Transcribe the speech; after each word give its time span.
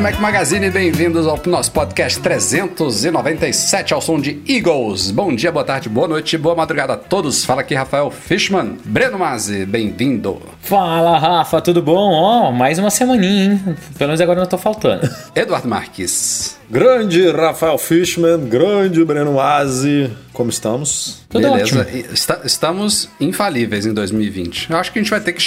do 0.00 0.02
Mac 0.02 0.18
Magazine, 0.18 0.70
bem-vindos 0.70 1.26
ao 1.26 1.38
nosso 1.44 1.70
podcast 1.72 2.18
397 2.20 3.92
ao 3.92 4.00
som 4.00 4.18
de 4.18 4.40
Eagles. 4.48 5.10
Bom 5.10 5.34
dia, 5.34 5.52
boa 5.52 5.64
tarde, 5.64 5.90
boa 5.90 6.08
noite, 6.08 6.38
boa 6.38 6.54
madrugada 6.54 6.94
a 6.94 6.96
todos. 6.96 7.44
Fala 7.44 7.60
aqui 7.60 7.74
Rafael 7.74 8.10
Fishman, 8.10 8.78
Breno 8.84 9.18
Mazzi, 9.18 9.66
bem-vindo. 9.66 10.40
Fala, 10.62 11.18
Rafa, 11.18 11.60
tudo 11.60 11.82
bom? 11.82 12.12
Ó, 12.14 12.50
mais 12.50 12.78
uma 12.78 12.88
semaninha, 12.90 13.52
hein? 13.52 13.76
Pelo 13.98 14.08
menos 14.08 14.20
agora 14.22 14.40
não 14.40 14.46
tô 14.46 14.56
faltando. 14.56 15.06
Eduardo 15.36 15.68
Marques. 15.68 16.58
Grande 16.70 17.28
Rafael 17.32 17.76
Fishman, 17.78 18.38
grande 18.48 19.04
Breno 19.04 19.34
Mazzi, 19.34 20.08
como 20.32 20.50
estamos? 20.50 21.24
Tudo 21.28 21.50
Beleza. 21.50 21.86
E 21.92 22.06
esta- 22.12 22.40
estamos 22.44 23.08
infalíveis 23.20 23.86
em 23.86 23.92
2020. 23.92 24.70
Eu 24.70 24.76
acho 24.78 24.92
que 24.92 25.00
a 25.00 25.02
gente 25.02 25.10
vai 25.10 25.20
ter 25.20 25.32
que 25.32 25.42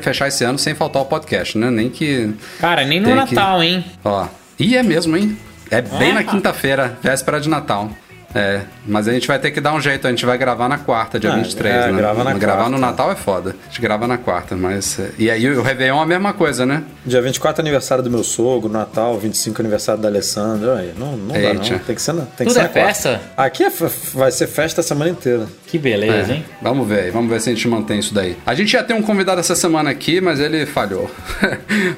fechar 0.00 0.28
esse 0.28 0.44
ano 0.44 0.58
sem 0.58 0.74
faltar 0.74 1.00
o 1.00 1.06
podcast, 1.06 1.56
né? 1.56 1.70
Nem 1.70 1.88
que. 1.88 2.34
Cara, 2.60 2.84
nem 2.84 3.00
no 3.00 3.06
Tem 3.06 3.26
que- 3.26 3.34
Natal, 3.34 3.62
hein? 3.62 3.82
Ó. 4.04 4.26
E 4.58 4.76
é 4.76 4.82
mesmo, 4.82 5.16
hein? 5.16 5.36
É 5.70 5.80
bem 5.82 6.10
É? 6.10 6.14
na 6.14 6.24
quinta-feira, 6.24 6.96
véspera 7.02 7.40
de 7.40 7.48
Natal. 7.48 7.90
É, 8.34 8.60
mas 8.86 9.08
a 9.08 9.12
gente 9.12 9.26
vai 9.26 9.38
ter 9.38 9.50
que 9.50 9.58
dar 9.58 9.72
um 9.72 9.80
jeito, 9.80 10.06
a 10.06 10.10
gente 10.10 10.26
vai 10.26 10.36
gravar 10.36 10.68
na 10.68 10.76
quarta, 10.76 11.18
dia 11.18 11.32
Ah, 11.32 11.36
23, 11.36 11.74
é, 11.74 11.90
né? 11.90 11.96
grava 11.96 12.22
na 12.22 12.34
gravar 12.34 12.56
quarta. 12.64 12.70
no 12.70 12.78
Natal 12.78 13.10
é 13.10 13.14
foda. 13.16 13.56
A 13.64 13.68
gente 13.68 13.80
grava 13.80 14.06
na 14.06 14.18
quarta, 14.18 14.54
mas. 14.54 14.98
é, 14.98 15.10
E 15.18 15.30
aí 15.30 15.48
o 15.50 15.62
Réveillon 15.62 15.98
é 15.98 16.02
a 16.02 16.06
mesma 16.06 16.34
coisa, 16.34 16.66
né? 16.66 16.82
Dia 17.06 17.22
24 17.22 17.62
aniversário 17.62 18.04
do 18.04 18.10
meu 18.10 18.22
sogro, 18.22 18.68
Natal, 18.70 19.18
25 19.18 19.62
aniversário 19.62 20.02
da 20.02 20.08
Alessandra. 20.08 20.76
Aí, 20.76 20.92
não, 20.98 21.16
não 21.16 21.28
dá 21.40 21.54
não, 21.54 21.78
tem 21.78 21.94
que 21.96 22.02
ser 22.02 22.12
na, 22.12 22.22
tem 22.22 22.46
que 22.46 22.52
Tudo 22.52 22.52
ser 22.52 22.58
é 22.60 22.62
na 22.64 22.68
quarta. 22.68 22.86
festa? 22.88 23.20
Aqui 23.34 23.64
é 23.64 23.70
vai 24.12 24.30
ser 24.30 24.46
festa 24.46 24.82
a 24.82 24.84
semana 24.84 25.10
inteira. 25.10 25.46
Que 25.70 25.78
beleza, 25.78 26.32
É, 26.32 26.36
hein? 26.36 26.44
Vamos 26.62 26.88
ver, 26.88 27.00
aí, 27.00 27.10
vamos 27.10 27.30
ver 27.30 27.40
se 27.42 27.50
a 27.50 27.52
gente 27.54 27.68
mantém 27.68 27.98
isso 27.98 28.14
daí. 28.14 28.36
A 28.46 28.54
gente 28.54 28.72
ia 28.72 28.82
ter 28.82 28.94
um 28.94 29.02
convidado 29.02 29.38
essa 29.38 29.54
semana 29.54 29.90
aqui, 29.90 30.18
mas 30.20 30.40
ele 30.40 30.64
falhou. 30.64 31.10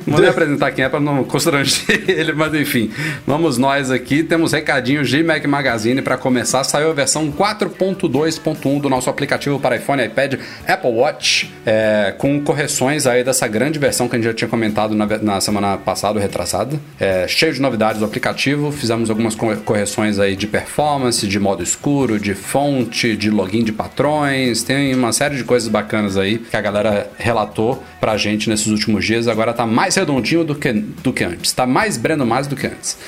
não 0.05 0.15
vou 0.15 0.21
nem 0.21 0.29
apresentar 0.29 0.73
quem 0.73 0.85
é 0.85 0.89
para 0.89 0.99
não 0.99 1.23
constranger 1.23 2.03
ele, 2.11 2.33
mas 2.33 2.53
enfim. 2.53 2.91
Vamos 3.27 3.59
nós 3.59 3.91
aqui, 3.93 4.25
temos 4.25 4.53
recadinhos 4.53 5.09
de 5.09 5.23
Mac 5.23 5.45
Magazine 5.47 6.03
para 6.03 6.17
começar. 6.17 6.65
Saiu 6.65 6.91
a 6.91 6.93
versão 6.93 7.31
4.2.1 7.31 8.81
do 8.81 8.89
nosso 8.89 9.09
aplicativo 9.09 9.59
para 9.61 9.77
iPhone, 9.77 10.05
iPad, 10.05 10.34
Apple 10.67 10.91
Watch, 10.91 11.53
é, 11.65 12.15
com 12.19 12.41
correções 12.41 13.07
aí 13.07 13.23
dessa 13.23 13.47
grande 13.47 13.79
versão 13.79 14.09
que 14.09 14.17
a 14.17 14.19
gente 14.19 14.27
já 14.27 14.34
tinha 14.34 14.49
comentado 14.49 14.95
na, 14.95 15.07
na 15.19 15.41
semana 15.41 15.77
passada, 15.79 16.19
retrasada. 16.19 16.79
É, 16.99 17.27
cheio 17.29 17.53
de 17.53 17.61
novidades 17.61 18.01
do 18.01 18.05
aplicativo, 18.05 18.73
fizemos 18.73 19.11
algumas 19.11 19.34
co- 19.34 19.56
correções 19.65 20.19
aí 20.19 20.34
de 20.34 20.47
performance, 20.47 21.27
de 21.27 21.39
modo 21.39 21.62
escuro, 21.62 22.19
de 22.19 22.34
fonte, 22.34 23.17
de 23.17 23.31
login 23.31 23.59
de 23.62 23.72
patrões, 23.72 24.62
tem 24.62 24.94
uma 24.94 25.12
série 25.12 25.37
de 25.37 25.44
coisas 25.44 25.69
bacanas 25.69 26.16
aí 26.16 26.38
que 26.38 26.56
a 26.56 26.60
galera 26.60 27.10
relatou 27.19 27.82
pra 28.00 28.16
gente 28.16 28.48
nesses 28.48 28.66
últimos 28.66 29.04
dias. 29.04 29.28
Agora 29.28 29.53
tá 29.53 29.66
mais 29.66 29.94
redondinho 29.97 30.44
do 30.44 30.54
que, 30.54 30.72
do 30.72 31.12
que 31.12 31.25
antes, 31.25 31.53
tá 31.53 31.66
mais 31.66 31.97
Breno 31.97 32.26
mais 32.26 32.47
do 32.47 32.56
que 32.56 32.66
antes. 32.66 32.99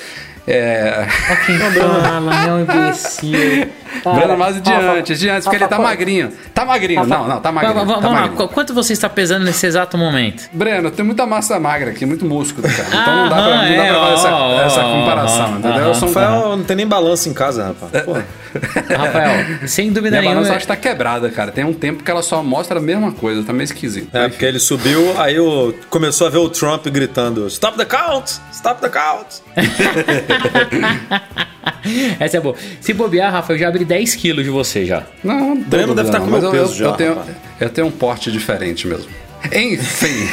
É... 0.47 1.07
Quem 1.45 1.57
fala, 1.79 2.45
é 2.45 2.53
um 2.53 2.61
imbecil. 2.61 3.69
Breno 4.15 4.37
mais 4.37 4.61
de 4.61 4.69
Rafa, 4.71 4.91
antes, 4.93 5.19
de 5.19 5.29
antes, 5.29 5.43
porque 5.43 5.57
ele 5.57 5.67
tá 5.67 5.79
magrinho. 5.79 6.31
Tá 6.53 6.65
magrinho, 6.65 7.05
não, 7.05 7.27
não, 7.27 7.39
tá 7.39 7.51
magrinho. 7.51 7.73
Vamos, 7.75 7.93
tá 7.95 7.99
vamos 8.01 8.15
lá, 8.15 8.21
magrinho. 8.27 8.47
qu- 8.47 8.53
quanto 8.53 8.73
você 8.73 8.93
está 8.93 9.09
pesando 9.09 9.43
nesse 9.45 9.65
exato 9.65 9.97
momento? 9.97 10.49
Breno, 10.53 10.89
tem 10.91 11.05
muita 11.05 11.25
massa 11.25 11.59
magra 11.59 11.91
aqui, 11.91 12.05
muito 12.05 12.25
músculo, 12.25 12.67
cara. 12.67 12.87
Então 12.87 13.15
não 13.15 13.29
dá 13.29 13.35
pra, 13.35 13.45
não 13.45 13.77
dá 13.77 13.83
pra 13.83 13.85
é, 13.85 13.93
fazer 13.93 14.13
essa, 14.13 14.35
ó, 14.35 14.61
essa 14.61 14.81
comparação, 14.83 15.49
entendeu? 15.59 15.77
Eu 15.79 15.83
aham. 15.85 15.93
sou 15.93 16.09
um 16.09 16.13
Rafael 16.13 16.57
não 16.57 16.63
tem 16.63 16.75
nem 16.75 16.87
balanço 16.87 17.29
em 17.29 17.33
casa, 17.33 17.67
rapaz. 17.67 17.93
É. 17.93 18.23
Rafael, 18.95 19.67
sem 19.67 19.91
dúvida 19.91 20.19
Minha 20.19 20.29
balança 20.31 20.41
nenhuma. 20.41 20.57
acho 20.57 20.67
que 20.67 20.67
tá 20.67 20.75
quebrada, 20.75 21.29
cara. 21.29 21.51
Tem 21.51 21.63
um 21.63 21.73
tempo 21.73 22.03
que 22.03 22.11
ela 22.11 22.21
só 22.21 22.43
mostra 22.43 22.77
a 22.79 22.81
mesma 22.81 23.11
coisa, 23.11 23.43
tá 23.43 23.51
meio 23.53 23.63
esquisito. 23.65 24.15
é, 24.15 24.27
porque 24.29 24.45
ele 24.45 24.59
subiu, 24.59 25.19
aí 25.19 25.39
o, 25.39 25.73
começou 25.89 26.27
a 26.27 26.29
ver 26.29 26.37
o 26.37 26.49
Trump 26.49 26.85
gritando: 26.87 27.47
Stop 27.47 27.77
the 27.77 27.85
count! 27.85 28.39
Stop 28.51 28.81
the 28.81 28.89
count! 28.89 29.41
Essa 32.19 32.37
é 32.37 32.39
boa. 32.39 32.55
Se 32.81 32.93
bobear, 32.93 33.31
Rafa, 33.31 33.53
eu 33.53 33.57
já 33.57 33.67
abri 33.67 33.85
10 33.85 34.15
quilos 34.15 34.43
de 34.43 34.49
você 34.49 34.85
já. 34.85 35.03
Não, 35.23 35.55
não 35.55 35.55
deve 35.61 35.85
duvidando, 35.87 36.11
tá 36.11 36.19
com 36.19 36.35
eu- 36.35 36.51
peso 36.51 36.55
eu, 36.55 36.75
já, 36.75 36.85
Eu 36.85 36.93
tenho, 36.93 37.17
eu 37.59 37.69
tenho 37.69 37.87
um 37.87 37.91
porte 37.91 38.31
diferente 38.31 38.87
mesmo. 38.87 39.09
Enfim. 39.51 40.27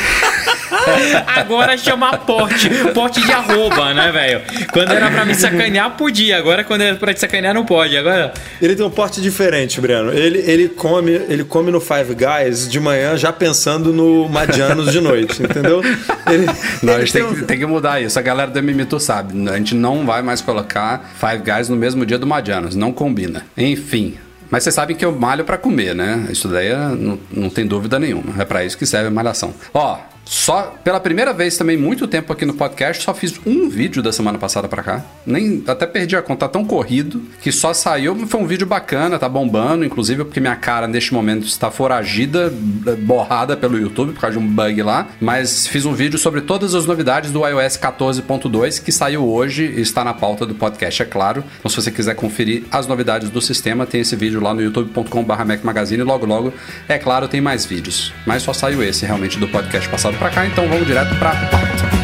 Agora 1.37 1.76
chama 1.76 2.16
porte. 2.19 2.69
Porte 2.94 3.21
de 3.21 3.32
arroba, 3.32 3.93
né, 3.93 4.10
velho? 4.12 4.41
Quando 4.72 4.93
era 4.93 5.10
pra 5.10 5.25
me 5.25 5.34
sacanear, 5.34 5.91
podia. 5.97 6.38
Agora, 6.38 6.65
quando 6.65 6.82
era 6.82 6.97
pra 6.97 7.12
te 7.12 7.21
sacanear, 7.21 7.53
não 7.54 7.65
pode. 7.65 7.97
Agora. 7.97 8.32
Ele 8.62 8.75
tem 8.76 8.84
um 8.87 8.91
porte 8.91 9.21
diferente, 9.21 9.81
Breno. 9.81 10.12
Ele, 10.12 10.38
ele, 10.38 10.69
come, 10.69 11.10
ele 11.12 11.44
come 11.44 11.71
no 11.71 11.81
Five 11.81 12.15
Guys 12.15 12.69
de 12.69 12.78
manhã 12.78 13.16
já 13.16 13.32
pensando 13.32 13.93
no 13.93 14.28
Madianos 14.28 14.93
de 14.93 15.00
noite, 15.00 15.42
entendeu? 15.42 15.82
Ele, 16.31 16.47
Não, 16.82 16.92
a 16.94 16.97
ele 16.97 17.06
gente 17.06 17.12
tem, 17.12 17.22
um- 17.25 17.34
que, 17.34 17.42
tem 17.42 17.59
que 17.59 17.66
mudar 17.66 18.00
isso. 18.00 18.19
A 18.19 18.22
galera 18.22 18.50
do 18.50 18.62
Mimito 18.62 18.98
sabe. 19.00 19.48
A 19.50 19.56
gente 19.56 19.75
não 19.75 20.06
vai 20.06 20.22
mais 20.22 20.41
colocar 20.41 21.10
Five 21.19 21.42
Guys 21.44 21.69
no 21.69 21.77
mesmo 21.77 22.06
dia 22.06 22.19
do 22.19 22.27
Madianos. 22.27 22.75
Não 22.77 22.92
combina. 22.92 23.44
Enfim. 23.56 24.15
Mas 24.50 24.65
vocês 24.65 24.75
sabem 24.75 24.97
que 24.97 25.05
eu 25.05 25.12
malho 25.12 25.44
pra 25.44 25.56
comer, 25.56 25.94
né? 25.94 26.27
Isso 26.31 26.49
daí 26.49 26.69
é- 26.69 26.77
não, 26.77 27.19
não 27.31 27.49
tem 27.50 27.66
dúvida 27.66 27.99
nenhuma. 27.99 28.41
É 28.43 28.44
pra 28.44 28.65
isso 28.65 28.77
que 28.77 28.84
serve 28.87 29.09
a 29.09 29.11
malhação. 29.11 29.55
Ó, 29.72 29.99
só 30.25 30.76
pela 30.84 31.00
primeira 31.00 31.32
vez 31.32 31.56
também, 31.56 31.76
muito 31.76 32.06
tempo 32.06 32.32
aqui 32.32 32.47
no 32.47 32.54
podcast, 32.54 33.03
só 33.03 33.12
fiz 33.12 33.41
um 33.44 33.69
vídeo 33.69 34.03
da 34.03 34.12
semana 34.12 34.38
passada 34.38 34.69
pra 34.69 34.82
cá. 34.82 35.04
Nem 35.26 35.62
até 35.66 35.86
perdi 35.86 36.16
a 36.16 36.22
conta, 36.22 36.47
tá 36.47 36.48
tão 36.48 36.64
corrido 36.64 37.22
que 37.42 37.50
só 37.50 37.75
saiu. 37.75 38.14
Foi 38.28 38.41
um 38.41 38.47
vídeo 38.47 38.66
bacana, 38.66 39.19
tá 39.19 39.28
bombando, 39.28 39.84
inclusive 39.84 40.25
porque 40.25 40.41
minha 40.41 40.54
cara 40.56 40.86
neste 40.86 41.12
momento 41.12 41.47
está 41.47 41.70
foragida, 41.70 42.53
borrada 43.00 43.56
pelo 43.56 43.76
YouTube 43.76 44.12
por 44.12 44.20
causa 44.20 44.38
de 44.38 44.44
um 44.44 44.47
bug 44.47 44.82
lá. 44.82 45.09
Mas 45.20 45.66
fiz 45.66 45.84
um 45.84 45.92
vídeo 45.92 46.19
sobre 46.19 46.41
todas 46.42 46.75
as 46.75 46.86
novidades 46.86 47.32
do 47.32 47.47
iOS 47.47 47.76
14.2 47.76 48.82
que 48.82 48.92
saiu 48.92 49.26
hoje 49.26 49.64
e 49.64 49.80
está 49.80 50.04
na 50.04 50.14
pauta 50.14 50.47
do 50.47 50.54
podcast, 50.54 51.03
é 51.03 51.06
claro. 51.06 51.42
Então, 51.59 51.69
se 51.69 51.76
você 51.76 51.91
quiser 51.91 52.14
conferir 52.14 52.62
as 52.70 52.86
novidades 52.86 53.30
do 53.30 53.41
sistema, 53.41 53.84
tem 53.84 54.03
esse 54.03 54.14
vídeo 54.14 54.41
lá 54.41 54.54
no 54.54 54.62
youtube.com/barra 54.62 55.44
Mac 55.44 55.64
Magazine. 55.64 56.00
E 56.00 56.04
logo, 56.04 56.25
logo, 56.25 56.53
é 56.88 56.98
claro, 56.98 57.26
tem 57.26 57.41
mais 57.41 57.64
vídeos. 57.64 58.12
Mas 58.25 58.42
só 58.42 58.53
saiu 58.53 58.82
esse 58.82 59.04
realmente 59.04 59.38
do 59.38 59.48
podcast 59.48 59.88
passado 59.88 60.09
pra 60.19 60.31
cá, 60.31 60.47
então 60.47 60.69
vamos 60.69 60.87
direto 60.87 61.15
pra 61.16 62.00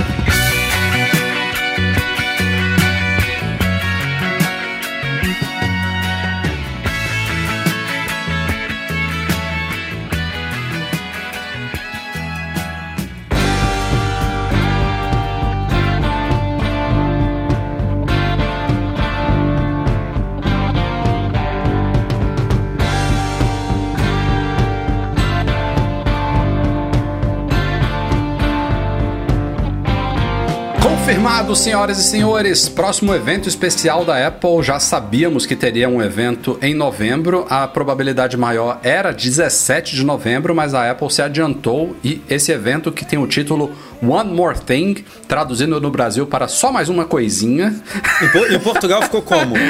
Confirmado, 31.10 31.54
senhoras 31.54 32.00
e 32.00 32.02
senhores, 32.02 32.68
próximo 32.68 33.14
evento 33.14 33.48
especial 33.48 34.04
da 34.04 34.26
Apple. 34.26 34.60
Já 34.60 34.80
sabíamos 34.80 35.46
que 35.46 35.54
teria 35.54 35.88
um 35.88 36.02
evento 36.02 36.58
em 36.60 36.74
novembro. 36.74 37.46
A 37.48 37.68
probabilidade 37.68 38.36
maior 38.36 38.80
era 38.82 39.12
17 39.12 39.94
de 39.94 40.04
novembro, 40.04 40.52
mas 40.52 40.74
a 40.74 40.90
Apple 40.90 41.08
se 41.08 41.22
adiantou 41.22 41.94
e 42.02 42.20
esse 42.28 42.50
evento 42.50 42.90
que 42.90 43.04
tem 43.04 43.20
o 43.20 43.26
título 43.28 43.70
One 44.02 44.34
More 44.34 44.58
Thing, 44.58 45.04
traduzindo 45.28 45.80
no 45.80 45.92
Brasil 45.92 46.26
para 46.26 46.48
só 46.48 46.72
mais 46.72 46.88
uma 46.88 47.04
coisinha. 47.04 47.72
Em, 48.20 48.28
Po- 48.30 48.46
em 48.52 48.58
Portugal 48.58 49.00
ficou 49.02 49.22
como? 49.22 49.54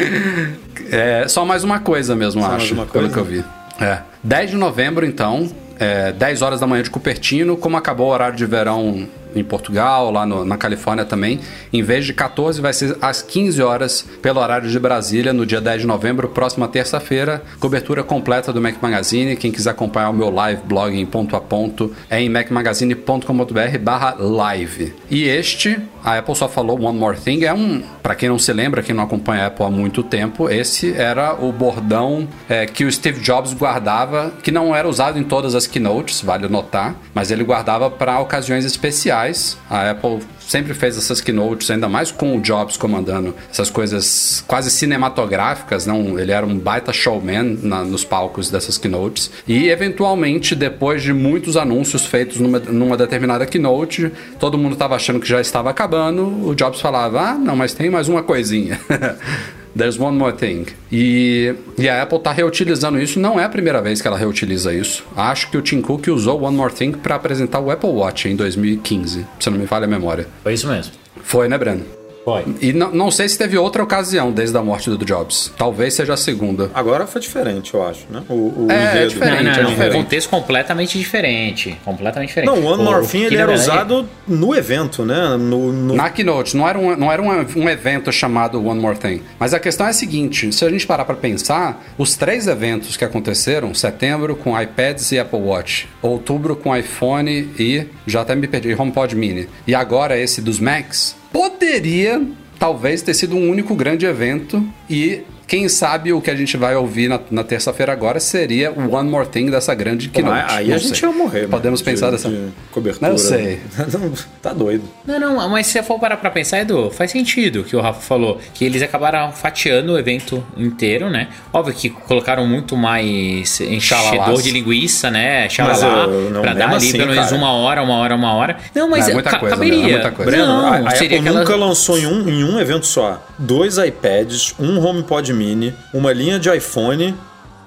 É 0.91 1.27
só 1.29 1.45
mais 1.45 1.65
uma 1.65 1.81
coisa 1.81 2.15
mesmo, 2.17 2.41
Só 2.41 2.49
mais 2.49 2.63
acho, 2.63 2.73
uma 2.73 2.87
pelo 2.87 3.11
coisa? 3.11 3.13
que 3.13 3.19
eu 3.21 3.25
vi. 3.25 3.45
É. 3.85 3.99
10 4.23 4.53
de 4.53 4.57
novembro, 4.57 5.05
então, 5.05 5.51
é, 5.81 6.13
10 6.13 6.43
horas 6.43 6.61
da 6.61 6.67
manhã 6.67 6.83
de 6.83 6.91
Cupertino, 6.91 7.57
como 7.57 7.77
acabou 7.77 8.07
o 8.07 8.11
horário 8.13 8.37
de 8.37 8.47
verão 8.47 9.07
em 9.39 9.45
Portugal, 9.45 10.11
lá 10.11 10.27
no, 10.27 10.45
na 10.45 10.57
Califórnia 10.57 11.05
também. 11.05 11.41
Em 11.73 11.83
vez 11.83 12.05
de 12.05 12.13
14, 12.13 12.61
vai 12.61 12.73
ser 12.73 12.97
às 13.01 13.23
15 13.23 13.63
horas, 13.63 14.07
pelo 14.23 14.41
horário 14.41 14.69
de 14.69 14.79
Brasília, 14.79 15.33
no 15.33 15.47
dia 15.47 15.61
10 15.61 15.83
de 15.83 15.87
novembro, 15.87 16.29
próxima 16.29 16.69
terça-feira. 16.69 17.43
Cobertura 17.61 18.03
completa 18.03 18.53
do 18.53 18.61
Mac 18.61 18.77
Magazine. 18.81 19.37
Quem 19.37 19.53
quiser 19.53 19.71
acompanhar 19.71 20.11
o 20.11 20.15
meu 20.15 20.31
live 20.31 20.63
blog 20.65 20.99
em 20.99 21.07
ponto 21.07 21.37
a 21.37 21.41
ponto 21.41 21.93
é 22.09 22.21
em 22.21 22.29
macmagazine.com.br 22.29 23.79
barra 23.81 24.17
live. 24.19 24.95
E 25.11 25.25
este, 25.25 25.79
a 26.05 26.19
Apple 26.19 26.35
só 26.35 26.49
falou 26.49 26.81
One 26.81 26.99
More 26.99 27.19
Thing, 27.19 27.45
é 27.45 27.53
um, 27.53 27.83
para 28.03 28.15
quem 28.15 28.29
não 28.29 28.39
se 28.39 28.53
lembra, 28.53 28.83
quem 28.83 28.95
não 28.95 29.05
acompanha 29.05 29.45
a 29.45 29.47
Apple 29.47 29.65
há 29.67 29.71
muito 29.71 30.03
tempo, 30.03 30.49
esse 30.49 30.93
era 30.93 31.35
o 31.35 31.51
bordão 31.51 32.29
é, 32.49 32.67
que 32.67 32.85
o 32.85 32.93
Steve 32.93 33.21
Jobs 33.21 33.53
guardava, 33.55 34.33
que 34.43 34.51
não 34.51 34.75
era 34.75 34.89
usado 34.89 35.19
em 35.19 35.25
todas 35.25 35.55
as 35.55 35.67
keynotes, 35.67 36.21
vale 36.23 36.49
notar, 36.49 36.95
mas 37.13 37.31
ele 37.31 37.43
guardava 37.43 37.91
para 37.91 38.21
ocasiões 38.21 38.65
especiais 38.65 39.26
a 39.69 39.91
Apple 39.91 40.21
sempre 40.47 40.75
fez 40.75 40.97
essas 40.97 41.21
keynotes, 41.21 41.71
ainda 41.71 41.89
mais 41.89 42.11
com 42.11 42.37
o 42.37 42.41
Jobs 42.41 42.77
comandando 42.77 43.35
essas 43.51 43.69
coisas 43.69 44.45
quase 44.47 44.71
cinematográficas, 44.71 45.87
não? 45.87 46.19
Ele 46.19 46.33
era 46.33 46.47
um 46.47 46.57
baita 46.59 46.93
showman 46.93 47.59
na, 47.63 47.83
nos 47.85 48.05
palcos 48.05 48.51
dessas 48.51 48.79
keynotes. 48.79 49.31
E 49.47 49.69
eventualmente, 49.69 50.55
depois 50.55 51.03
de 51.03 51.13
muitos 51.13 51.57
anúncios 51.57 52.07
feitos 52.07 52.39
numa, 52.39 52.59
numa 52.59 52.97
determinada 52.97 53.47
keynote, 53.47 54.13
todo 54.39 54.57
mundo 54.57 54.75
estava 54.75 54.95
achando 54.95 55.21
que 55.21 55.29
já 55.29 55.41
estava 55.41 55.71
acabando. 55.71 56.47
O 56.47 56.55
Jobs 56.55 56.81
falava: 56.81 57.21
"Ah, 57.21 57.35
não, 57.35 57.57
mas 57.57 57.75
tem 57.75 57.91
mais 57.91 58.09
uma 58.09 58.23
coisinha". 58.23 58.81
There's 59.77 60.01
one 60.01 60.17
more 60.17 60.33
thing. 60.33 60.67
E, 60.91 61.55
e 61.77 61.89
a 61.89 62.03
Apple 62.03 62.19
está 62.19 62.33
reutilizando 62.33 62.99
isso. 62.99 63.21
Não 63.21 63.39
é 63.39 63.45
a 63.45 63.49
primeira 63.49 63.83
vez 63.83 64.01
que 64.01 64.09
ela 64.09 64.17
reutiliza 64.17 64.73
isso. 64.73 65.05
Acho 65.15 65.51
que 65.51 65.59
o 65.59 65.63
Tim 65.63 65.83
Cook 65.83 66.09
usou 66.09 66.43
One 66.43 66.57
More 66.57 66.73
Thing 66.73 66.93
para 66.93 67.17
apresentar 67.17 67.61
o 67.61 67.71
Apple 67.71 67.91
Watch 67.91 68.29
em 68.29 68.37
2015, 68.37 69.27
se 69.39 69.51
não 69.51 69.59
me 69.59 69.67
falha 69.67 69.85
a 69.85 69.89
memória. 69.89 70.27
Foi 70.43 70.55
isso 70.55 70.67
mesmo. 70.67 70.95
Foi, 71.23 71.49
né, 71.49 71.59
Breno? 71.59 71.96
Foi. 72.27 72.45
E 72.61 72.73
não, 72.73 72.91
não 72.91 73.09
sei 73.09 73.29
se 73.29 73.39
teve 73.39 73.57
outra 73.57 73.85
ocasião 73.85 74.33
desde 74.33 74.57
a 74.59 74.61
morte 74.61 74.91
do 74.91 75.05
Jobs. 75.05 75.53
Talvez 75.57 75.95
seja 75.95 76.15
a 76.15 76.17
segunda. 76.17 76.69
Agora 76.75 77.07
foi 77.07 77.21
diferente, 77.21 77.73
eu 77.73 77.87
acho, 77.87 78.01
né? 78.11 78.21
O, 78.29 78.35
o 78.35 78.67
É, 78.69 79.05
é 79.05 79.07
diferente. 79.07 79.45
Não, 79.45 79.53
não, 79.53 79.53
é 79.53 79.63
não. 79.63 79.71
diferente. 79.71 79.97
Um 79.97 80.03
contexto 80.03 80.29
completamente 80.29 80.99
diferente. 80.99 81.79
Completamente 81.85 82.29
diferente. 82.31 82.51
Não, 82.51 82.59
o 82.59 82.65
One 82.67 82.83
More 82.83 83.07
Thing 83.07 83.23
ele 83.23 83.37
era 83.37 83.47
verdade, 83.47 83.71
usado 83.71 84.09
no 84.27 84.57
evento, 84.57 85.05
né? 85.05 85.37
No, 85.39 85.73
no- 85.73 85.95
Na 85.95 86.11
Keynote, 86.11 86.57
não 86.57 86.69
era, 86.69 86.77
um, 86.77 86.97
não 86.97 87.13
era 87.13 87.23
um, 87.23 87.29
um 87.63 87.69
evento 87.69 88.11
chamado 88.11 88.61
One 88.67 88.81
More 88.81 88.99
Thing. 88.99 89.23
Mas 89.39 89.55
a 89.55 89.61
questão 89.61 89.87
é 89.87 89.91
a 89.91 89.93
seguinte: 89.93 90.53
se 90.53 90.65
a 90.65 90.69
gente 90.69 90.85
parar 90.85 91.05
para 91.05 91.15
pensar, 91.15 91.81
os 91.97 92.17
três 92.17 92.49
eventos 92.49 92.97
que 92.97 93.05
aconteceram, 93.05 93.73
setembro 93.73 94.35
com 94.35 94.61
iPads 94.61 95.13
e 95.13 95.19
Apple 95.21 95.39
Watch, 95.39 95.89
outubro 96.03 96.57
com 96.57 96.77
iPhone 96.77 97.31
e, 97.57 97.87
já 98.05 98.23
até 98.23 98.35
me 98.35 98.49
perdi, 98.49 98.75
HomePod 98.75 99.15
Mini, 99.15 99.49
e 99.65 99.77
agora 99.77 100.19
esse 100.19 100.41
dos 100.41 100.59
Macs, 100.59 101.15
poderia 101.37 102.27
talvez 102.59 103.03
ter 103.03 103.13
sido 103.13 103.37
um 103.37 103.51
único 103.51 103.75
grande 103.75 104.07
evento 104.07 104.67
e. 104.89 105.21
Quem 105.47 105.69
sabe 105.69 106.13
o 106.13 106.21
que 106.21 106.31
a 106.31 106.35
gente 106.35 106.57
vai 106.57 106.75
ouvir 106.75 107.09
na, 107.09 107.21
na 107.31 107.45
terça-feira 107.45 107.93
agora 107.93 108.19
seria 108.19 108.73
o 108.73 108.93
One 108.95 109.09
More 109.09 109.29
Thing 109.29 109.47
dessa 109.51 109.75
grande 109.75 110.09
keynote. 110.09 110.45
aí 110.49 110.69
Não 110.69 110.75
a 110.75 110.79
gente 110.79 110.99
sei. 110.99 111.09
ia 111.09 111.15
morrer. 111.15 111.41
mano, 111.43 111.51
Podemos 111.51 111.79
de- 111.81 111.85
pensar 111.85 112.11
dessa. 112.11 112.29
de 112.29 112.49
cobertura. 112.73 113.13
Eu 113.13 113.19
sei. 113.19 113.61
Não, 113.93 114.13
tá 114.43 114.53
doido. 114.53 114.83
Não, 115.07 115.19
não, 115.21 115.49
mas 115.49 115.67
se 115.69 115.75
você 115.75 115.83
for 115.83 115.99
parar 116.01 116.17
pra 116.17 116.31
pensar, 116.31 116.61
Edu, 116.61 116.91
faz 116.91 117.11
sentido 117.13 117.61
o 117.61 117.65
que 117.65 117.77
o 117.77 117.81
Rafa 117.81 118.01
falou. 118.01 118.41
Que 118.55 118.65
eles 118.65 118.83
acabaram 118.83 119.31
fatiando 119.33 119.93
o 119.93 119.99
evento 119.99 120.45
inteiro, 120.57 121.09
né? 121.09 121.29
Óbvio 121.53 121.75
que 121.75 121.91
colocaram 121.91 122.45
muito 122.47 122.77
mais 122.77 123.61
enchedor 123.61 124.43
de 124.43 124.51
linguiça, 124.51 125.11
né? 125.11 125.49
Xalalá, 125.49 126.05
eu- 126.07 126.31
não, 126.31 126.43
pra 126.43 126.55
dar 126.55 126.67
ali 126.69 126.77
assim, 126.77 126.93
pelo 126.99 127.11
menos 127.13 127.25
cara. 127.27 127.37
uma 127.37 127.53
hora, 127.53 127.83
uma 127.83 127.95
hora, 127.99 128.15
uma 128.17 128.35
hora. 128.35 128.57
Não, 128.75 128.89
mas 128.91 129.09
É, 129.09 129.13
muita 129.13 129.31
ca- 129.31 129.39
coisa, 129.39 129.55
caberia. 129.55 129.79
né? 129.83 129.89
É 129.89 129.93
muita 129.93 130.11
coisa. 130.11 130.31
Breno, 130.31 130.47
Não, 130.47 130.67
a, 130.67 130.77
a 130.79 130.91
seria 130.91 131.19
Apple 131.19 131.29
aquela... 131.29 131.39
nunca 131.41 131.57
lançou 131.57 131.99
em 131.99 132.07
um, 132.07 132.29
em 132.29 132.45
um 132.45 132.59
evento 132.59 132.87
só 132.87 133.25
dois 133.39 133.79
iPads, 133.79 134.55
um 134.59 134.85
HomePod 134.85 135.33
Mini, 135.37 135.75
uma 135.93 136.13
linha 136.13 136.39
de 136.39 136.51
iPhone 136.55 137.15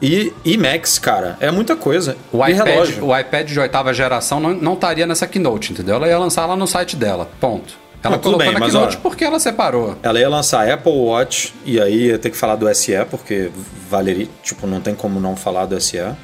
e, 0.02 0.34
e 0.44 0.58
Macs, 0.58 0.98
cara. 0.98 1.38
É 1.40 1.52
muita 1.52 1.76
coisa. 1.76 2.16
O 2.32 2.46
e 2.46 2.52
iPad, 2.52 2.68
relógio. 2.68 3.06
o 3.06 3.18
iPad 3.18 3.48
de 3.48 3.60
oitava 3.60 3.94
geração 3.94 4.40
não, 4.40 4.54
não 4.54 4.74
estaria 4.74 5.06
nessa 5.06 5.28
keynote, 5.28 5.74
entendeu? 5.74 5.96
Ela 5.96 6.08
ia 6.08 6.18
lançar 6.18 6.46
lá 6.46 6.56
no 6.56 6.66
site 6.68 6.96
dela. 6.96 7.30
Ponto. 7.40 7.78
Ela 8.02 8.16
Não, 8.16 8.24
colocou 8.24 8.46
bem, 8.46 8.54
na 8.54 8.62
keynote 8.66 8.98
ó, 8.98 9.00
porque 9.02 9.26
ela 9.26 9.40
separou. 9.40 9.98
Ela 10.02 10.20
ia 10.20 10.30
lançar 10.30 10.70
Apple 10.70 10.92
Watch 10.92 11.54
e 11.66 11.82
aí 11.82 12.08
ia 12.08 12.18
ter 12.18 12.30
que 12.30 12.38
falar 12.38 12.56
do 12.56 12.74
SE, 12.74 12.94
porque 13.12 13.52
valeria, 13.90 14.28
tipo, 14.42 14.66
não 14.66 14.80
tem 14.80 14.96
como 14.96 15.20
não 15.20 15.36
falar 15.36 15.66
do 15.66 15.80
SE. 15.82 15.98
É, 15.98 16.16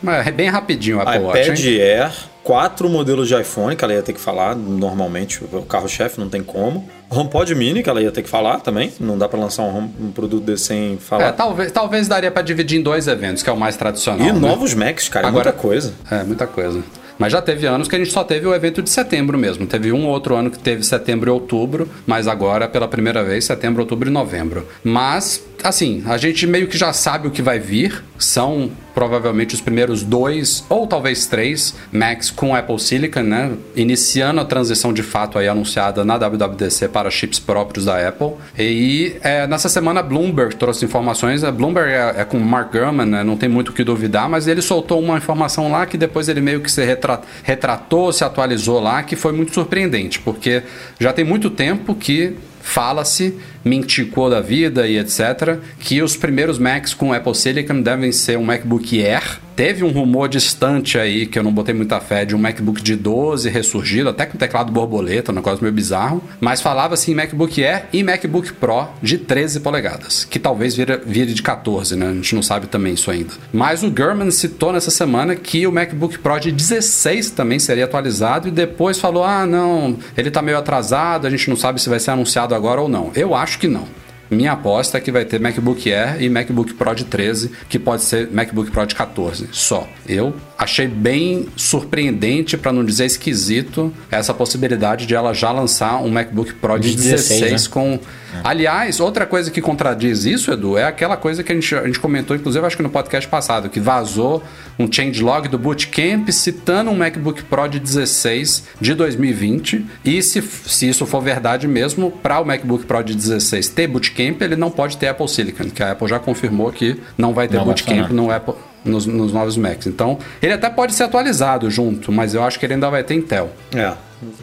mas 0.00 0.26
é 0.26 0.30
bem 0.30 0.48
rapidinho 0.48 0.98
o 0.98 1.00
Apple 1.00 1.18
Watch, 1.18 1.50
iPad? 1.50 1.58
Air, 1.66 2.12
quatro 2.42 2.88
modelos 2.88 3.28
de 3.28 3.34
iPhone 3.40 3.76
que 3.76 3.84
ela 3.84 3.92
ia 3.94 4.02
ter 4.02 4.12
que 4.12 4.20
falar, 4.20 4.54
normalmente 4.56 5.42
o 5.44 5.62
carro-chefe 5.62 6.18
não 6.18 6.28
tem 6.28 6.42
como. 6.42 6.88
HomePod 7.10 7.54
Mini 7.54 7.82
que 7.82 7.90
ela 7.90 8.00
ia 8.00 8.10
ter 8.12 8.22
que 8.22 8.28
falar 8.28 8.60
também, 8.60 8.92
não 9.00 9.18
dá 9.18 9.28
pra 9.28 9.38
lançar 9.38 9.62
um, 9.64 9.76
home- 9.76 9.94
um 10.00 10.10
produto 10.12 10.44
desse 10.44 10.64
sem 10.64 10.96
falar. 10.98 11.24
É, 11.28 11.32
talvez, 11.32 11.72
talvez 11.72 12.06
daria 12.08 12.30
pra 12.30 12.42
dividir 12.42 12.78
em 12.78 12.82
dois 12.82 13.08
eventos, 13.08 13.42
que 13.42 13.50
é 13.50 13.52
o 13.52 13.56
mais 13.56 13.76
tradicional. 13.76 14.26
e 14.26 14.32
né? 14.32 14.38
novos 14.38 14.74
Macs, 14.74 15.08
cara, 15.08 15.26
é 15.26 15.28
Agora- 15.28 15.44
muita 15.50 15.58
coisa. 15.60 15.92
É, 16.10 16.22
muita 16.22 16.46
coisa. 16.46 16.82
Mas 17.18 17.32
já 17.32 17.42
teve 17.42 17.66
anos 17.66 17.86
que 17.86 17.94
a 17.94 17.98
gente 17.98 18.10
só 18.12 18.24
teve 18.24 18.46
o 18.46 18.54
evento 18.54 18.80
de 18.80 18.88
setembro 18.88 19.36
mesmo. 19.36 19.66
Teve 19.66 19.92
um 19.92 20.06
ou 20.06 20.10
outro 20.10 20.34
ano 20.36 20.50
que 20.50 20.58
teve 20.58 20.82
setembro 20.82 21.28
e 21.28 21.32
outubro, 21.32 21.86
mas 22.06 22.26
agora, 22.26 22.66
pela 22.66 22.88
primeira 22.88 23.22
vez, 23.22 23.44
setembro, 23.44 23.82
outubro 23.82 24.08
e 24.08 24.10
novembro. 24.12 24.66
Mas, 24.82 25.42
assim, 25.62 26.02
a 26.06 26.16
gente 26.16 26.46
meio 26.46 26.66
que 26.66 26.78
já 26.78 26.94
sabe 26.94 27.28
o 27.28 27.30
que 27.30 27.42
vai 27.42 27.58
vir. 27.58 28.02
São 28.18 28.70
provavelmente 29.00 29.54
os 29.54 29.62
primeiros 29.62 30.02
dois, 30.02 30.62
ou 30.68 30.86
talvez 30.86 31.24
três, 31.26 31.74
Macs 31.90 32.30
com 32.30 32.54
Apple 32.54 32.78
Silicon, 32.78 33.22
né? 33.22 33.52
Iniciando 33.74 34.42
a 34.42 34.44
transição 34.44 34.92
de 34.92 35.02
fato 35.02 35.38
aí 35.38 35.48
anunciada 35.48 36.04
na 36.04 36.18
WWDC 36.18 36.86
para 36.88 37.10
chips 37.10 37.38
próprios 37.38 37.86
da 37.86 38.06
Apple. 38.06 38.32
E 38.58 39.16
é, 39.22 39.46
nessa 39.46 39.70
semana 39.70 40.00
a 40.00 40.02
Bloomberg 40.02 40.54
trouxe 40.56 40.84
informações. 40.84 41.42
A 41.42 41.50
Bloomberg 41.50 41.90
é, 41.90 42.20
é 42.20 42.24
com 42.26 42.38
Mark 42.38 42.72
Gurman, 42.72 43.06
né? 43.06 43.24
Não 43.24 43.38
tem 43.38 43.48
muito 43.48 43.70
o 43.70 43.72
que 43.72 43.82
duvidar, 43.82 44.28
mas 44.28 44.46
ele 44.46 44.60
soltou 44.60 45.00
uma 45.00 45.16
informação 45.16 45.72
lá 45.72 45.86
que 45.86 45.96
depois 45.96 46.28
ele 46.28 46.42
meio 46.42 46.60
que 46.60 46.70
se 46.70 46.84
retra- 46.84 47.22
retratou, 47.42 48.12
se 48.12 48.22
atualizou 48.22 48.80
lá, 48.80 49.02
que 49.02 49.16
foi 49.16 49.32
muito 49.32 49.54
surpreendente, 49.54 50.20
porque 50.20 50.62
já 50.98 51.10
tem 51.10 51.24
muito 51.24 51.48
tempo 51.48 51.94
que 51.94 52.36
fala-se, 52.62 53.38
minticou 53.64 54.30
da 54.30 54.40
vida 54.40 54.86
e 54.86 54.98
etc., 54.98 55.58
que 55.78 56.02
os 56.02 56.16
primeiros 56.16 56.58
Macs 56.58 56.94
com 56.94 57.12
Apple 57.12 57.34
Silicon 57.34 57.80
devem 57.80 58.12
ser 58.12 58.38
um 58.38 58.44
MacBook 58.44 59.04
Air. 59.04 59.40
Teve 59.60 59.84
um 59.84 59.90
rumor 59.90 60.26
distante 60.26 60.98
aí, 60.98 61.26
que 61.26 61.38
eu 61.38 61.42
não 61.42 61.52
botei 61.52 61.74
muita 61.74 62.00
fé, 62.00 62.24
de 62.24 62.34
um 62.34 62.38
MacBook 62.38 62.82
de 62.82 62.96
12 62.96 63.46
ressurgido, 63.50 64.08
até 64.08 64.24
com 64.24 64.38
teclado 64.38 64.72
borboleta, 64.72 65.32
um 65.32 65.34
negócio 65.34 65.60
meio 65.60 65.74
bizarro. 65.74 66.24
Mas 66.40 66.62
falava-se 66.62 67.10
em 67.10 67.14
MacBook 67.14 67.62
Air 67.62 67.84
e 67.92 68.02
MacBook 68.02 68.54
Pro 68.54 68.88
de 69.02 69.18
13 69.18 69.60
polegadas, 69.60 70.24
que 70.24 70.38
talvez 70.38 70.74
vire, 70.74 70.98
vire 71.04 71.34
de 71.34 71.42
14, 71.42 71.94
né? 71.94 72.08
A 72.08 72.14
gente 72.14 72.34
não 72.34 72.42
sabe 72.42 72.68
também 72.68 72.94
isso 72.94 73.10
ainda. 73.10 73.34
Mas 73.52 73.82
o 73.82 73.90
Gurman 73.90 74.30
citou 74.30 74.72
nessa 74.72 74.90
semana 74.90 75.36
que 75.36 75.66
o 75.66 75.72
MacBook 75.72 76.18
Pro 76.20 76.38
de 76.38 76.50
16 76.50 77.30
também 77.32 77.58
seria 77.58 77.84
atualizado 77.84 78.48
e 78.48 78.50
depois 78.50 78.98
falou: 78.98 79.24
ah, 79.24 79.44
não, 79.44 79.98
ele 80.16 80.30
tá 80.30 80.40
meio 80.40 80.56
atrasado, 80.56 81.26
a 81.26 81.30
gente 81.30 81.50
não 81.50 81.56
sabe 81.56 81.82
se 81.82 81.88
vai 81.90 82.00
ser 82.00 82.12
anunciado 82.12 82.54
agora 82.54 82.80
ou 82.80 82.88
não. 82.88 83.10
Eu 83.14 83.34
acho 83.34 83.49
que 83.56 83.68
não. 83.68 83.88
Minha 84.30 84.52
aposta 84.52 84.98
é 84.98 85.00
que 85.00 85.10
vai 85.10 85.24
ter 85.24 85.40
MacBook 85.40 85.92
Air 85.92 86.22
e 86.22 86.28
MacBook 86.28 86.74
Pro 86.74 86.94
de 86.94 87.04
13, 87.04 87.50
que 87.68 87.78
pode 87.78 88.02
ser 88.02 88.30
MacBook 88.30 88.70
Pro 88.70 88.86
de 88.86 88.94
14 88.94 89.48
só. 89.50 89.88
Eu 90.08 90.34
achei 90.56 90.86
bem 90.86 91.48
surpreendente, 91.56 92.56
para 92.56 92.72
não 92.72 92.84
dizer 92.84 93.06
esquisito, 93.06 93.92
essa 94.10 94.34
possibilidade 94.34 95.06
de 95.06 95.14
ela 95.14 95.32
já 95.32 95.50
lançar 95.50 95.96
um 96.02 96.10
MacBook 96.10 96.54
Pro 96.54 96.78
de, 96.78 96.90
De 96.90 96.96
16, 96.96 97.40
16, 97.40 97.62
né? 97.62 97.68
com. 97.70 97.98
Aliás, 98.44 99.00
outra 99.00 99.26
coisa 99.26 99.50
que 99.50 99.60
contradiz 99.60 100.24
isso, 100.24 100.52
Edu, 100.52 100.78
é 100.78 100.84
aquela 100.84 101.16
coisa 101.16 101.42
que 101.42 101.50
a 101.50 101.54
gente, 101.54 101.74
a 101.74 101.84
gente 101.86 101.98
comentou, 101.98 102.36
inclusive, 102.36 102.64
acho 102.64 102.76
que 102.76 102.82
no 102.82 102.90
podcast 102.90 103.28
passado, 103.28 103.68
que 103.68 103.80
vazou 103.80 104.42
um 104.78 104.90
changelog 104.90 105.48
do 105.48 105.58
Bootcamp 105.58 106.28
citando 106.30 106.90
um 106.90 106.96
MacBook 106.96 107.42
Pro 107.44 107.66
de 107.66 107.80
16 107.80 108.64
de 108.80 108.94
2020. 108.94 109.84
E 110.04 110.22
se, 110.22 110.40
se 110.42 110.88
isso 110.88 111.06
for 111.06 111.20
verdade 111.20 111.66
mesmo, 111.66 112.10
para 112.10 112.40
o 112.40 112.44
MacBook 112.44 112.86
Pro 112.86 113.02
de 113.02 113.14
16 113.14 113.68
ter 113.68 113.86
Bootcamp, 113.86 114.19
ele 114.22 114.56
não 114.56 114.70
pode 114.70 114.96
ter 114.96 115.08
Apple 115.08 115.28
Silicon, 115.28 115.64
que 115.70 115.82
a 115.82 115.92
Apple 115.92 116.08
já 116.08 116.18
confirmou 116.18 116.70
que 116.72 117.00
não 117.16 117.32
vai 117.32 117.48
ter 117.48 117.56
Não 117.56 117.64
vai 117.64 117.74
Bootcamp 117.74 117.98
funcionar. 118.08 118.12
no 118.12 118.30
Apple. 118.30 118.54
Nos, 118.82 119.04
nos 119.04 119.30
novos 119.30 119.58
Macs. 119.58 119.86
Então, 119.86 120.18
ele 120.40 120.54
até 120.54 120.70
pode 120.70 120.94
ser 120.94 121.02
atualizado 121.02 121.70
junto, 121.70 122.10
mas 122.10 122.32
eu 122.34 122.42
acho 122.42 122.58
que 122.58 122.64
ele 122.64 122.72
ainda 122.72 122.88
vai 122.88 123.04
ter 123.04 123.12
Intel. 123.12 123.50
É, 123.74 123.92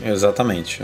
exatamente. 0.06 0.84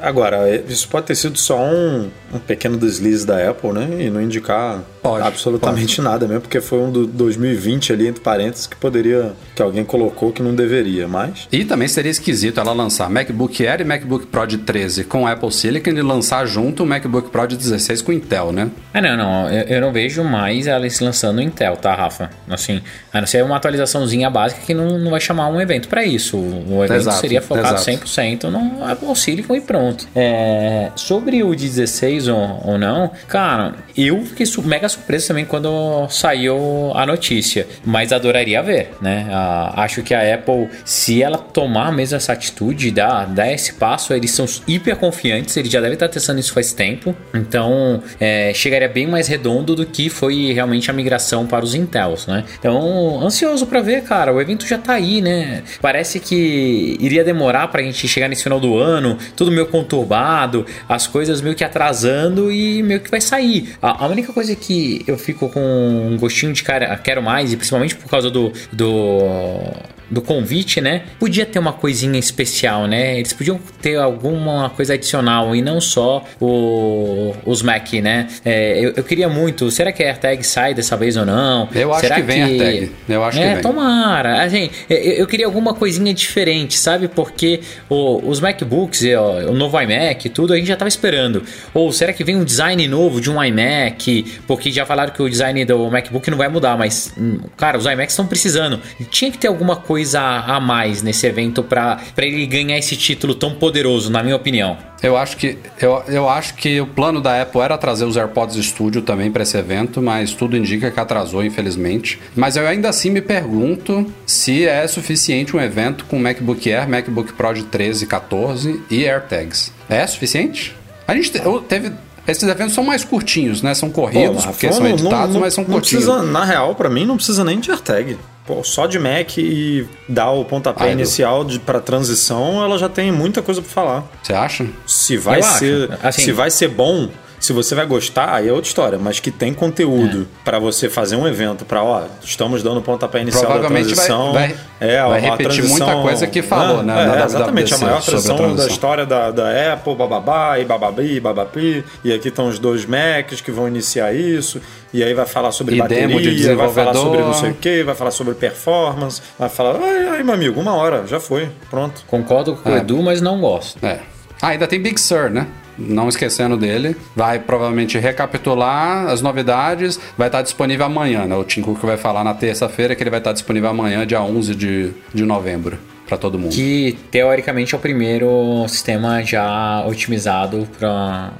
Agora, 0.00 0.48
isso 0.68 0.88
pode 0.88 1.04
ter 1.06 1.14
sido 1.14 1.38
só 1.38 1.62
um, 1.62 2.08
um 2.32 2.38
pequeno 2.38 2.78
deslize 2.78 3.26
da 3.26 3.50
Apple, 3.50 3.72
né? 3.72 3.88
E 4.00 4.10
não 4.10 4.22
indicar 4.22 4.82
Pode, 5.02 5.26
absolutamente 5.26 6.00
nada 6.00 6.26
mesmo, 6.26 6.40
porque 6.42 6.62
foi 6.62 6.78
um 6.78 6.90
do 6.90 7.06
2020 7.06 7.92
ali, 7.92 8.06
entre 8.08 8.22
parênteses, 8.22 8.66
que 8.66 8.76
poderia. 8.76 9.32
Que 9.58 9.62
alguém 9.62 9.84
colocou 9.84 10.30
que 10.32 10.40
não 10.42 10.54
deveria, 10.54 11.08
mas. 11.08 11.48
E 11.50 11.64
também 11.64 11.88
seria 11.88 12.10
esquisito 12.12 12.60
ela 12.60 12.72
lançar 12.72 13.10
MacBook 13.10 13.66
Air 13.66 13.80
e 13.80 13.84
MacBook 13.84 14.26
Pro 14.26 14.46
de 14.46 14.58
13 14.58 15.02
com 15.04 15.26
Apple 15.26 15.50
Silicon 15.52 15.90
e 15.90 16.00
lançar 16.02 16.46
junto 16.46 16.84
o 16.84 16.86
MacBook 16.86 17.28
Pro 17.30 17.46
de 17.46 17.56
16 17.56 18.02
com 18.02 18.12
Intel, 18.12 18.52
né? 18.52 18.68
Ah, 18.94 19.00
não, 19.00 19.16
não. 19.16 19.48
Eu, 19.50 19.64
eu 19.64 19.80
não 19.80 19.92
vejo 19.92 20.22
mais 20.22 20.66
ela 20.68 20.88
se 20.88 21.02
lançando 21.02 21.42
Intel, 21.42 21.76
tá, 21.76 21.92
Rafa? 21.94 22.30
Assim, 22.48 22.80
a 23.12 23.20
não 23.20 23.26
ser 23.26 23.42
uma 23.42 23.56
atualizaçãozinha 23.56 24.30
básica 24.30 24.60
que 24.64 24.72
não, 24.72 24.96
não 24.98 25.10
vai 25.10 25.20
chamar 25.20 25.48
um 25.48 25.60
evento 25.60 25.88
para 25.88 26.04
isso. 26.04 26.36
O 26.36 26.84
evento 26.84 27.00
Exato, 27.00 27.18
seria 27.20 27.42
focado 27.42 27.74
exato. 27.80 28.06
100% 28.06 28.44
no 28.44 28.84
Apple 28.84 29.16
Silicon 29.16 29.56
e 29.56 29.60
pronto. 29.60 30.06
É, 30.14 30.90
sobre 30.94 31.42
o 31.42 31.54
16 31.54 32.28
ou, 32.28 32.62
ou 32.64 32.78
não, 32.78 33.10
cara, 33.26 33.74
eu 33.96 34.22
fiquei 34.24 34.46
su- 34.46 34.62
mega 34.62 34.88
surpreso 34.88 35.26
também 35.28 35.44
quando 35.44 36.06
saiu 36.10 36.92
a 36.94 37.04
notícia, 37.04 37.66
mas 37.84 38.12
adoraria 38.12 38.62
ver, 38.62 38.90
né? 39.00 39.26
Acho 39.76 40.02
que 40.02 40.14
a 40.14 40.34
Apple, 40.34 40.68
se 40.84 41.22
ela 41.22 41.38
tomar 41.38 41.92
mesmo 41.92 42.16
essa 42.16 42.32
atitude, 42.32 42.90
dar, 42.90 43.26
dar 43.26 43.52
esse 43.52 43.74
passo, 43.74 44.12
eles 44.12 44.30
são 44.30 44.46
hiper 44.66 44.96
confiantes, 44.96 45.56
eles 45.56 45.70
já 45.70 45.80
devem 45.80 45.94
estar 45.94 46.08
testando 46.08 46.40
isso 46.40 46.52
faz 46.52 46.72
tempo, 46.72 47.14
então 47.34 48.02
é, 48.20 48.52
chegaria 48.54 48.88
bem 48.88 49.06
mais 49.06 49.28
redondo 49.28 49.74
do 49.74 49.86
que 49.86 50.08
foi 50.08 50.52
realmente 50.52 50.90
a 50.90 50.94
migração 50.94 51.46
para 51.46 51.64
os 51.64 51.74
Intels, 51.74 52.26
né? 52.26 52.44
Então, 52.58 53.20
ansioso 53.22 53.66
para 53.66 53.80
ver, 53.80 54.02
cara, 54.02 54.32
o 54.32 54.40
evento 54.40 54.66
já 54.66 54.78
tá 54.78 54.94
aí, 54.94 55.20
né? 55.20 55.62
Parece 55.80 56.20
que 56.20 56.96
iria 57.00 57.24
demorar 57.24 57.68
pra 57.68 57.82
gente 57.82 58.06
chegar 58.08 58.28
nesse 58.28 58.42
final 58.42 58.60
do 58.60 58.76
ano, 58.76 59.18
tudo 59.36 59.50
meio 59.50 59.66
conturbado, 59.66 60.66
as 60.88 61.06
coisas 61.06 61.40
meio 61.40 61.54
que 61.54 61.64
atrasando 61.64 62.50
e 62.50 62.82
meio 62.82 63.00
que 63.00 63.10
vai 63.10 63.20
sair. 63.20 63.74
A, 63.80 64.04
a 64.04 64.08
única 64.08 64.32
coisa 64.32 64.54
que 64.54 65.04
eu 65.06 65.18
fico 65.18 65.48
com 65.48 65.60
um 65.60 66.16
gostinho 66.16 66.52
de 66.52 66.62
cara, 66.62 66.96
quero 66.96 67.22
mais, 67.22 67.52
e 67.52 67.56
principalmente 67.56 67.94
por 67.96 68.08
causa 68.08 68.30
do, 68.30 68.52
do, 68.72 69.18
の 69.38 69.97
do 70.10 70.20
convite, 70.22 70.80
né? 70.80 71.02
Podia 71.18 71.44
ter 71.46 71.58
uma 71.58 71.72
coisinha 71.72 72.18
especial, 72.18 72.86
né? 72.86 73.18
Eles 73.18 73.32
podiam 73.32 73.58
ter 73.82 73.96
alguma 73.96 74.70
coisa 74.70 74.94
adicional 74.94 75.54
e 75.54 75.60
não 75.62 75.80
só 75.80 76.24
o, 76.40 77.34
os 77.44 77.62
Mac, 77.62 77.92
né? 77.94 78.26
É, 78.44 78.78
eu, 78.84 78.92
eu 78.96 79.04
queria 79.04 79.28
muito. 79.28 79.70
Será 79.70 79.92
que 79.92 80.02
a 80.02 80.06
AirTag 80.08 80.42
sai 80.44 80.74
dessa 80.74 80.96
vez 80.96 81.16
ou 81.16 81.24
não? 81.26 81.68
Eu 81.74 81.92
acho 81.92 82.00
Será 82.02 82.14
que 82.16 82.22
vem 82.22 82.42
AirTag. 82.42 82.92
Eu 83.08 83.24
acho 83.24 83.38
que 83.38 83.44
é, 83.44 83.52
vem. 83.54 83.62
tomara. 83.62 84.42
Assim, 84.42 84.70
eu, 84.88 84.96
eu 84.96 85.26
queria 85.26 85.46
alguma 85.46 85.74
coisinha 85.74 86.12
diferente, 86.14 86.78
sabe? 86.78 87.08
Porque 87.08 87.60
o- 87.88 88.28
os 88.28 88.40
MacBooks, 88.40 89.02
e, 89.02 89.14
ó, 89.14 89.50
o 89.50 89.54
novo 89.54 89.80
iMac, 89.80 90.28
tudo, 90.30 90.52
a 90.52 90.56
gente 90.56 90.68
já 90.68 90.76
tava 90.76 90.88
esperando. 90.88 91.42
Ou 91.74 91.92
será 91.92 92.12
que 92.12 92.24
vem 92.24 92.36
um 92.36 92.44
design 92.44 92.86
novo 92.88 93.20
de 93.20 93.30
um 93.30 93.42
iMac? 93.42 94.40
Porque 94.46 94.70
já 94.70 94.86
falaram 94.86 95.12
que 95.12 95.22
o 95.22 95.28
design 95.28 95.64
do 95.64 95.90
MacBook 95.90 96.30
não 96.30 96.38
vai 96.38 96.48
mudar, 96.48 96.76
mas, 96.78 97.12
hum, 97.18 97.40
cara, 97.56 97.76
os 97.76 97.84
iMacs 97.84 98.12
estão 98.12 98.26
precisando. 98.26 98.80
Tinha 99.10 99.30
que 99.30 99.38
ter 99.38 99.48
alguma 99.48 99.76
coisa 99.76 99.97
a 100.14 100.40
a 100.40 100.60
mais 100.60 101.02
nesse 101.02 101.26
evento 101.26 101.62
pra 101.62 101.98
pra 102.14 102.24
ele 102.26 102.46
ganhar 102.46 102.78
esse 102.78 102.96
título 102.96 103.34
tão 103.34 103.54
poderoso, 103.54 104.10
na 104.10 104.22
minha 104.22 104.36
opinião. 104.36 104.76
Eu 105.02 105.16
acho 105.16 105.36
que 105.36 105.56
eu, 105.80 106.02
eu 106.08 106.28
acho 106.28 106.54
que 106.54 106.80
o 106.80 106.86
plano 106.86 107.20
da 107.20 107.40
Apple 107.42 107.60
era 107.60 107.78
trazer 107.78 108.04
os 108.04 108.16
AirPods 108.16 108.56
Studio 108.66 109.00
também 109.02 109.30
para 109.30 109.42
esse 109.44 109.56
evento, 109.56 110.02
mas 110.02 110.32
tudo 110.32 110.56
indica 110.56 110.90
que 110.90 110.98
atrasou, 110.98 111.44
infelizmente. 111.44 112.18
Mas 112.34 112.56
eu 112.56 112.66
ainda 112.66 112.88
assim 112.88 113.10
me 113.10 113.20
pergunto 113.20 114.12
se 114.26 114.66
é 114.66 114.86
suficiente 114.88 115.56
um 115.56 115.60
evento 115.60 116.04
com 116.06 116.18
MacBook 116.18 116.72
Air, 116.72 116.88
MacBook 116.88 117.32
Pro 117.34 117.52
de 117.54 117.62
13, 117.64 118.06
14 118.06 118.82
e 118.90 119.04
AirTags. 119.06 119.72
É 119.88 120.04
suficiente? 120.06 120.74
A 121.06 121.14
gente 121.14 121.30
teve 121.68 121.92
esses 122.26 122.42
eventos 122.42 122.74
são 122.74 122.84
mais 122.84 123.04
curtinhos, 123.04 123.62
né? 123.62 123.72
São 123.74 123.88
corridos, 123.90 124.44
Pô, 124.44 124.50
porque 124.50 124.70
são 124.70 124.82
não- 124.82 124.90
editados, 124.90 125.32
não- 125.34 125.40
mas 125.40 125.54
são 125.54 125.64
não 125.64 125.70
curtinhos. 125.72 126.04
precisa, 126.04 126.22
Na 126.30 126.44
real, 126.44 126.74
pra 126.74 126.90
mim, 126.90 127.06
não 127.06 127.16
precisa 127.16 127.42
nem 127.42 127.58
de 127.58 127.70
AirTag. 127.70 128.18
Pô, 128.48 128.64
só 128.64 128.86
de 128.86 128.98
Mac 128.98 129.36
e 129.36 129.86
dar 130.08 130.30
o 130.30 130.42
pontapé 130.42 130.86
eu- 130.88 130.92
inicial 130.92 131.44
pra 131.66 131.80
transição, 131.80 132.64
ela 132.64 132.78
já 132.78 132.88
tem 132.88 133.12
muita 133.12 133.42
coisa 133.42 133.60
pra 133.60 133.70
falar. 133.70 134.04
Você 134.22 134.32
acha? 134.32 134.66
Se 134.86 135.18
vai 135.18 135.40
Eu 135.40 135.44
acho. 135.44 135.58
ser, 135.58 135.98
Assim- 136.02 136.22
se 136.22 136.32
vai 136.32 136.50
ser 136.50 136.68
bom, 136.68 137.10
se 137.40 137.52
você 137.52 137.74
vai 137.74 137.86
gostar, 137.86 138.34
aí 138.34 138.48
é 138.48 138.52
outra 138.52 138.68
história, 138.68 138.98
mas 138.98 139.20
que 139.20 139.30
tem 139.30 139.54
conteúdo 139.54 140.26
pra 140.44 140.58
você 140.58 140.88
fazer 140.88 141.16
um 141.16 141.26
evento 141.26 141.64
pra, 141.64 141.82
ó, 141.82 142.02
estamos 142.22 142.62
dando 142.62 142.82
pontapé 142.82 143.20
inicial 143.20 143.44
da 143.44 143.48
Provavelmente 143.50 143.94
vai- 143.94 144.06
transição. 144.06 144.32
vai- 144.32 144.56
é, 144.80 145.02
vai 145.02 145.20
repetir 145.20 145.44
transição- 145.62 145.86
muita 145.86 146.02
coisa 146.02 146.26
que 146.26 146.42
falou, 146.42 146.82
né, 146.82 146.92
É, 147.02 147.06
na 147.06 147.16
é, 147.20 147.24
exatamente, 147.24 147.74
a 147.74 147.78
maior 147.78 148.00
sobre 148.02 148.18
a 148.18 148.22
transição 148.22 148.36
da 148.36 148.42
transição. 148.42 148.68
história 148.70 149.06
da, 149.06 149.30
da 149.30 149.72
Apple, 149.72 149.94
bababá, 149.94 150.58
e 150.58 150.64
bababi, 150.64 151.20
babapi, 151.20 151.84
e 152.04 152.12
aqui 152.12 152.28
estão 152.28 152.48
os 152.48 152.58
dois 152.58 152.84
Macs 152.84 153.40
que 153.40 153.50
vão 153.50 153.66
iniciar 153.68 154.12
isso, 154.12 154.60
e 154.92 155.02
aí 155.04 155.14
vai 155.14 155.26
falar 155.26 155.52
sobre 155.52 155.76
E 155.76 155.78
bateria, 155.78 156.06
de 156.08 156.54
vai 156.54 156.68
falar 156.72 156.94
sobre 156.94 157.20
não 157.20 157.34
sei 157.34 157.50
o 157.50 157.54
que, 157.54 157.82
vai 157.84 157.94
falar 157.94 158.10
sobre 158.10 158.34
performance, 158.34 159.20
vai 159.38 159.48
falar, 159.48 159.76
ai, 159.82 160.08
ai, 160.08 160.22
meu 160.22 160.34
amigo, 160.34 160.60
uma 160.60 160.74
hora, 160.74 161.06
já 161.06 161.20
foi, 161.20 161.48
pronto. 161.70 162.02
Concordo 162.06 162.54
com 162.56 162.68
o 162.68 162.74
É. 162.74 162.78
Edu, 162.78 163.02
mas 163.02 163.20
não 163.20 163.40
gosto. 163.40 163.84
É. 163.84 164.00
Ah, 164.40 164.48
ainda 164.48 164.66
tem 164.66 164.80
Big 164.80 165.00
Sur, 165.00 165.30
né? 165.30 165.46
Não 165.78 166.08
esquecendo 166.08 166.56
dele. 166.56 166.96
Vai 167.14 167.38
provavelmente 167.38 167.98
recapitular 167.98 169.06
as 169.08 169.22
novidades. 169.22 170.00
Vai 170.16 170.28
estar 170.28 170.42
disponível 170.42 170.86
amanhã, 170.86 171.24
né? 171.26 171.36
O 171.36 171.44
Tim 171.44 171.62
Cook 171.62 171.80
vai 171.82 171.96
falar 171.96 172.24
na 172.24 172.34
terça-feira 172.34 172.94
que 172.94 173.02
ele 173.02 173.10
vai 173.10 173.20
estar 173.20 173.32
disponível 173.32 173.70
amanhã, 173.70 174.06
dia 174.06 174.20
11 174.20 174.54
de, 174.54 174.92
de 175.14 175.24
novembro, 175.24 175.78
para 176.08 176.16
todo 176.16 176.38
mundo. 176.38 176.52
Que 176.54 176.96
teoricamente 177.10 177.74
é 177.74 177.78
o 177.78 177.80
primeiro 177.80 178.64
sistema 178.68 179.22
já 179.22 179.84
otimizado 179.86 180.66
para 180.78 181.32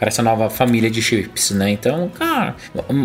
essa 0.00 0.22
nova 0.22 0.50
família 0.50 0.90
de 0.90 1.00
chips, 1.00 1.50
né? 1.52 1.70
Então, 1.70 2.08
cara, 2.10 2.54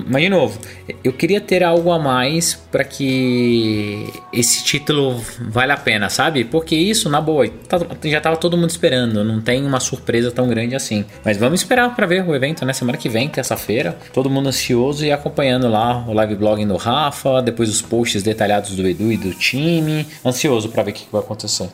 mas 0.07 0.21
de 0.23 0.29
novo, 0.29 0.59
eu 1.03 1.13
queria 1.13 1.39
ter 1.39 1.63
algo 1.63 1.91
a 1.91 1.97
mais 1.99 2.53
para 2.71 2.83
que 2.83 4.07
esse 4.33 4.63
título 4.63 5.21
vale 5.49 5.71
a 5.71 5.77
pena, 5.77 6.09
sabe? 6.09 6.43
Porque 6.43 6.75
isso, 6.75 7.09
na 7.09 7.21
boa, 7.21 7.47
tá- 7.69 7.79
já 8.03 8.19
tava 8.19 8.35
todo 8.37 8.57
mundo 8.57 8.69
esperando, 8.69 9.23
não 9.23 9.39
tem 9.41 9.65
uma 9.65 9.79
surpresa 9.79 10.31
tão 10.31 10.47
grande 10.47 10.75
assim. 10.75 11.05
Mas 11.23 11.37
vamos 11.37 11.61
esperar 11.61 11.95
para 11.95 12.05
ver 12.05 12.27
o 12.27 12.35
evento, 12.35 12.65
né? 12.65 12.73
Semana 12.73 12.97
que 12.97 13.07
vem, 13.07 13.29
terça-feira, 13.29 13.97
todo 14.13 14.29
mundo 14.29 14.49
ansioso 14.49 15.05
e 15.05 15.11
acompanhando 15.11 15.69
lá 15.69 16.03
o 16.07 16.13
live 16.13 16.35
blogging 16.35 16.67
do 16.67 16.75
Rafa, 16.75 17.41
depois 17.41 17.69
os 17.69 17.81
posts 17.81 18.21
detalhados 18.23 18.75
do 18.75 18.87
Edu 18.87 19.11
e 19.11 19.17
do 19.17 19.31
time. 19.33 20.05
Ansioso 20.25 20.64
para 20.69 20.83
ver 20.83 20.91
o 20.91 20.93
que 20.93 21.07
vai 21.11 21.21
acontecer. 21.21 21.69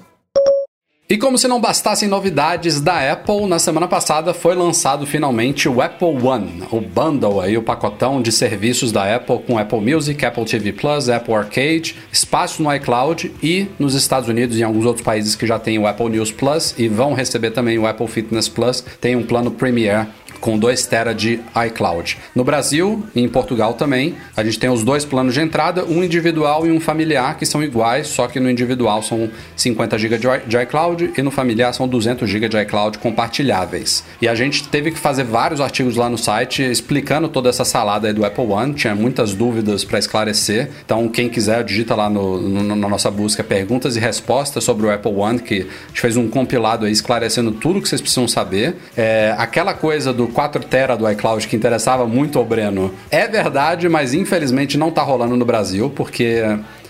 E 1.11 1.17
como 1.17 1.37
se 1.37 1.45
não 1.45 1.59
bastassem 1.59 2.07
novidades 2.07 2.79
da 2.79 3.11
Apple, 3.11 3.45
na 3.45 3.59
semana 3.59 3.85
passada 3.85 4.33
foi 4.33 4.55
lançado 4.55 5.05
finalmente 5.05 5.67
o 5.67 5.81
Apple 5.81 6.25
One, 6.25 6.63
o 6.71 6.79
bundle 6.79 7.41
aí, 7.41 7.57
o 7.57 7.61
pacotão 7.61 8.21
de 8.21 8.31
serviços 8.31 8.93
da 8.93 9.13
Apple 9.13 9.39
com 9.39 9.57
Apple 9.57 9.81
Music, 9.81 10.25
Apple 10.25 10.45
TV 10.45 10.71
Plus, 10.71 11.09
Apple 11.09 11.33
Arcade, 11.33 11.97
espaço 12.13 12.63
no 12.63 12.73
iCloud 12.73 13.29
e 13.43 13.67
nos 13.77 13.93
Estados 13.93 14.29
Unidos 14.29 14.55
e 14.55 14.61
em 14.61 14.63
alguns 14.63 14.85
outros 14.85 15.03
países 15.03 15.35
que 15.35 15.45
já 15.45 15.59
tem 15.59 15.77
o 15.77 15.85
Apple 15.85 16.07
News 16.07 16.31
Plus 16.31 16.73
e 16.77 16.87
vão 16.87 17.13
receber 17.13 17.51
também 17.51 17.77
o 17.77 17.85
Apple 17.85 18.07
Fitness 18.07 18.47
Plus, 18.47 18.81
tem 19.01 19.13
um 19.17 19.23
plano 19.23 19.51
Premier 19.51 20.07
com 20.41 20.57
2 20.59 20.85
TB 20.87 21.13
de 21.15 21.39
iCloud. 21.67 22.17
No 22.35 22.43
Brasil 22.43 23.05
e 23.15 23.21
em 23.21 23.29
Portugal 23.29 23.75
também, 23.75 24.15
a 24.35 24.43
gente 24.43 24.59
tem 24.59 24.69
os 24.69 24.83
dois 24.83 25.05
planos 25.05 25.33
de 25.33 25.39
entrada, 25.39 25.85
um 25.85 26.03
individual 26.03 26.67
e 26.67 26.71
um 26.71 26.79
familiar, 26.81 27.37
que 27.37 27.45
são 27.45 27.63
iguais, 27.63 28.07
só 28.07 28.27
que 28.27 28.39
no 28.39 28.49
individual 28.49 29.01
são 29.03 29.29
50 29.55 29.97
GB 29.97 30.17
de 30.47 30.57
iCloud 30.57 31.13
e 31.17 31.21
no 31.21 31.31
familiar 31.31 31.73
são 31.73 31.87
200 31.87 32.27
GB 32.29 32.49
de 32.49 32.57
iCloud 32.63 32.97
compartilháveis. 33.35 34.03
E 34.21 34.27
a 34.27 34.35
gente 34.35 34.67
teve 34.67 34.91
que 34.91 34.99
fazer 34.99 35.23
vários 35.23 35.61
artigos 35.61 35.95
lá 35.95 36.09
no 36.09 36.17
site 36.17 36.63
explicando 36.63 37.27
toda 37.29 37.49
essa 37.49 37.63
salada 37.63 38.13
do 38.13 38.25
Apple 38.25 38.45
One, 38.45 38.73
tinha 38.73 38.95
muitas 38.95 39.33
dúvidas 39.33 39.83
para 39.85 39.99
esclarecer. 39.99 40.69
Então, 40.83 41.07
quem 41.07 41.29
quiser, 41.29 41.63
digita 41.63 41.95
lá 41.95 42.09
no, 42.09 42.39
no- 42.41 42.75
na 42.75 42.89
nossa 42.89 43.09
busca 43.11 43.43
perguntas 43.43 43.95
e 43.95 43.99
respostas 43.99 44.63
sobre 44.63 44.85
o 44.87 44.91
Apple 44.91 45.11
One, 45.13 45.39
que 45.39 45.61
a 45.61 45.87
gente 45.87 46.01
fez 46.01 46.17
um 46.17 46.27
compilado 46.27 46.85
aí 46.85 46.91
esclarecendo 46.91 47.51
tudo 47.51 47.81
que 47.81 47.87
vocês 47.87 48.01
precisam 48.01 48.27
saber. 48.27 48.75
É, 48.97 49.33
aquela 49.37 49.73
coisa 49.73 50.11
do 50.11 50.27
4 50.31 50.63
TB 50.63 50.97
do 50.97 51.09
iCloud 51.11 51.47
que 51.47 51.55
interessava 51.55 52.05
muito 52.07 52.39
ao 52.39 52.45
Breno. 52.45 52.93
É 53.09 53.27
verdade, 53.27 53.87
mas 53.87 54.13
infelizmente 54.13 54.77
não 54.77 54.91
tá 54.91 55.01
rolando 55.01 55.35
no 55.35 55.45
Brasil, 55.45 55.89
porque 55.89 56.41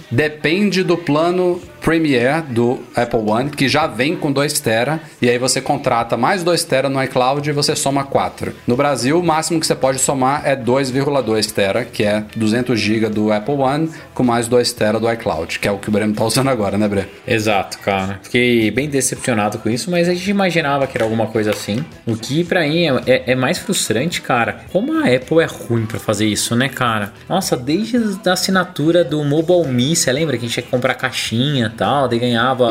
depende 0.10 0.84
do 0.84 0.98
plano 0.98 1.62
Premier 1.82 2.44
do 2.44 2.80
Apple 2.96 3.20
One, 3.20 3.50
que 3.50 3.68
já 3.68 3.88
vem 3.88 4.16
com 4.16 4.32
2 4.32 4.60
TB, 4.60 5.00
e 5.22 5.30
aí 5.30 5.38
você 5.38 5.60
contrata 5.60 6.16
mais 6.16 6.44
2 6.44 6.64
TB 6.64 6.90
no 6.90 7.04
iCloud 7.04 7.50
e 7.50 7.52
você 7.52 7.76
soma 7.76 8.04
4. 8.04 8.54
No 8.68 8.76
Brasil, 8.76 9.20
o 9.20 9.24
máximo 9.24 9.60
que 9.60 9.66
você 9.68 9.76
pode 9.76 10.00
somar 10.00 10.44
é 10.46 10.56
2,2 10.56 11.52
TB, 11.52 11.86
que 11.92 12.04
é 12.04 12.24
200 12.36 12.80
GB 12.80 13.10
do 13.10 13.32
Apple 13.34 13.56
One 13.56 13.90
com 14.14 14.24
mais 14.24 14.48
2 14.48 14.72
TB 14.74 15.00
do 15.00 15.12
iCloud, 15.12 15.60
que 15.60 15.68
é 15.68 15.72
o 15.72 15.78
que 15.80 15.90
o 15.90 15.92
Breno 15.92 16.14
tá 16.14 16.24
usando 16.24 16.50
agora, 16.50 16.78
né, 16.78 16.88
Bre? 16.88 17.08
Exato, 17.28 17.80
cara. 17.80 18.20
Fiquei 18.24 18.70
bem 18.72 18.88
decepcionado 18.88 19.58
com 19.58 19.70
isso, 19.70 19.90
mas 19.90 20.08
a 20.08 20.14
gente 20.14 20.30
imaginava 20.30 20.86
que 20.86 20.96
era 20.98 21.04
alguma 21.04 21.28
coisa 21.28 21.52
assim. 21.52 21.84
O 22.06 22.16
que 22.16 22.44
pra 22.44 22.62
mim 22.62 22.86
é, 22.86 23.02
é- 23.08 23.24
é 23.32 23.36
mais 23.36 23.58
frustrante, 23.58 24.22
cara. 24.22 24.62
Como 24.72 24.94
a 24.94 25.06
Apple 25.08 25.40
é 25.42 25.46
ruim 25.46 25.86
pra 25.86 26.00
fazer 26.00 26.28
isso, 26.28 26.56
né, 26.56 26.70
cara? 26.70 27.12
Nossa, 27.28 27.58
desde 27.58 27.98
a 28.28 28.34
assinatura 28.34 29.04
do 29.04 29.24
Mobile 29.24 29.68
Me, 29.68 29.96
você 29.96 30.12
lembra 30.12 30.38
que 30.38 30.46
a 30.46 30.48
gente 30.48 30.54
tinha 30.54 30.64
que 30.64 30.70
comprar 30.70 30.94
caixinha 30.94 31.71
tal, 31.72 32.08
daí 32.08 32.20
ganhava 32.20 32.70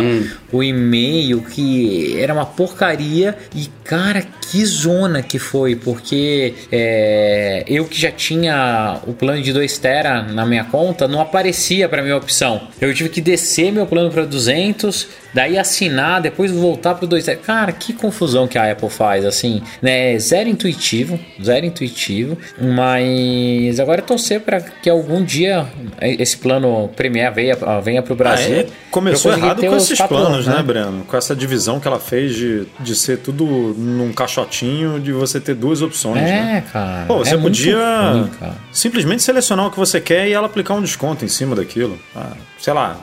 o 0.53 0.63
e-mail 0.63 1.43
que 1.43 2.19
era 2.21 2.33
uma 2.33 2.47
porcaria. 2.47 3.37
E, 3.55 3.69
cara, 3.85 4.25
que 4.51 4.65
zona 4.65 5.23
que 5.23 5.39
foi, 5.39 5.77
porque 5.77 6.55
é, 6.73 7.65
eu 7.67 7.85
que 7.85 8.01
já 8.01 8.11
tinha 8.11 8.99
o 9.07 9.13
plano 9.13 9.41
de 9.41 9.53
2 9.53 9.79
tera 9.79 10.23
na 10.23 10.45
minha 10.45 10.65
conta, 10.65 11.07
não 11.07 11.21
aparecia 11.21 11.89
para 11.89 12.03
minha 12.03 12.17
opção. 12.17 12.63
Eu 12.81 12.93
tive 12.93 13.09
que 13.09 13.21
descer 13.21 13.73
meu 13.73 13.87
plano 13.87 14.11
para 14.11 14.25
200, 14.25 15.07
daí 15.33 15.57
assinar, 15.57 16.21
depois 16.21 16.51
voltar 16.51 16.95
pro 16.95 17.07
2 17.07 17.25
tera. 17.25 17.39
Cara, 17.39 17.73
que 17.73 17.93
confusão 17.93 18.49
que 18.49 18.59
a 18.59 18.73
Apple 18.73 18.91
faz, 18.91 19.25
assim, 19.25 19.63
né? 19.81 20.19
Zero 20.19 20.49
intuitivo, 20.49 21.19
zero 21.43 21.65
intuitivo, 21.65 22.37
mas 22.61 23.79
agora 23.79 24.03
torcer 24.03 24.41
para 24.41 24.61
que 24.61 24.91
algum 24.91 25.23
dia 25.23 25.67
esse 26.01 26.37
plano 26.37 26.89
Premier 26.97 27.33
venha, 27.33 27.57
venha 27.83 28.03
pro 28.03 28.17
Brasil. 28.17 28.57
Ah, 28.57 28.61
é? 28.61 28.67
Começou 28.91 29.33
errado 29.33 29.61
com 29.65 29.77
esses 29.77 30.01
planos, 30.01 30.47
né, 30.47 30.57
né, 30.57 30.63
Breno? 30.63 31.05
Com 31.05 31.17
essa 31.17 31.37
divisão 31.37 31.79
que 31.79 31.87
ela 31.87 32.01
fez 32.01 32.35
de, 32.35 32.67
de 32.81 32.95
ser 32.95 33.19
tudo 33.19 33.45
num 33.45 34.13
caixotinho, 34.41 35.01
de 35.01 35.13
você 35.13 35.41
ter 35.41 35.55
duas 35.55 35.83
opções. 35.83 36.23
É, 36.23 36.43
né? 36.43 36.65
cara. 36.73 37.07
Pô, 37.07 37.19
você 37.19 37.35
é 37.35 37.39
podia 37.39 38.13
ruim, 38.13 38.31
simplesmente 38.73 39.23
selecionar 39.23 39.67
o 39.67 39.71
que 39.71 39.79
você 39.79 40.01
quer 40.01 40.29
e 40.29 40.33
ela 40.33 40.47
aplicar 40.47 40.75
um 40.75 40.83
desconto 40.83 41.25
em 41.25 41.29
cima 41.29 41.55
daquilo. 41.55 41.99
Ah, 42.15 42.33
sei 42.59 42.73
lá, 42.73 42.97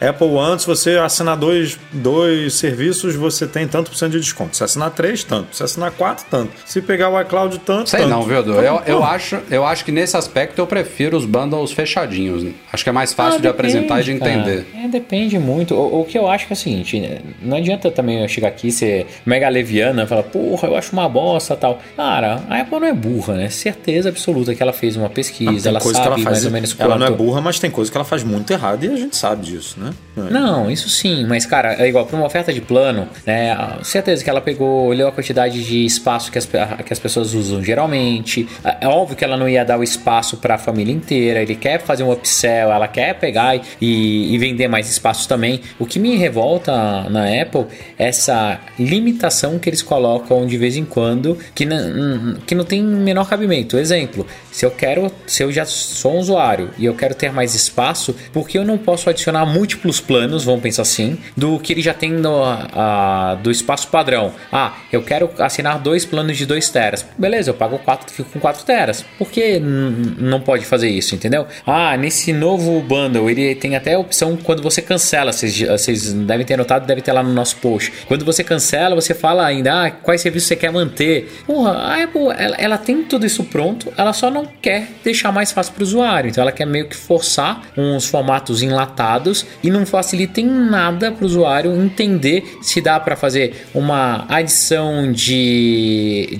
Apple 0.00 0.28
One, 0.28 0.58
se 0.58 0.66
você 0.66 0.96
assinar 0.96 1.36
dois, 1.36 1.78
dois 1.92 2.54
serviços, 2.54 3.14
você 3.14 3.46
tem 3.46 3.68
tanto 3.68 3.90
por 3.90 3.96
cento 3.96 4.12
de 4.12 4.20
desconto. 4.20 4.56
Se 4.56 4.64
assinar 4.64 4.90
três, 4.90 5.22
tanto. 5.22 5.54
Se 5.54 5.62
assinar 5.62 5.90
quatro, 5.90 6.24
tanto. 6.30 6.52
Se 6.64 6.80
pegar 6.80 7.10
o 7.10 7.20
iCloud, 7.20 7.58
tanto. 7.58 7.90
Sei 7.90 8.00
tanto. 8.00 8.10
não, 8.10 8.22
viu, 8.22 8.38
Edu? 8.38 8.54
Eu, 8.54 8.80
eu, 8.86 9.04
acho, 9.04 9.38
eu 9.50 9.64
acho 9.64 9.84
que 9.84 9.92
nesse 9.92 10.16
aspecto 10.16 10.58
eu 10.58 10.66
prefiro 10.66 11.18
os 11.18 11.26
bundles 11.26 11.72
fechadinhos. 11.72 12.42
Né? 12.42 12.52
Acho 12.72 12.82
que 12.82 12.88
é 12.88 12.92
mais 12.92 13.12
fácil 13.12 13.34
ah, 13.34 13.36
de 13.36 13.42
depende, 13.42 13.76
apresentar 13.76 14.00
e 14.00 14.04
de 14.04 14.12
entender. 14.12 14.66
É, 14.74 14.88
depende 14.88 15.38
muito. 15.38 15.74
O, 15.74 16.00
o, 16.00 16.04
que 16.04 16.18
eu 16.18 16.28
acho 16.28 16.46
que 16.46 16.52
é 16.52 16.56
o 16.56 16.56
seguinte: 16.56 16.98
né? 16.98 17.18
não 17.42 17.58
adianta 17.58 17.90
também 17.90 18.22
eu 18.22 18.28
chegar 18.28 18.48
aqui 18.48 18.68
e 18.68 18.72
ser 18.72 19.06
mega 19.26 19.48
leviana 19.50 20.04
e 20.04 20.06
falar, 20.06 20.22
porra, 20.22 20.68
eu 20.68 20.76
acho 20.76 20.92
uma 20.94 21.08
bosta 21.08 21.54
tal. 21.54 21.78
Cara, 21.94 22.42
a 22.48 22.60
Apple 22.60 22.80
não 22.80 22.86
é 22.86 22.94
burra, 22.94 23.34
né? 23.34 23.50
Certeza 23.50 24.08
absoluta 24.08 24.54
que 24.54 24.62
ela 24.62 24.72
fez 24.72 24.96
uma 24.96 25.10
pesquisa, 25.10 25.68
ela 25.68 25.80
sabe 25.80 25.98
ela 25.98 26.18
faz, 26.18 26.24
mais 26.24 26.44
ou 26.46 26.50
menos 26.50 26.72
quanto... 26.72 26.90
Ela 26.90 26.98
não 26.98 27.06
é 27.06 27.10
burra, 27.10 27.40
mas 27.40 27.58
tem 27.58 27.70
coisa 27.70 27.90
que 27.90 27.96
ela 27.96 28.04
faz 28.04 28.24
muito 28.24 28.50
errado 28.50 28.84
e 28.84 28.88
a 28.88 28.96
gente 28.96 29.14
sabe 29.16 29.44
disso, 29.44 29.78
né? 29.78 29.89
Não, 30.16 30.70
isso 30.70 30.88
sim, 30.88 31.24
mas 31.26 31.46
cara, 31.46 31.74
é 31.74 31.88
igual 31.88 32.04
para 32.04 32.16
uma 32.16 32.26
oferta 32.26 32.52
de 32.52 32.60
plano, 32.60 33.08
né? 33.24 33.56
Certeza 33.82 34.22
que 34.22 34.28
ela 34.28 34.40
pegou, 34.40 34.86
olhou 34.86 35.08
a 35.08 35.12
quantidade 35.12 35.64
de 35.64 35.84
espaço 35.84 36.30
que 36.30 36.38
as, 36.38 36.46
que 36.46 36.92
as 36.92 36.98
pessoas 36.98 37.32
usam 37.32 37.62
geralmente. 37.62 38.48
É, 38.64 38.78
é 38.82 38.88
óbvio 38.88 39.16
que 39.16 39.24
ela 39.24 39.36
não 39.36 39.48
ia 39.48 39.64
dar 39.64 39.78
o 39.78 39.82
espaço 39.82 40.36
para 40.36 40.56
a 40.56 40.58
família 40.58 40.92
inteira. 40.92 41.40
Ele 41.40 41.54
quer 41.54 41.80
fazer 41.80 42.02
um 42.02 42.12
upsell, 42.12 42.70
ela 42.70 42.88
quer 42.88 43.14
pegar 43.14 43.56
e, 43.80 44.34
e 44.34 44.38
vender 44.38 44.68
mais 44.68 44.90
espaços 44.90 45.26
também. 45.26 45.60
O 45.78 45.86
que 45.86 45.98
me 45.98 46.16
revolta 46.16 47.08
na 47.08 47.24
Apple 47.40 47.66
é 47.98 48.10
essa 48.10 48.60
limitação 48.78 49.58
que 49.58 49.68
eles 49.68 49.82
colocam 49.82 50.44
de 50.46 50.58
vez 50.58 50.76
em 50.76 50.84
quando 50.84 51.38
que 51.54 51.64
não, 51.64 52.34
que 52.46 52.54
não 52.54 52.64
tem 52.64 52.82
menor 52.82 53.28
cabimento. 53.28 53.78
Exemplo, 53.78 54.26
se 54.50 54.66
eu 54.66 54.70
quero, 54.70 55.10
se 55.26 55.42
eu 55.42 55.52
já 55.52 55.64
sou 55.64 56.16
um 56.16 56.18
usuário 56.18 56.70
e 56.76 56.84
eu 56.84 56.94
quero 56.94 57.14
ter 57.14 57.32
mais 57.32 57.54
espaço, 57.54 58.14
por 58.32 58.48
que 58.48 58.58
eu 58.58 58.64
não 58.64 58.76
posso 58.76 59.08
adicionar 59.08 59.46
múltiplos 59.46 59.79
planos, 60.00 60.44
vamos 60.44 60.60
pensar 60.60 60.82
assim, 60.82 61.16
do 61.36 61.58
que 61.58 61.72
ele 61.72 61.80
já 61.80 61.94
tem 61.94 62.12
no, 62.12 62.42
a, 62.44 63.38
do 63.42 63.50
espaço 63.50 63.88
padrão? 63.88 64.32
Ah, 64.52 64.74
eu 64.92 65.02
quero 65.02 65.30
assinar 65.38 65.78
dois 65.78 66.04
planos 66.04 66.36
de 66.36 66.44
2 66.44 66.68
teras. 66.68 67.06
Beleza, 67.16 67.50
eu 67.50 67.54
pago 67.54 67.78
4, 67.78 68.12
fico 68.12 68.30
com 68.30 68.40
4 68.40 68.64
teras. 68.64 69.04
Por 69.18 69.30
que 69.30 69.58
não 69.60 70.40
pode 70.40 70.64
fazer 70.64 70.88
isso, 70.88 71.14
entendeu? 71.14 71.46
Ah, 71.66 71.96
nesse 71.96 72.32
novo 72.32 72.80
bundle, 72.82 73.30
ele 73.30 73.54
tem 73.54 73.76
até 73.76 73.94
a 73.94 73.98
opção 73.98 74.36
quando 74.36 74.62
você 74.62 74.82
cancela, 74.82 75.32
vocês, 75.32 75.60
vocês 75.60 76.12
devem 76.12 76.44
ter 76.44 76.56
notado, 76.56 76.86
deve 76.86 77.00
ter 77.00 77.12
lá 77.12 77.22
no 77.22 77.32
nosso 77.32 77.56
post. 77.56 77.92
Quando 78.06 78.24
você 78.24 78.44
cancela, 78.44 78.94
você 78.94 79.14
fala 79.14 79.46
ainda 79.46 79.86
ah, 79.86 79.90
quais 79.90 80.20
serviços 80.20 80.48
você 80.48 80.56
quer 80.56 80.72
manter. 80.72 81.42
Porra, 81.46 81.72
a 81.72 82.02
Apple, 82.02 82.28
ela, 82.36 82.56
ela 82.56 82.78
tem 82.78 83.02
tudo 83.04 83.24
isso 83.24 83.44
pronto, 83.44 83.92
ela 83.96 84.12
só 84.12 84.30
não 84.30 84.46
quer 84.60 84.88
deixar 85.02 85.32
mais 85.32 85.52
fácil 85.52 85.72
para 85.72 85.82
o 85.82 85.86
usuário. 85.86 86.30
Então 86.30 86.42
ela 86.42 86.52
quer 86.52 86.66
meio 86.66 86.88
que 86.88 86.96
forçar 86.96 87.62
uns 87.76 88.06
formatos 88.06 88.62
enlatados 88.62 89.46
e 89.62 89.69
não 89.70 89.86
facilita 89.86 90.40
em 90.40 90.46
nada 90.46 91.10
para 91.12 91.22
o 91.22 91.26
usuário 91.26 91.82
entender 91.82 92.58
se 92.60 92.80
dá 92.80 92.98
para 93.00 93.16
fazer 93.16 93.66
uma 93.74 94.26
adição 94.28 95.10
de 95.12 96.38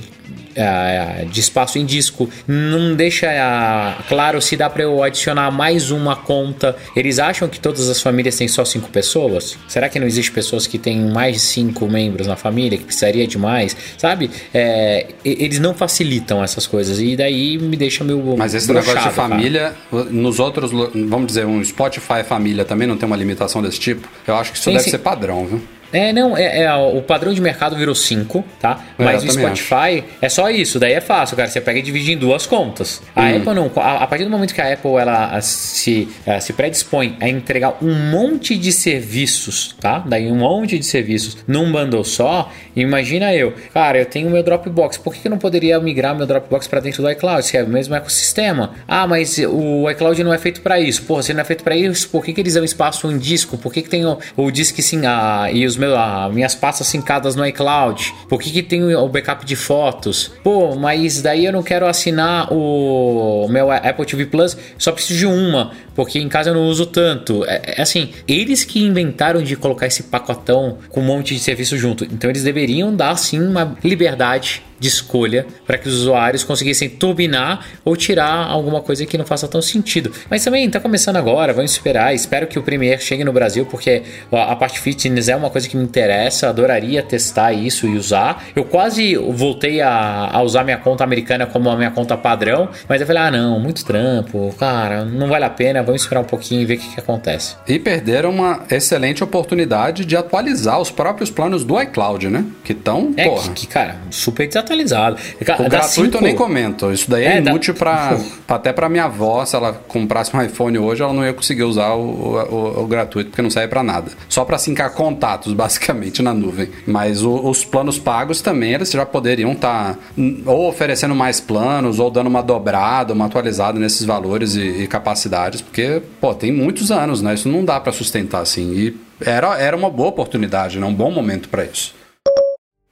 de 1.31 1.41
espaço 1.41 1.79
em 1.79 1.85
disco, 1.85 2.29
não 2.47 2.95
deixa 2.95 3.27
uh, 3.29 4.03
claro 4.09 4.41
se 4.41 4.57
dá 4.57 4.69
para 4.69 4.83
eu 4.83 5.03
adicionar 5.03 5.51
mais 5.51 5.91
uma 5.91 6.17
conta. 6.17 6.77
Eles 6.95 7.19
acham 7.19 7.49
que 7.49 7.61
todas 7.61 7.89
as 7.89 8.01
famílias 8.01 8.37
têm 8.37 8.49
só 8.49 8.65
cinco 8.65 8.89
pessoas? 8.91 9.57
Será 9.69 9.89
que 9.89 9.99
não 9.99 10.07
existe 10.07 10.33
pessoas 10.33 10.67
que 10.67 10.79
têm 10.79 10.99
mais 11.11 11.35
de 11.37 11.41
cinco 11.41 11.89
membros 11.89 12.27
na 12.27 12.37
família, 12.37 12.79
que 12.79 12.85
precisaria 12.85 13.27
de 13.27 13.39
mais? 13.39 13.77
Sabe? 13.97 14.31
É, 14.53 15.07
eles 15.25 15.59
não 15.59 15.75
facilitam 15.75 16.43
essas 16.43 16.67
coisas 16.67 16.99
e 17.01 17.17
daí 17.17 17.59
me 17.59 17.77
deixa 17.77 18.05
meio. 18.05 18.37
Mas 18.37 18.55
esse 18.55 18.73
negócio 18.73 19.01
de 19.01 19.11
família, 19.11 19.75
cara. 19.91 20.05
nos 20.05 20.39
outros, 20.39 20.71
vamos 20.73 21.27
dizer, 21.29 21.47
um 21.47 21.63
Spotify 21.65 22.23
família 22.27 22.65
também 22.65 22.87
não 22.87 22.97
tem 22.97 23.07
uma 23.07 23.17
limitação 23.17 23.63
desse 23.63 23.79
tipo? 23.79 24.09
Eu 24.27 24.37
acho 24.37 24.53
que 24.53 24.59
isso 24.59 24.65
sim, 24.65 24.73
deve 24.73 24.85
sim. 24.85 24.91
ser 24.91 24.99
padrão, 24.99 25.47
viu? 25.47 25.63
É, 25.93 26.13
não, 26.13 26.37
é, 26.37 26.63
é, 26.63 26.75
o 26.75 27.03
padrão 27.03 27.33
de 27.33 27.41
mercado 27.41 27.77
virou 27.77 27.95
5, 27.95 28.45
tá? 28.61 28.81
É, 28.99 29.05
Mas 29.05 29.25
o 29.25 29.31
Spotify 29.31 29.75
acho. 29.75 30.05
é 30.21 30.29
só 30.29 30.51
isso, 30.51 30.79
daí 30.79 30.93
é 30.93 31.01
fácil, 31.01 31.37
cara. 31.37 31.49
Você 31.49 31.61
pega 31.61 31.79
e 31.79 31.83
divide 31.83 32.13
em 32.13 32.17
duas 32.17 32.47
contas. 32.47 33.03
A 33.15 33.23
hum. 33.23 33.37
Apple 33.37 33.55
não. 33.55 33.71
A, 33.77 34.05
a, 34.05 34.07
partir 34.07 34.25
do 34.25 34.31
momento 34.31 34.55
que 34.55 34.61
a 34.61 34.73
Apple 34.73 34.93
ela 34.93 35.41
se, 35.41 36.09
ela 36.25 36.41
se 36.41 36.53
predispõe 36.53 37.17
a 37.21 37.29
entregar 37.29 37.79
um 37.83 37.95
monte 38.11 38.57
de 38.57 38.73
serviços, 38.73 39.75
tá? 39.81 40.03
Daí 40.07 40.31
um 40.31 40.37
monte 40.37 40.79
de 40.79 40.87
serviços 40.87 41.39
num 41.47 41.71
bundle 41.71 42.05
só, 42.05 42.51
imagina 42.75 43.35
eu, 43.35 43.55
cara, 43.73 43.99
eu 43.99 44.07
tenho 44.07 44.31
meu 44.31 44.43
Dropbox, 44.43 44.97
por 44.99 45.15
que 45.15 45.27
eu 45.27 45.31
não 45.31 45.39
poderia 45.39 45.79
migrar 45.81 46.15
meu 46.17 46.27
Dropbox 46.27 46.67
para 46.67 46.81
dentro 46.81 47.03
do 47.03 47.11
iCloud, 47.11 47.45
se 47.45 47.57
é 47.57 47.63
o 47.63 47.69
mesmo 47.69 47.95
ecossistema? 47.95 48.73
Ah, 48.87 49.07
mas 49.07 49.39
o 49.39 49.91
iCloud 49.91 50.23
não 50.23 50.33
é 50.33 50.39
feito 50.39 50.61
para 50.61 50.79
isso. 50.79 51.03
Porra, 51.03 51.23
se 51.23 51.33
não 51.33 51.41
é 51.41 51.45
feito 51.45 51.65
para 51.65 51.77
isso, 51.77 52.09
por 52.09 52.25
que, 52.25 52.33
que 52.33 52.41
eles 52.41 52.55
dão 52.55 52.65
espaço 52.65 53.11
em 53.11 53.19
disco? 53.19 53.59
Por 53.59 53.73
que, 53.73 53.83
que 53.83 53.89
tem 53.89 54.05
o, 54.05 54.19
o 54.37 54.51
disco 54.51 54.81
sim 54.83 55.05
a, 55.07 55.49
e 55.53 55.67
os 55.67 55.77
meu, 55.81 55.97
a, 55.97 56.29
minhas 56.29 56.55
pastas 56.55 56.87
sincadas 56.87 57.35
no 57.35 57.45
iCloud? 57.47 58.15
Por 58.29 58.41
que, 58.41 58.51
que 58.51 58.63
tem 58.63 58.95
o 58.95 59.09
backup 59.09 59.45
de 59.45 59.57
fotos? 59.57 60.31
Pô, 60.45 60.77
mas 60.77 61.23
daí 61.23 61.47
eu 61.47 61.53
não 61.53 61.63
quero 61.63 61.87
assinar 61.87 62.53
o 62.53 63.49
meu 63.49 63.71
Apple 63.71 64.05
TV 64.05 64.27
Plus, 64.27 64.57
só 64.79 64.93
preciso 64.93 65.19
de 65.19 65.27
uma, 65.27 65.73
porque 65.95 66.19
em 66.19 66.29
casa 66.29 66.51
eu 66.51 66.55
não 66.55 66.67
uso 66.67 66.87
tanto. 66.87 67.45
É, 67.45 67.75
é 67.79 67.83
assim, 67.83 68.11
eles 68.27 68.65
que 68.65 68.83
inventaram 68.83 69.43
de 69.43 69.57
colocar 69.57 69.87
esse 69.87 70.05
pacotão 70.05 70.79
com 70.89 71.01
um 71.01 71.05
monte 71.05 71.35
de 71.35 71.41
serviço 71.41 71.77
junto. 71.77 72.05
Então 72.05 72.31
eles 72.31 72.43
deveriam 72.43 72.95
dar 72.95 73.17
sim 73.17 73.41
uma 73.41 73.77
liberdade 73.83 74.63
de 74.81 74.89
escolha 74.89 75.47
para 75.67 75.77
que 75.77 75.87
os 75.87 75.95
usuários 75.95 76.43
conseguissem 76.43 76.89
turbinar 76.89 77.67
ou 77.85 77.95
tirar 77.95 78.47
alguma 78.47 78.81
coisa 78.81 79.05
que 79.05 79.19
não 79.19 79.27
faça 79.27 79.47
tão 79.47 79.61
sentido. 79.61 80.11
Mas 80.29 80.43
também 80.43 80.65
está 80.65 80.81
começando 80.81 81.17
agora, 81.17 81.53
vamos 81.53 81.71
esperar. 81.71 82.15
Espero 82.15 82.47
que 82.47 82.59
o 82.59 82.63
Premiere 82.63 83.01
chegue 83.01 83.23
no 83.23 83.33
Brasil, 83.33 83.67
porque 83.67 84.03
a 84.33 84.57
parte 84.57 84.81
fitness 84.81 85.29
é 85.29 85.37
uma 85.37 85.51
coisa 85.51 85.69
que 85.69 85.77
me 85.77 85.85
interessa. 85.85 86.49
Adoraria 86.49 87.03
testar 87.03 87.53
isso 87.53 87.87
e 87.87 87.97
usar. 87.97 88.43
Eu 88.57 88.65
quase 88.65 89.17
voltei 89.17 89.83
a, 89.83 90.31
a 90.33 90.43
usar 90.43 90.65
minha 90.65 90.79
conta 90.79 91.05
americana 91.05 91.45
como 91.45 91.69
a 91.69 91.77
minha 91.77 91.91
conta 91.91 92.17
padrão, 92.17 92.71
mas 92.89 93.01
eu 93.01 93.07
falei: 93.07 93.23
ah, 93.23 93.31
não, 93.31 93.61
muito 93.61 93.85
trampo, 93.85 94.55
cara, 94.59 95.05
não 95.05 95.29
vale 95.29 95.45
a 95.45 95.51
pena. 95.51 95.83
Vamos 95.91 96.03
esperar 96.03 96.21
um 96.21 96.25
pouquinho 96.25 96.63
e 96.63 96.65
ver 96.65 96.75
o 96.75 96.79
que, 96.79 96.95
que 96.95 97.01
acontece. 97.01 97.57
E 97.67 97.79
perderam 97.79 98.31
uma 98.31 98.65
excelente 98.71 99.23
oportunidade 99.23 100.05
de 100.05 100.17
atualizar 100.17 100.81
os 100.81 100.91
próprios 100.91 101.31
planos 101.31 101.65
do 101.65 101.81
iCloud, 101.81 102.29
né? 102.29 102.45
Que 102.65 102.73
estão, 102.73 103.13
é, 103.17 103.29
porra. 103.29 103.49
Que, 103.49 103.67
que, 103.67 103.67
cara, 103.67 103.97
super 104.11 104.47
desatualizado 104.47 104.71
atualizado. 104.71 105.17
O 105.59 105.69
gratuito 105.69 105.91
cinco... 105.91 106.17
eu 106.17 106.23
nem 106.23 106.35
comento. 106.35 106.93
Isso 106.93 107.11
daí 107.11 107.25
é, 107.25 107.35
é 107.35 107.39
inútil 107.39 107.75
dá... 107.75 107.79
para 107.79 108.21
até 108.57 108.73
para 108.73 108.89
minha 108.89 109.05
avó, 109.05 109.45
se 109.45 109.57
ela 109.57 109.73
comprasse 109.73 110.35
um 110.37 110.43
iPhone 110.43 110.79
hoje, 110.79 111.03
ela 111.03 111.13
não 111.13 111.25
ia 111.25 111.33
conseguir 111.33 111.65
usar 111.65 111.95
o, 111.95 112.01
o, 112.01 112.83
o 112.83 112.87
gratuito, 112.87 113.31
porque 113.31 113.43
não 113.43 113.51
serve 113.51 113.69
para 113.69 113.83
nada. 113.83 114.13
Só 114.29 114.45
para 114.45 114.59
sincar 114.59 114.93
contatos, 114.93 115.53
basicamente, 115.55 116.23
na 116.23 116.33
nuvem. 116.35 116.69
Mas 116.87 117.23
o, 117.23 117.49
os 117.49 117.65
planos 117.65 117.99
pagos 117.99 118.41
também, 118.41 118.73
eles 118.73 118.91
já 118.91 119.07
poderiam 119.07 119.53
estar 119.53 119.95
tá, 119.95 119.99
ou 120.47 120.69
oferecendo 120.69 121.15
mais 121.15 121.41
planos, 121.41 121.99
ou 121.99 122.11
dando 122.11 122.29
uma 122.29 122.43
dobrada, 122.43 123.13
uma 123.13 123.27
atualizada 123.27 123.79
nesses 123.79 124.05
valores 124.05 124.55
e, 124.55 124.83
e 124.83 124.87
capacidades, 124.87 125.61
porque, 125.71 126.03
pô, 126.21 126.35
tem 126.35 126.51
muitos 126.53 126.91
anos, 126.91 127.23
né? 127.23 127.33
Isso 127.33 127.49
não 127.49 127.65
dá 127.65 127.79
para 127.79 127.93
sustentar 127.93 128.43
assim. 128.43 128.73
E 128.73 128.97
era, 129.25 129.57
era 129.57 129.77
uma 129.77 129.89
boa 129.89 130.09
oportunidade, 130.09 130.81
né? 130.81 130.85
um 130.85 130.93
bom 130.93 131.13
momento 131.13 131.49
para 131.49 131.65
isso. 131.65 131.95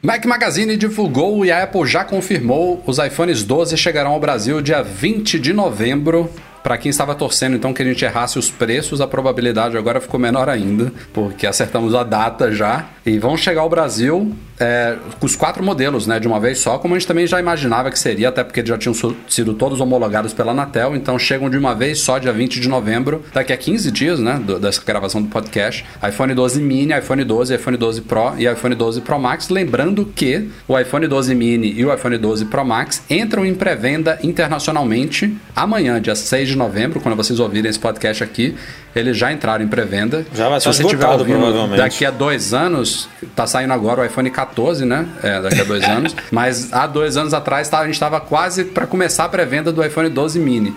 Mac 0.01 0.25
Magazine 0.25 0.77
divulgou 0.77 1.45
e 1.45 1.51
a 1.51 1.64
Apple 1.64 1.85
já 1.85 2.05
confirmou 2.05 2.81
os 2.87 2.99
iPhones 2.99 3.43
12 3.43 3.77
chegarão 3.77 4.12
ao 4.12 4.21
Brasil 4.21 4.62
dia 4.62 4.81
20 4.81 5.41
de 5.41 5.53
novembro 5.53 6.31
Para 6.62 6.77
quem 6.77 6.90
estava 6.90 7.14
torcendo 7.14 7.57
então 7.57 7.73
que 7.73 7.83
a 7.83 7.85
gente 7.85 8.05
errasse 8.05 8.38
os 8.38 8.51
preços, 8.51 9.01
a 9.01 9.07
probabilidade 9.07 9.77
agora 9.77 10.01
ficou 10.01 10.18
menor 10.18 10.49
ainda, 10.49 10.92
porque 11.12 11.47
acertamos 11.47 11.94
a 11.94 12.03
data 12.03 12.53
já. 12.53 12.87
E 13.07 13.18
vão 13.18 13.37
chegar 13.37 13.62
ao 13.62 13.71
Brasil 13.71 14.35
é, 14.61 14.97
os 15.21 15.37
quatro 15.37 15.62
modelos, 15.62 16.07
né, 16.07 16.18
de 16.18 16.27
uma 16.27 16.40
vez 16.40 16.59
só, 16.59 16.79
como 16.79 16.94
a 16.94 16.99
gente 16.99 17.07
também 17.07 17.27
já 17.27 17.38
imaginava 17.38 17.90
que 17.90 17.99
seria, 17.99 18.29
até 18.29 18.42
porque 18.42 18.64
já 18.64 18.77
tinham 18.77 18.94
sido 19.29 19.55
todos 19.55 19.81
homologados 19.81 20.33
pela 20.33 20.53
Anatel, 20.53 20.97
então 20.97 21.18
chegam 21.18 21.49
de 21.49 21.57
uma 21.57 21.75
vez 21.75 22.01
só 22.01 22.18
dia 22.18 22.33
20 22.33 22.61
de 22.61 22.68
novembro, 22.68 23.25
daqui 23.33 23.53
a 23.53 23.57
15 23.57 23.90
dias, 23.90 24.18
né, 24.18 24.40
do, 24.44 24.59
dessa 24.59 24.83
gravação 24.85 25.23
do 25.23 25.29
podcast, 25.29 25.85
iPhone 26.07 26.35
12 26.35 26.61
mini, 26.61 26.92
iPhone 26.99 27.25
12, 27.25 27.55
iPhone 27.55 27.77
12 27.77 28.01
Pro 28.03 28.35
e 28.37 28.47
iPhone 28.47 28.75
12 28.75 29.01
Pro 29.03 29.18
Max, 29.18 29.49
lembrando 29.49 30.05
que 30.05 30.49
o 30.66 30.79
iPhone 30.79 31.07
12 31.07 31.35
mini 31.35 31.73
e 31.73 31.85
o 31.85 31.94
iPhone 31.94 32.18
12 32.18 32.47
Pro 32.47 32.64
Max 32.64 33.03
entram 33.09 33.47
em 33.47 33.55
pré-venda 33.55 34.18
internacionalmente 34.23 35.37
amanhã, 35.55 36.01
dia 36.01 36.14
6 36.14 36.49
de 36.49 36.57
novembro, 36.59 37.01
quando 37.01 37.16
vocês 37.16 37.40
ouvirem 37.40 37.71
esse 37.71 37.79
podcast 37.79 38.23
aqui, 38.23 38.57
eles 38.94 39.16
já 39.16 39.33
entraram 39.33 39.64
em 39.64 39.68
pré-venda. 39.68 40.27
Já 40.35 40.49
vai 40.49 40.61
ser 40.61 40.73
Se 40.73 40.83
você 40.83 40.88
tiver 40.88 41.07
ouvindo 41.07 41.77
daqui 41.77 42.05
a 42.05 42.11
dois 42.11 42.53
anos, 42.53 43.09
tá 43.35 43.47
saindo 43.47 43.73
agora 43.73 44.03
o 44.03 44.05
iPhone 44.05 44.31
14, 44.31 44.85
né? 44.85 45.07
É, 45.23 45.40
daqui 45.40 45.61
a 45.61 45.64
dois 45.64 45.85
anos. 45.88 46.14
Mas 46.31 46.73
há 46.73 46.87
dois 46.87 47.16
anos 47.16 47.33
atrás 47.33 47.68
tá, 47.68 47.79
a 47.79 47.85
gente 47.85 47.94
estava 47.94 48.21
quase 48.21 48.64
para 48.64 48.87
começar 48.87 49.25
a 49.25 49.29
pré-venda 49.29 49.73
do 49.73 49.85
iPhone 49.85 50.09
12 50.09 50.38
mini. 50.38 50.75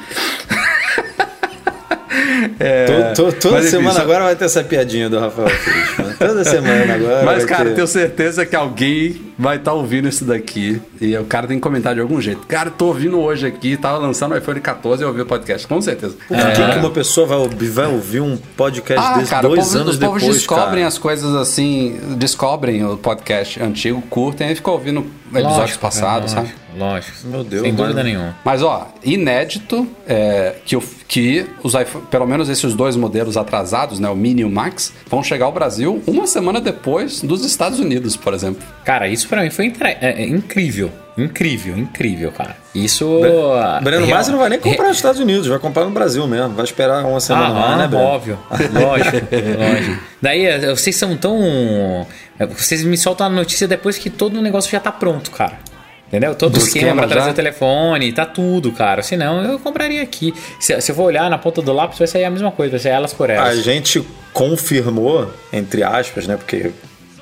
É, 2.60 3.14
tô, 3.14 3.26
tô, 3.26 3.32
toda 3.34 3.56
mas, 3.58 3.70
semana 3.70 3.92
enfim, 3.92 4.02
agora 4.02 4.24
vai 4.26 4.36
ter 4.36 4.46
essa 4.46 4.64
piadinha 4.64 5.10
do 5.10 5.20
Rafael 5.20 5.50
Fishman. 5.50 6.14
Toda 6.18 6.44
semana 6.44 6.96
agora. 6.96 7.24
Mas, 7.24 7.46
cara, 7.46 7.70
ter... 7.70 7.76
tenho 7.76 7.88
certeza 7.88 8.46
que 8.46 8.56
alguém 8.56 9.22
vai 9.38 9.58
estar 9.58 9.72
tá 9.72 9.78
ouvindo 9.78 10.08
isso 10.08 10.24
daqui. 10.24 10.82
E 11.00 11.18
o 11.18 11.26
cara 11.26 11.48
tem 11.48 11.58
que 11.58 11.62
comentar 11.62 11.96
de 11.96 12.02
algum 12.02 12.22
jeito. 12.22 12.46
Cara, 12.48 12.70
tô 12.70 12.88
ouvindo 12.88 13.20
hoje 13.20 13.48
aqui, 13.48 13.76
tava 13.76 13.98
lançando 13.98 14.34
o 14.34 14.38
iPhone 14.38 14.60
14 14.60 15.02
e 15.02 15.04
eu 15.04 15.10
ouvi 15.10 15.22
o 15.22 15.26
podcast, 15.26 15.68
com 15.68 15.82
certeza. 15.82 16.16
Por 16.28 16.38
que, 16.38 16.62
é. 16.62 16.74
que 16.74 16.80
uma 16.80 16.92
pessoa 16.92 17.28
vai 17.28 17.38
ouvir, 17.38 17.70
vai 17.70 17.88
ouvir 17.88 18.22
um 18.22 18.38
podcast 18.56 19.10
ah, 19.10 19.18
desse 19.18 19.32
cara, 19.32 19.48
dois 19.48 19.66
povo, 19.66 19.78
anos 19.80 19.98
depois? 19.98 20.22
Os 20.22 20.22
povos 20.22 20.38
descobrem 20.38 20.76
cara. 20.76 20.88
as 20.88 20.98
coisas 20.98 21.36
assim, 21.36 22.00
descobrem 22.18 22.86
o 22.86 22.98
podcast 22.98 23.62
antigo, 23.62 24.02
curtem 24.10 24.52
e 24.52 24.56
ficam 24.56 24.74
ouvindo 24.74 25.06
episódios 25.32 25.58
lógico, 25.58 25.80
passados, 25.80 26.32
é, 26.34 26.36
sabe? 26.36 26.61
Lógico. 26.78 27.28
Meu 27.28 27.44
Deus. 27.44 27.64
Sem 27.64 27.74
dúvida 27.74 28.04
nenhuma. 28.04 28.36
Mas, 28.44 28.62
ó, 28.62 28.88
inédito 29.04 29.88
é, 30.08 30.56
que, 30.66 30.76
o, 30.76 30.82
que 31.08 31.46
os 31.64 31.74
iPhone, 31.74 32.06
pelo 32.10 32.26
menos 32.26 32.50
esses 32.50 32.74
dois 32.74 32.96
modelos 32.96 33.38
atrasados, 33.38 34.00
né, 34.00 34.10
o 34.10 34.16
Mini 34.16 34.42
e 34.42 34.46
o 34.46 34.50
Max, 34.50 34.94
vão 35.08 35.24
chegar 35.24 35.46
ao 35.46 35.52
Brasil 35.52 36.02
uma 36.08 36.28
semana 36.28 36.62
depois 36.62 37.22
dos 37.22 37.46
Estados 37.46 37.80
Unidos, 37.80 38.16
por 38.16 38.34
exemplo. 38.34 38.62
Cara, 38.86 39.08
isso 39.08 39.28
para 39.28 39.44
mim 39.44 39.50
foi 39.50 39.74
é, 39.82 40.24
é, 40.24 40.26
incrível. 40.28 40.92
Incrível, 41.18 41.78
incrível, 41.78 42.32
cara. 42.32 42.56
Isso. 42.74 43.20
Breno 43.84 44.06
real... 44.06 44.18
Massa 44.18 44.32
não 44.32 44.40
vai 44.40 44.50
nem 44.50 44.60
comprar 44.60 44.88
nos 44.88 44.98
Estados 44.98 45.20
Unidos, 45.20 45.46
vai 45.48 45.60
comprar 45.60 45.84
no 45.84 45.92
Brasil 45.92 46.26
mesmo. 46.26 46.56
Vai 46.56 46.64
esperar 46.64 47.04
uma 47.06 47.20
semana 47.20 47.48
ah, 47.48 47.52
lá, 47.52 47.78
né, 47.78 47.88
Breno? 47.88 48.04
Óbvio, 48.06 48.40
lógico, 48.50 49.18
lógico. 49.60 50.02
Daí, 50.22 50.46
eh, 50.46 50.74
vocês 50.74 50.96
são 50.96 51.18
tão. 51.18 52.08
Eh, 52.40 52.46
vocês 52.46 52.84
me 52.84 52.98
soltam 52.98 53.28
a 53.28 53.30
notícia 53.30 53.68
depois 53.68 53.98
que 53.98 54.10
todo 54.10 54.40
o 54.40 54.42
negócio 54.42 54.72
já 54.72 54.80
tá 54.80 54.92
pronto, 54.92 55.32
cara. 55.32 55.60
Entendeu? 56.12 56.36
Todo 56.36 56.56
o 56.56 56.58
esquema, 56.58 57.08
trazer 57.08 57.30
o 57.30 57.34
telefone, 57.34 58.12
tá 58.12 58.26
tudo, 58.26 58.74
cara. 58.74 59.02
Senão 59.02 59.42
eu 59.42 59.58
compraria 59.58 60.04
aqui. 60.04 60.34
Se, 60.60 60.82
se 60.82 60.92
eu 60.92 60.96
for 60.96 61.04
olhar 61.04 61.30
na 61.30 61.38
ponta 61.38 61.62
do 61.62 61.72
lápis, 61.72 61.98
vai 61.98 62.08
sair 62.08 62.26
a 62.26 62.30
mesma 62.30 62.52
coisa, 62.52 62.72
vai 62.72 62.80
ser 62.82 62.90
elas 62.90 63.14
por 63.14 63.30
elas. 63.30 63.48
A 63.48 63.56
gente 63.56 64.06
confirmou, 64.34 65.32
entre 65.54 65.84
aspas, 65.84 66.28
né? 66.28 66.36
Porque 66.36 66.72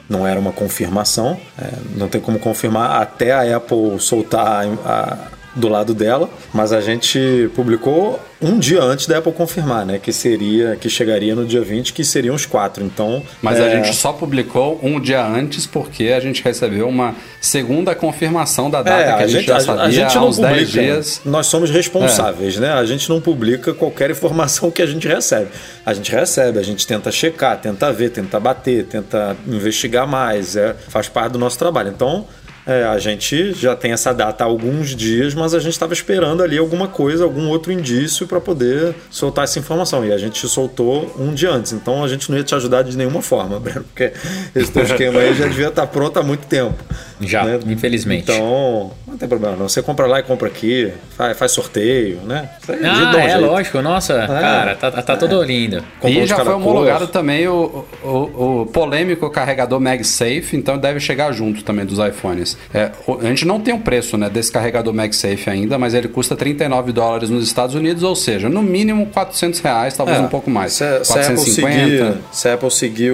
não 0.09 0.25
era 0.25 0.39
uma 0.39 0.51
confirmação, 0.51 1.39
é, 1.55 1.67
não 1.95 2.07
tem 2.07 2.19
como 2.19 2.39
confirmar 2.39 2.99
até 2.99 3.31
a 3.31 3.57
Apple 3.57 3.99
soltar 3.99 4.65
a, 4.83 5.17
do 5.55 5.67
lado 5.67 5.93
dela, 5.93 6.29
mas 6.53 6.71
a 6.71 6.81
gente 6.81 7.49
publicou 7.55 8.19
um 8.41 8.57
dia 8.57 8.81
antes 8.81 9.05
da 9.05 9.17
Apple 9.17 9.33
confirmar, 9.33 9.85
né? 9.85 9.99
Que 9.99 10.13
seria, 10.13 10.77
que 10.77 10.89
chegaria 10.89 11.35
no 11.35 11.45
dia 11.45 11.61
20, 11.61 11.91
que 11.91 12.03
seriam 12.03 12.33
os 12.33 12.45
quatro. 12.45 12.83
Então. 12.83 13.21
Mas 13.41 13.59
é... 13.59 13.65
a 13.65 13.75
gente 13.75 13.93
só 13.95 14.13
publicou 14.13 14.79
um 14.81 14.99
dia 14.99 15.25
antes 15.25 15.65
porque 15.65 16.05
a 16.05 16.19
gente 16.19 16.41
recebeu 16.43 16.87
uma 16.87 17.15
segunda 17.41 17.93
confirmação 17.93 18.69
da 18.69 18.81
data 18.81 19.01
é, 19.01 19.17
que 19.17 19.23
a, 19.23 19.27
gente, 19.27 19.47
já 19.47 19.59
sabia 19.59 19.83
a, 19.83 19.91
gente 19.91 20.15
não 20.15 20.31
publica, 20.31 20.65
dias. 20.65 21.21
Nós 21.25 21.47
somos 21.47 21.69
responsáveis, 21.69 22.57
é. 22.57 22.61
né? 22.61 22.73
A 22.73 22.85
gente 22.85 23.09
não 23.09 23.19
publica 23.19 23.73
qualquer 23.73 24.09
informação 24.09 24.71
que 24.71 24.81
a 24.81 24.85
gente 24.85 25.07
recebe. 25.07 25.49
A 25.85 25.93
gente 25.93 26.11
recebe, 26.11 26.59
a 26.59 26.63
gente 26.63 26.87
tenta 26.87 27.11
checar, 27.11 27.59
tenta 27.59 27.91
ver, 27.91 28.09
tenta 28.09 28.39
bater, 28.39 28.85
tenta 28.85 29.35
investigar 29.45 30.07
mais. 30.07 30.55
É, 30.55 30.73
faz 30.87 31.09
parte 31.09 31.33
do 31.33 31.39
nosso 31.39 31.57
trabalho. 31.59 31.89
Então 31.89 32.25
é, 32.65 32.83
a 32.83 32.97
gente 32.99 33.53
já 33.53 33.75
tem 33.75 33.91
essa 33.91 34.13
data 34.13 34.43
há 34.43 34.47
alguns 34.47 34.95
dias, 34.95 35.33
mas 35.33 35.53
a 35.53 35.59
gente 35.59 35.73
estava 35.73 35.93
esperando 35.93 36.43
ali 36.43 36.57
alguma 36.57 36.87
coisa, 36.87 37.23
algum 37.23 37.47
outro 37.47 37.71
indício 37.71 38.27
para 38.27 38.39
poder 38.39 38.95
soltar 39.09 39.43
essa 39.43 39.59
informação. 39.59 40.05
E 40.05 40.11
a 40.11 40.17
gente 40.17 40.47
soltou 40.47 41.13
um 41.17 41.33
dia 41.33 41.51
antes. 41.51 41.71
Então 41.71 42.03
a 42.03 42.07
gente 42.07 42.29
não 42.29 42.37
ia 42.37 42.43
te 42.43 42.53
ajudar 42.55 42.83
de 42.83 42.95
nenhuma 42.95 43.21
forma, 43.21 43.57
Breno, 43.61 43.83
porque 43.83 44.13
esse 44.55 44.71
teu 44.71 44.83
esquema 44.83 45.19
aí 45.19 45.33
já 45.33 45.47
devia 45.47 45.69
estar 45.69 45.85
tá 45.85 45.87
pronto 45.87 46.17
há 46.19 46.23
muito 46.23 46.45
tempo. 46.47 46.75
Já, 47.21 47.43
né? 47.43 47.59
infelizmente. 47.67 48.31
Então, 48.31 48.91
não 49.07 49.17
tem 49.17 49.27
problema 49.27 49.55
não. 49.55 49.67
Você 49.67 49.81
compra 49.81 50.07
lá 50.07 50.19
e 50.19 50.23
compra 50.23 50.47
aqui, 50.47 50.91
faz, 51.17 51.37
faz 51.37 51.51
sorteio, 51.51 52.19
né? 52.25 52.49
Ah, 52.67 53.13
é, 53.17 53.29
jeito. 53.29 53.45
lógico. 53.45 53.81
Nossa, 53.81 54.13
é, 54.13 54.27
cara, 54.27 54.75
tá, 54.75 54.91
tá 54.91 55.13
é. 55.13 55.15
todo 55.15 55.41
lindo. 55.43 55.83
Comprou 55.99 56.23
e 56.23 56.27
já 56.27 56.43
foi 56.43 56.53
homologado 56.53 57.07
também 57.07 57.47
o, 57.47 57.85
o, 58.03 58.61
o 58.61 58.65
polêmico 58.67 59.29
carregador 59.29 59.79
MagSafe, 59.79 60.55
então 60.55 60.77
deve 60.77 60.99
chegar 60.99 61.31
junto 61.31 61.63
também 61.63 61.85
dos 61.85 61.99
iPhones. 61.99 62.57
É, 62.73 62.91
a 63.21 63.25
gente 63.25 63.45
não 63.45 63.59
tem 63.59 63.73
o 63.73 63.77
um 63.77 63.81
preço 63.81 64.17
né, 64.17 64.29
desse 64.29 64.51
carregador 64.51 64.93
MagSafe 64.93 65.49
ainda, 65.49 65.77
mas 65.77 65.93
ele 65.93 66.07
custa 66.07 66.35
39 66.35 66.91
dólares 66.91 67.29
nos 67.29 67.43
Estados 67.43 67.75
Unidos, 67.75 68.03
ou 68.03 68.15
seja, 68.15 68.49
no 68.49 68.61
mínimo 68.61 69.07
400 69.07 69.59
reais, 69.59 69.95
talvez 69.95 70.17
é, 70.17 70.21
um 70.21 70.27
pouco 70.27 70.49
mais. 70.49 70.73
Se, 70.73 70.85
450. 71.07 71.09
Se 71.09 71.17
a 71.17 71.73
Apple 71.73 71.81
seguir, 71.81 72.17
se 72.31 72.49
a 72.49 72.53
Apple 72.53 72.71
seguir 72.71 73.13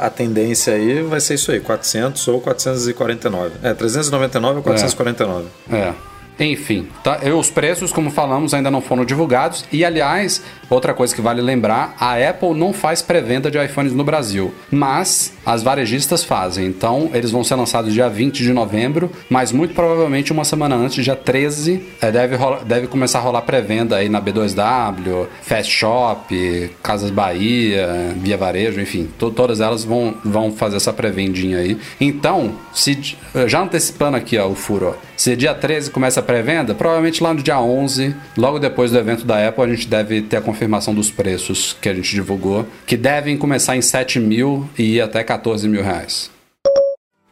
a 0.00 0.10
tendência 0.10 0.74
aí, 0.74 1.02
vai 1.02 1.20
ser 1.20 1.34
isso 1.34 1.50
aí, 1.52 1.60
400 1.60 2.26
ou 2.28 2.40
449. 2.40 3.56
É, 3.62 3.74
399 3.74 4.56
ou 4.56 4.62
449. 4.62 5.46
É. 5.70 5.76
é. 5.76 5.94
Enfim, 6.40 6.88
tá, 7.04 7.20
os 7.38 7.50
preços, 7.50 7.92
como 7.92 8.10
falamos, 8.10 8.54
ainda 8.54 8.70
não 8.70 8.80
foram 8.80 9.04
divulgados. 9.04 9.66
E, 9.70 9.84
aliás, 9.84 10.42
outra 10.74 10.94
coisa 10.94 11.14
que 11.14 11.20
vale 11.20 11.40
lembrar: 11.40 11.94
a 11.98 12.14
Apple 12.14 12.54
não 12.54 12.72
faz 12.72 13.02
pré-venda 13.02 13.50
de 13.50 13.58
iPhones 13.62 13.92
no 13.92 14.04
Brasil, 14.04 14.54
mas 14.70 15.32
as 15.44 15.62
varejistas 15.62 16.24
fazem. 16.24 16.66
Então, 16.66 17.10
eles 17.12 17.30
vão 17.30 17.42
ser 17.44 17.56
lançados 17.56 17.92
dia 17.92 18.08
20 18.08 18.42
de 18.42 18.52
novembro, 18.52 19.10
mas 19.28 19.52
muito 19.52 19.74
provavelmente 19.74 20.32
uma 20.32 20.44
semana 20.44 20.76
antes, 20.76 21.04
dia 21.04 21.16
13, 21.16 21.82
é, 22.00 22.10
deve, 22.10 22.36
deve 22.64 22.86
começar 22.86 23.18
a 23.18 23.22
rolar 23.22 23.42
pré-venda 23.42 23.96
aí 23.96 24.08
na 24.08 24.22
B2W, 24.22 25.26
Fast 25.42 25.72
Shop, 25.72 26.70
Casas 26.82 27.10
Bahia, 27.10 28.14
Via 28.16 28.36
Varejo, 28.36 28.80
enfim, 28.80 29.08
todas 29.18 29.60
elas 29.60 29.84
vão, 29.84 30.14
vão 30.24 30.52
fazer 30.52 30.76
essa 30.76 30.92
pré-vendinha 30.92 31.58
aí. 31.58 31.78
Então, 32.00 32.54
se, 32.72 33.16
já 33.46 33.60
antecipando 33.60 34.16
aqui 34.16 34.38
ó, 34.38 34.48
o 34.48 34.54
furo, 34.54 34.94
ó, 34.96 35.10
se 35.16 35.36
dia 35.36 35.52
13 35.52 35.90
começa 35.90 36.20
a 36.20 36.22
pré-venda, 36.22 36.74
provavelmente 36.74 37.22
lá 37.22 37.34
no 37.34 37.42
dia 37.42 37.60
11, 37.60 38.14
logo 38.38 38.58
depois 38.58 38.90
do 38.90 38.98
evento 38.98 39.24
da 39.24 39.46
Apple, 39.46 39.64
a 39.64 39.68
gente 39.68 39.86
deve 39.86 40.22
ter 40.22 40.36
a 40.36 40.40
confirmação 40.40 40.59
dos 40.94 41.10
preços 41.10 41.76
que 41.80 41.88
a 41.88 41.94
gente 41.94 42.10
divulgou, 42.10 42.66
que 42.86 42.96
devem 42.96 43.36
começar 43.36 43.76
em 43.76 43.82
7 43.82 44.18
mil 44.18 44.68
e 44.78 44.96
ir 44.96 45.00
até 45.00 45.22
14 45.22 45.68
mil 45.68 45.82
reais. 45.82 46.30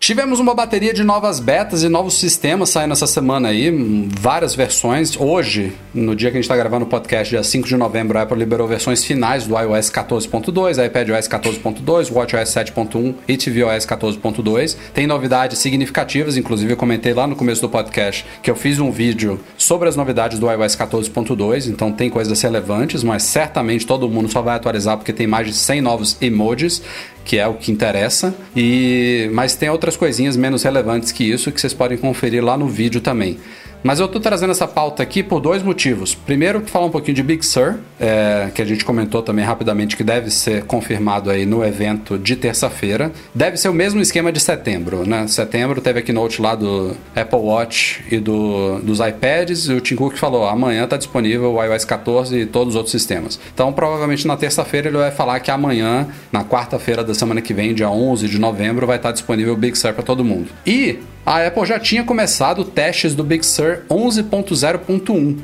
Tivemos 0.09 0.41
uma 0.41 0.55
bateria 0.55 0.95
de 0.95 1.05
novas 1.05 1.39
betas 1.39 1.83
e 1.83 1.89
novos 1.91 2.19
sistemas 2.19 2.71
saindo 2.71 2.93
essa 2.93 3.07
semana 3.07 3.49
aí, 3.49 3.71
várias 4.19 4.55
versões. 4.55 5.15
Hoje, 5.21 5.75
no 5.93 6.17
dia 6.17 6.31
que 6.31 6.39
a 6.39 6.41
gente 6.41 6.45
está 6.45 6.57
gravando 6.57 6.87
o 6.87 6.89
podcast, 6.89 7.29
dia 7.29 7.43
5 7.43 7.69
de 7.69 7.77
novembro, 7.77 8.17
a 8.17 8.23
Apple 8.23 8.39
liberou 8.39 8.67
versões 8.67 9.05
finais 9.05 9.47
do 9.47 9.55
iOS 9.55 9.91
14.2, 9.91 10.83
iPadOS 10.83 11.29
14.2, 11.29 12.11
WatchOS 12.11 12.49
7.1 12.49 13.17
e 13.29 13.37
tvOS 13.37 13.85
14.2. 13.85 14.79
Tem 14.95 15.07
novidades 15.07 15.59
significativas, 15.59 16.39
inclusive 16.39 16.73
eu 16.73 16.77
comentei 16.79 17.13
lá 17.13 17.27
no 17.27 17.37
começo 17.37 17.61
do 17.61 17.69
podcast 17.69 18.25
que 18.43 18.51
eu 18.51 18.57
fiz 18.57 18.81
um 18.81 18.91
vídeo 18.91 19.39
sobre 19.59 19.91
as 19.91 19.97
novidades 19.97 20.39
do 20.39 20.51
iOS 20.51 20.75
14.2, 20.75 21.69
então 21.69 21.93
tem 21.93 22.09
coisas 22.09 22.41
relevantes, 22.41 23.03
mas 23.03 23.25
certamente 23.25 23.87
todo 23.87 24.09
mundo 24.09 24.33
só 24.33 24.41
vai 24.41 24.57
atualizar 24.57 24.97
porque 24.97 25.13
tem 25.13 25.27
mais 25.27 25.49
de 25.49 25.53
100 25.53 25.83
novos 25.83 26.17
emojis 26.19 26.81
que 27.29 27.39
é 27.39 27.47
o 27.47 27.55
que 27.55 27.71
interessa. 27.71 28.35
E 28.57 29.31
mas 29.35 29.55
tem 29.55 29.69
outras 29.69 29.97
coisinhas 29.99 30.35
menos 30.35 30.63
relevantes 30.63 31.13
que 31.13 31.23
isso 31.23 31.53
que 31.53 31.61
vocês 31.61 31.75
podem 31.75 31.99
conferir 31.99 32.43
lá 32.43 32.57
no 32.57 32.67
vídeo 32.67 33.03
também. 33.03 33.39
Mas 33.83 34.01
eu 34.01 34.07
estou 34.07 34.21
trazendo 34.21 34.51
essa 34.51 34.67
pauta 34.67 35.03
aqui 35.03 35.23
por 35.23 35.41
dois 35.41 35.63
motivos. 35.63 36.15
Primeiro, 36.15 36.61
falar 36.67 36.87
um 36.87 36.91
pouquinho 36.91 37.15
de 37.15 37.23
Big 37.23 37.45
Sur, 37.45 37.77
é, 37.99 38.51
que 38.55 38.61
a 38.61 38.65
gente 38.65 38.85
comentou 38.85 39.23
também 39.23 39.45
rapidamente 39.45 39.97
que 39.97 40.05
deve 40.05 40.31
ser 40.31 40.65
confirmado 40.65 41.31
aí 41.31 41.47
no 41.47 41.65
evento 41.65 42.19
de 42.19 42.37
terça-feira. 42.37 43.13
Deve 43.35 43.57
ser 43.57 43.69
o 43.69 43.75
mesmo 43.75 44.01
esquema 44.01 44.33
de 44.33 44.41
setembro, 44.41 45.09
né? 45.09 45.27
Setembro 45.27 45.81
teve 45.81 46.01
a 46.01 46.03
keynote 46.03 46.43
lá 46.43 46.55
do 46.55 46.97
Apple 47.15 47.39
Watch 47.39 48.05
e 48.11 48.19
do, 48.19 48.79
dos 48.81 49.01
iPads 49.01 49.69
e 49.69 49.73
o 49.75 49.81
Tim 49.81 49.97
Cook 49.97 50.17
falou, 50.17 50.47
amanhã 50.47 50.85
está 50.85 50.97
disponível 50.97 51.55
o 51.55 51.63
iOS 51.63 51.85
14 51.85 52.37
e 52.37 52.47
todos 52.47 52.75
os 52.75 52.77
outros 52.77 52.93
sistemas. 52.93 53.39
Então, 53.53 53.73
provavelmente 53.73 54.27
na 54.27 54.37
terça-feira 54.37 54.89
ele 54.89 54.99
vai 54.99 55.11
falar 55.11 55.41
que 55.41 55.51
amanhã, 55.51 56.09
na 56.33 56.45
quarta-feira 56.45 57.05
da 57.05 57.15
semana 57.15 57.41
que 57.41 57.55
vem, 57.55 57.75
dia 57.75 57.91
11 57.91 58.29
de 58.29 58.39
novembro, 58.39 58.87
vai 58.87 58.97
estar 58.97 59.13
disponível 59.13 59.55
o 59.55 59.57
Big 59.57 59.77
Sur 59.77 59.93
para 59.93 60.03
todo 60.03 60.25
mundo. 60.25 60.49
E 60.67 60.99
a 61.29 61.47
Apple 61.47 61.67
já 61.67 61.79
tinha 61.79 62.03
começado 62.03 62.65
testes 62.65 63.15
do 63.15 63.23
Big 63.23 63.45
Sur 63.45 63.83
11.0.1. 63.91 65.37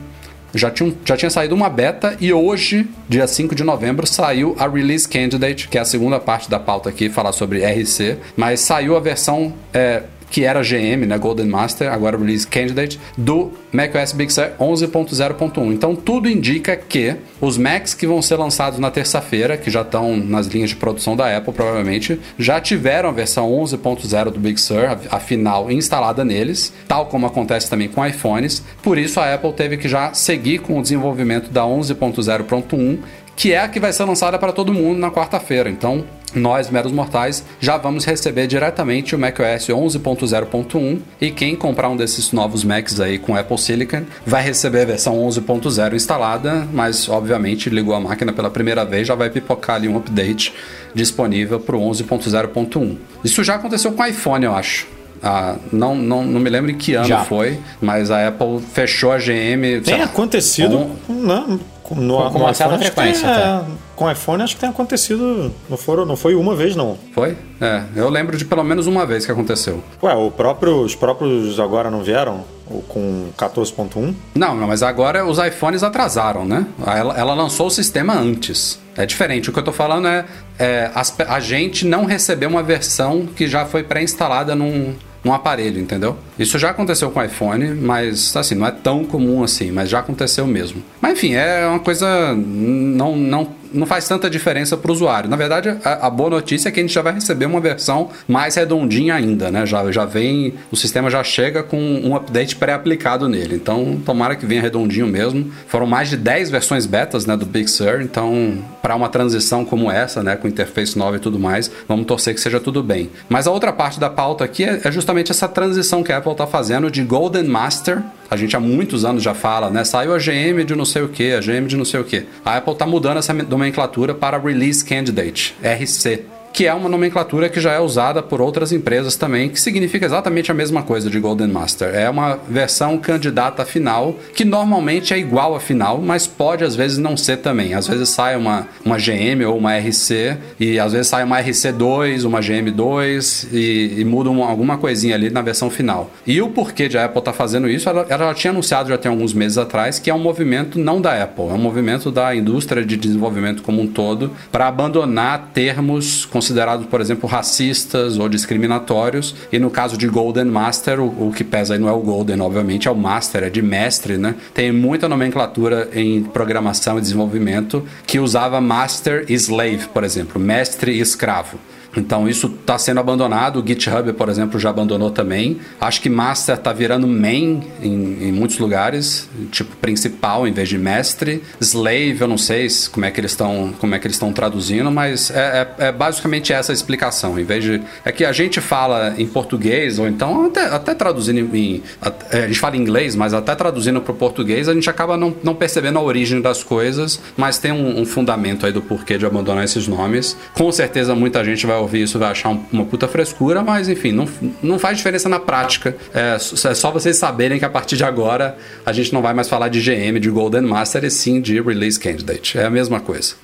já 0.54 0.70
tinha, 0.70 0.94
já 1.04 1.14
tinha 1.14 1.28
saído 1.28 1.54
uma 1.54 1.68
beta 1.68 2.16
e 2.18 2.32
hoje, 2.32 2.88
dia 3.06 3.26
5 3.26 3.54
de 3.54 3.62
novembro, 3.62 4.06
saiu 4.06 4.56
a 4.58 4.66
Release 4.66 5.06
Candidate, 5.06 5.68
que 5.68 5.76
é 5.76 5.82
a 5.82 5.84
segunda 5.84 6.18
parte 6.18 6.48
da 6.48 6.58
pauta 6.58 6.88
aqui, 6.88 7.10
falar 7.10 7.32
sobre 7.32 7.66
RC, 7.66 8.16
mas 8.34 8.60
saiu 8.60 8.96
a 8.96 9.00
versão 9.00 9.52
é, 9.74 10.04
que 10.34 10.44
era 10.44 10.62
GM, 10.62 11.06
né, 11.06 11.16
Golden 11.16 11.46
Master, 11.46 11.92
agora 11.92 12.18
Release 12.18 12.44
Candidate, 12.44 12.98
do 13.16 13.52
macOS 13.70 14.10
Big 14.10 14.32
Sur 14.32 14.50
11.0.1. 14.58 15.72
Então 15.72 15.94
tudo 15.94 16.28
indica 16.28 16.76
que 16.76 17.14
os 17.40 17.56
Macs 17.56 17.94
que 17.94 18.04
vão 18.04 18.20
ser 18.20 18.34
lançados 18.34 18.80
na 18.80 18.90
terça-feira, 18.90 19.56
que 19.56 19.70
já 19.70 19.82
estão 19.82 20.16
nas 20.16 20.48
linhas 20.48 20.70
de 20.70 20.74
produção 20.74 21.14
da 21.14 21.36
Apple 21.36 21.52
provavelmente, 21.52 22.18
já 22.36 22.60
tiveram 22.60 23.10
a 23.10 23.12
versão 23.12 23.48
11.0 23.48 24.30
do 24.32 24.40
Big 24.40 24.60
Sur, 24.60 24.98
a 25.08 25.20
final 25.20 25.70
instalada 25.70 26.24
neles, 26.24 26.72
tal 26.88 27.06
como 27.06 27.26
acontece 27.26 27.70
também 27.70 27.86
com 27.86 28.04
iPhones. 28.04 28.60
Por 28.82 28.98
isso 28.98 29.20
a 29.20 29.32
Apple 29.32 29.52
teve 29.52 29.76
que 29.76 29.88
já 29.88 30.14
seguir 30.14 30.58
com 30.58 30.80
o 30.80 30.82
desenvolvimento 30.82 31.48
da 31.48 31.62
11.0.1 31.62 32.98
que 33.36 33.52
é 33.52 33.60
a 33.60 33.68
que 33.68 33.80
vai 33.80 33.92
ser 33.92 34.04
lançada 34.04 34.38
para 34.38 34.52
todo 34.52 34.72
mundo 34.72 34.98
na 34.98 35.10
quarta-feira. 35.10 35.68
Então, 35.68 36.04
nós, 36.34 36.70
meros 36.70 36.92
mortais, 36.92 37.44
já 37.60 37.76
vamos 37.76 38.04
receber 38.04 38.46
diretamente 38.46 39.14
o 39.14 39.18
macOS 39.18 39.68
11.0.1 39.68 41.00
e 41.20 41.30
quem 41.30 41.54
comprar 41.56 41.88
um 41.88 41.96
desses 41.96 42.32
novos 42.32 42.64
Macs 42.64 43.00
aí 43.00 43.18
com 43.18 43.36
Apple 43.36 43.58
Silicon 43.58 44.02
vai 44.26 44.42
receber 44.42 44.82
a 44.82 44.86
versão 44.86 45.16
11.0 45.16 45.94
instalada, 45.94 46.68
mas 46.72 47.08
obviamente 47.08 47.70
ligou 47.70 47.94
a 47.94 48.00
máquina 48.00 48.32
pela 48.32 48.50
primeira 48.50 48.84
vez, 48.84 49.06
já 49.06 49.14
vai 49.14 49.30
pipocar 49.30 49.76
ali 49.76 49.88
um 49.88 49.96
update 49.96 50.52
disponível 50.94 51.58
para 51.60 51.76
o 51.76 51.80
11.0.1. 51.90 52.96
Isso 53.24 53.42
já 53.42 53.56
aconteceu 53.56 53.92
com 53.92 54.02
o 54.02 54.06
iPhone, 54.06 54.44
eu 54.44 54.54
acho. 54.54 54.93
Ah, 55.24 55.56
não, 55.72 55.94
não, 55.94 56.22
não 56.22 56.38
me 56.38 56.50
lembro 56.50 56.70
em 56.70 56.76
que 56.76 56.94
ano 56.94 57.06
Já. 57.06 57.24
foi, 57.24 57.58
mas 57.80 58.10
a 58.10 58.28
Apple 58.28 58.60
fechou 58.60 59.10
a 59.10 59.16
GM. 59.16 59.80
Tem 59.82 60.02
acontecido. 60.02 60.90
Um... 61.08 61.14
Não, 61.14 61.58
no, 61.92 62.30
com, 62.30 62.38
uma 62.38 62.54
certa 62.54 62.78
frequência. 62.78 63.28
Tem, 63.28 63.36
é, 63.36 63.62
com 63.94 64.10
iPhone 64.10 64.42
acho 64.42 64.54
que 64.54 64.60
tem 64.60 64.70
acontecido. 64.70 65.52
Não, 65.68 65.76
foram, 65.76 66.06
não 66.06 66.16
foi 66.16 66.34
uma 66.34 66.56
vez, 66.56 66.74
não. 66.74 66.96
Foi? 67.12 67.36
É, 67.60 67.82
eu 67.94 68.08
lembro 68.08 68.36
de 68.36 68.44
pelo 68.44 68.64
menos 68.64 68.86
uma 68.86 69.04
vez 69.04 69.26
que 69.26 69.32
aconteceu. 69.32 69.82
Ué, 70.02 70.14
o 70.14 70.30
próprio, 70.30 70.80
os 70.80 70.94
próprios 70.94 71.60
agora 71.60 71.90
não 71.90 72.02
vieram? 72.02 72.44
Com 72.88 73.28
14.1? 73.36 74.14
Não, 74.34 74.54
não, 74.54 74.66
mas 74.66 74.82
agora 74.82 75.26
os 75.26 75.38
iPhones 75.38 75.82
atrasaram, 75.82 76.46
né? 76.46 76.66
Ela, 76.86 77.14
ela 77.18 77.34
lançou 77.34 77.66
o 77.66 77.70
sistema 77.70 78.14
antes. 78.14 78.80
É 78.96 79.04
diferente. 79.04 79.50
O 79.50 79.52
que 79.52 79.58
eu 79.58 79.62
tô 79.62 79.72
falando 79.72 80.08
é, 80.08 80.24
é 80.58 80.90
a, 80.94 81.34
a 81.34 81.40
gente 81.40 81.86
não 81.86 82.06
recebeu 82.06 82.48
uma 82.48 82.62
versão 82.62 83.26
que 83.26 83.46
já 83.46 83.66
foi 83.66 83.82
pré-instalada 83.82 84.54
num 84.54 84.94
num 85.24 85.32
aparelho, 85.32 85.80
entendeu? 85.80 86.16
Isso 86.38 86.58
já 86.58 86.70
aconteceu 86.70 87.10
com 87.10 87.20
o 87.20 87.22
iPhone, 87.22 87.74
mas 87.74 88.36
assim, 88.36 88.54
não 88.54 88.66
é 88.66 88.70
tão 88.70 89.04
comum 89.04 89.42
assim, 89.42 89.70
mas 89.70 89.88
já 89.88 90.00
aconteceu 90.00 90.46
mesmo. 90.46 90.82
Mas 91.00 91.12
enfim, 91.12 91.34
é 91.34 91.66
uma 91.66 91.80
coisa 91.80 92.34
não 92.34 93.16
não 93.16 93.64
não 93.74 93.86
faz 93.86 94.06
tanta 94.06 94.30
diferença 94.30 94.76
para 94.76 94.90
o 94.90 94.94
usuário. 94.94 95.28
Na 95.28 95.36
verdade, 95.36 95.76
a, 95.84 96.06
a, 96.06 96.10
boa 96.10 96.30
notícia 96.30 96.68
é 96.68 96.72
que 96.72 96.78
a 96.78 96.82
gente 96.82 96.94
já 96.94 97.02
vai 97.02 97.12
receber 97.12 97.46
uma 97.46 97.60
versão 97.60 98.10
mais 98.28 98.54
redondinha 98.54 99.14
ainda, 99.14 99.50
né? 99.50 99.66
Já, 99.66 99.90
já 99.90 100.04
vem, 100.04 100.54
o 100.70 100.76
sistema 100.76 101.10
já 101.10 101.22
chega 101.24 101.62
com 101.62 101.76
um 101.76 102.14
update 102.14 102.56
pré-aplicado 102.56 103.28
nele. 103.28 103.56
Então, 103.56 104.00
tomara 104.04 104.36
que 104.36 104.46
venha 104.46 104.62
redondinho 104.62 105.06
mesmo. 105.06 105.50
Foram 105.66 105.86
mais 105.86 106.08
de 106.08 106.16
10 106.16 106.50
versões 106.50 106.86
betas, 106.86 107.26
né, 107.26 107.36
do 107.36 107.44
Big 107.44 107.68
Sur. 107.68 108.00
Então, 108.00 108.58
para 108.80 108.94
uma 108.94 109.08
transição 109.08 109.64
como 109.64 109.90
essa, 109.90 110.22
né, 110.22 110.36
com 110.36 110.46
interface 110.46 110.96
nova 110.96 111.16
e 111.16 111.20
tudo 111.20 111.38
mais, 111.38 111.70
vamos 111.88 112.06
torcer 112.06 112.34
que 112.34 112.40
seja 112.40 112.60
tudo 112.60 112.82
bem. 112.82 113.10
Mas 113.28 113.46
a 113.46 113.50
outra 113.50 113.72
parte 113.72 113.98
da 113.98 114.08
pauta 114.08 114.44
aqui 114.44 114.64
é, 114.64 114.80
é 114.84 114.92
justamente 114.92 115.30
essa 115.30 115.48
transição 115.48 116.02
que 116.02 116.12
a 116.12 116.20
Apple 116.24 116.32
está 116.32 116.46
fazendo 116.46 116.90
de 116.90 117.02
Golden 117.02 117.44
Master 117.44 118.02
a 118.30 118.36
gente 118.36 118.56
há 118.56 118.60
muitos 118.60 119.04
anos 119.04 119.22
já 119.22 119.34
fala, 119.34 119.70
né? 119.70 119.84
Saiu 119.84 120.14
a 120.14 120.18
GM 120.18 120.64
de 120.64 120.74
não 120.74 120.86
sei 120.86 121.02
o 121.02 121.08
que, 121.08 121.34
a 121.34 121.40
GM 121.40 121.66
de 121.66 121.76
não 121.76 121.84
sei 121.84 122.00
o 122.00 122.04
que. 122.04 122.26
A 122.44 122.56
Apple 122.56 122.72
está 122.72 122.86
mudando 122.86 123.18
essa 123.18 123.32
nomenclatura 123.32 124.14
para 124.14 124.38
Release 124.38 124.84
Candidate, 124.84 125.54
RC 125.62 126.24
que 126.54 126.66
é 126.66 126.72
uma 126.72 126.88
nomenclatura 126.88 127.48
que 127.48 127.60
já 127.60 127.72
é 127.72 127.80
usada 127.80 128.22
por 128.22 128.40
outras 128.40 128.70
empresas 128.70 129.16
também, 129.16 129.48
que 129.48 129.60
significa 129.60 130.06
exatamente 130.06 130.52
a 130.52 130.54
mesma 130.54 130.84
coisa 130.84 131.10
de 131.10 131.18
Golden 131.18 131.48
Master. 131.48 131.92
É 131.92 132.08
uma 132.08 132.38
versão 132.48 132.96
candidata 132.96 133.64
final, 133.64 134.14
que 134.32 134.44
normalmente 134.44 135.12
é 135.12 135.18
igual 135.18 135.56
à 135.56 135.60
final, 135.60 136.00
mas 136.00 136.28
pode 136.28 136.62
às 136.62 136.76
vezes 136.76 136.96
não 136.96 137.16
ser 137.16 137.38
também. 137.38 137.74
Às 137.74 137.88
vezes 137.88 138.08
sai 138.10 138.36
uma, 138.36 138.68
uma 138.84 138.96
GM 138.98 139.44
ou 139.44 139.58
uma 139.58 139.76
RC, 139.76 140.36
e 140.60 140.78
às 140.78 140.92
vezes 140.92 141.08
sai 141.08 141.24
uma 141.24 141.42
RC2, 141.42 142.24
uma 142.24 142.38
GM2, 142.38 143.48
e, 143.52 143.94
e 143.98 144.04
muda 144.04 144.30
uma, 144.30 144.48
alguma 144.48 144.78
coisinha 144.78 145.16
ali 145.16 145.30
na 145.30 145.42
versão 145.42 145.68
final. 145.68 146.12
E 146.24 146.40
o 146.40 146.50
porquê 146.50 146.88
de 146.88 146.96
a 146.96 147.06
Apple 147.06 147.20
tá 147.20 147.32
fazendo 147.32 147.68
isso, 147.68 147.88
ela, 147.88 148.06
ela 148.08 148.32
tinha 148.32 148.52
anunciado 148.52 148.90
já 148.90 148.96
tem 148.96 149.10
alguns 149.10 149.34
meses 149.34 149.58
atrás, 149.58 149.98
que 149.98 150.08
é 150.08 150.14
um 150.14 150.20
movimento 150.20 150.78
não 150.78 151.00
da 151.00 151.20
Apple, 151.20 151.48
é 151.48 151.54
um 151.54 151.58
movimento 151.58 152.12
da 152.12 152.32
indústria 152.32 152.84
de 152.84 152.96
desenvolvimento 152.96 153.60
como 153.60 153.82
um 153.82 153.88
todo, 153.88 154.30
para 154.52 154.68
abandonar 154.68 155.50
termos 155.52 156.24
considerados, 156.44 156.86
por 156.86 157.00
exemplo, 157.00 157.26
racistas 157.26 158.18
ou 158.18 158.28
discriminatórios. 158.28 159.34
E 159.50 159.58
no 159.58 159.70
caso 159.70 159.96
de 159.96 160.06
Golden 160.06 160.44
Master, 160.44 161.00
o, 161.00 161.28
o 161.28 161.32
que 161.32 161.42
pesa 161.42 161.74
aí 161.74 161.80
não 161.80 161.88
é 161.88 161.92
o 161.92 162.00
Golden, 162.00 162.40
obviamente, 162.42 162.86
é 162.86 162.90
o 162.90 162.96
Master, 162.96 163.44
é 163.44 163.50
de 163.50 163.62
mestre, 163.62 164.18
né? 164.18 164.34
Tem 164.52 164.70
muita 164.70 165.08
nomenclatura 165.08 165.88
em 165.94 166.22
programação 166.22 166.98
e 166.98 167.00
desenvolvimento 167.00 167.82
que 168.06 168.18
usava 168.18 168.60
Master 168.60 169.24
e 169.26 169.34
Slave, 169.34 169.88
por 169.88 170.04
exemplo, 170.04 170.38
mestre 170.38 170.92
e 170.92 171.00
escravo. 171.00 171.58
Então 171.96 172.28
isso 172.28 172.46
está 172.46 172.78
sendo 172.78 173.00
abandonado. 173.00 173.60
O 173.60 173.66
GitHub, 173.66 174.12
por 174.12 174.28
exemplo, 174.28 174.58
já 174.58 174.70
abandonou 174.70 175.10
também. 175.10 175.58
Acho 175.80 176.00
que 176.00 176.08
master 176.08 176.56
está 176.56 176.72
virando 176.72 177.06
main 177.06 177.62
em, 177.82 178.28
em, 178.28 178.32
muitos 178.32 178.58
lugares, 178.58 179.28
tipo 179.50 179.76
principal 179.76 180.46
em 180.46 180.52
vez 180.52 180.68
de 180.68 180.78
mestre. 180.78 181.42
Slave, 181.60 182.20
eu 182.20 182.28
não 182.28 182.38
sei 182.38 182.66
como 182.90 183.04
é 183.04 183.10
que 183.10 183.20
eles 183.20 183.32
estão 183.32 183.74
como 183.78 183.94
é 183.94 183.98
que 183.98 184.06
eles 184.06 184.16
estão 184.16 184.32
traduzindo, 184.32 184.90
mas 184.90 185.30
é, 185.30 185.68
é, 185.78 185.86
é, 185.86 185.92
basicamente 185.92 186.52
essa 186.52 186.72
a 186.72 186.74
explicação. 186.74 187.38
Em 187.38 187.44
vez 187.44 187.62
de 187.62 187.82
é 188.04 188.12
que 188.12 188.24
a 188.24 188.32
gente 188.32 188.60
fala 188.60 189.14
em 189.18 189.26
português 189.26 189.98
ou 189.98 190.06
então 190.06 190.46
até, 190.46 190.66
até 190.66 190.94
traduzindo 190.94 191.54
em 191.54 191.82
é, 192.30 192.44
a 192.44 192.46
gente 192.46 192.58
fala 192.58 192.76
em 192.76 192.80
inglês, 192.80 193.14
mas 193.14 193.34
até 193.34 193.54
traduzindo 193.54 194.00
para 194.00 194.12
o 194.12 194.14
português 194.14 194.68
a 194.68 194.74
gente 194.74 194.88
acaba 194.88 195.16
não, 195.16 195.34
não 195.42 195.54
percebendo 195.54 195.98
a 195.98 196.02
origem 196.02 196.40
das 196.40 196.62
coisas, 196.62 197.20
mas 197.36 197.58
tem 197.58 197.72
um, 197.72 198.00
um 198.00 198.06
fundamento 198.06 198.66
aí 198.66 198.72
do 198.72 198.82
porquê 198.82 199.18
de 199.18 199.26
abandonar 199.26 199.64
esses 199.64 199.86
nomes. 199.86 200.36
Com 200.52 200.70
certeza 200.72 201.14
muita 201.14 201.44
gente 201.44 201.66
vai 201.66 201.76
ouvir 201.84 202.02
isso 202.02 202.18
vai 202.18 202.30
achar 202.30 202.50
uma 202.72 202.84
puta 202.84 203.06
frescura, 203.06 203.62
mas 203.62 203.88
enfim, 203.88 204.12
não, 204.12 204.28
não 204.62 204.78
faz 204.78 204.96
diferença 204.96 205.28
na 205.28 205.38
prática. 205.38 205.96
É, 206.12 206.34
é 206.34 206.74
só 206.74 206.90
vocês 206.90 207.16
saberem 207.16 207.58
que 207.58 207.64
a 207.64 207.70
partir 207.70 207.96
de 207.96 208.04
agora 208.04 208.56
a 208.84 208.92
gente 208.92 209.12
não 209.12 209.22
vai 209.22 209.32
mais 209.32 209.48
falar 209.48 209.68
de 209.68 209.80
GM, 209.80 210.18
de 210.18 210.30
Golden 210.30 210.62
Master, 210.62 211.04
e 211.04 211.10
sim 211.10 211.40
de 211.40 211.60
Release 211.60 211.98
Candidate. 211.98 212.58
É 212.58 212.64
a 212.64 212.70
mesma 212.70 213.00
coisa. 213.00 213.34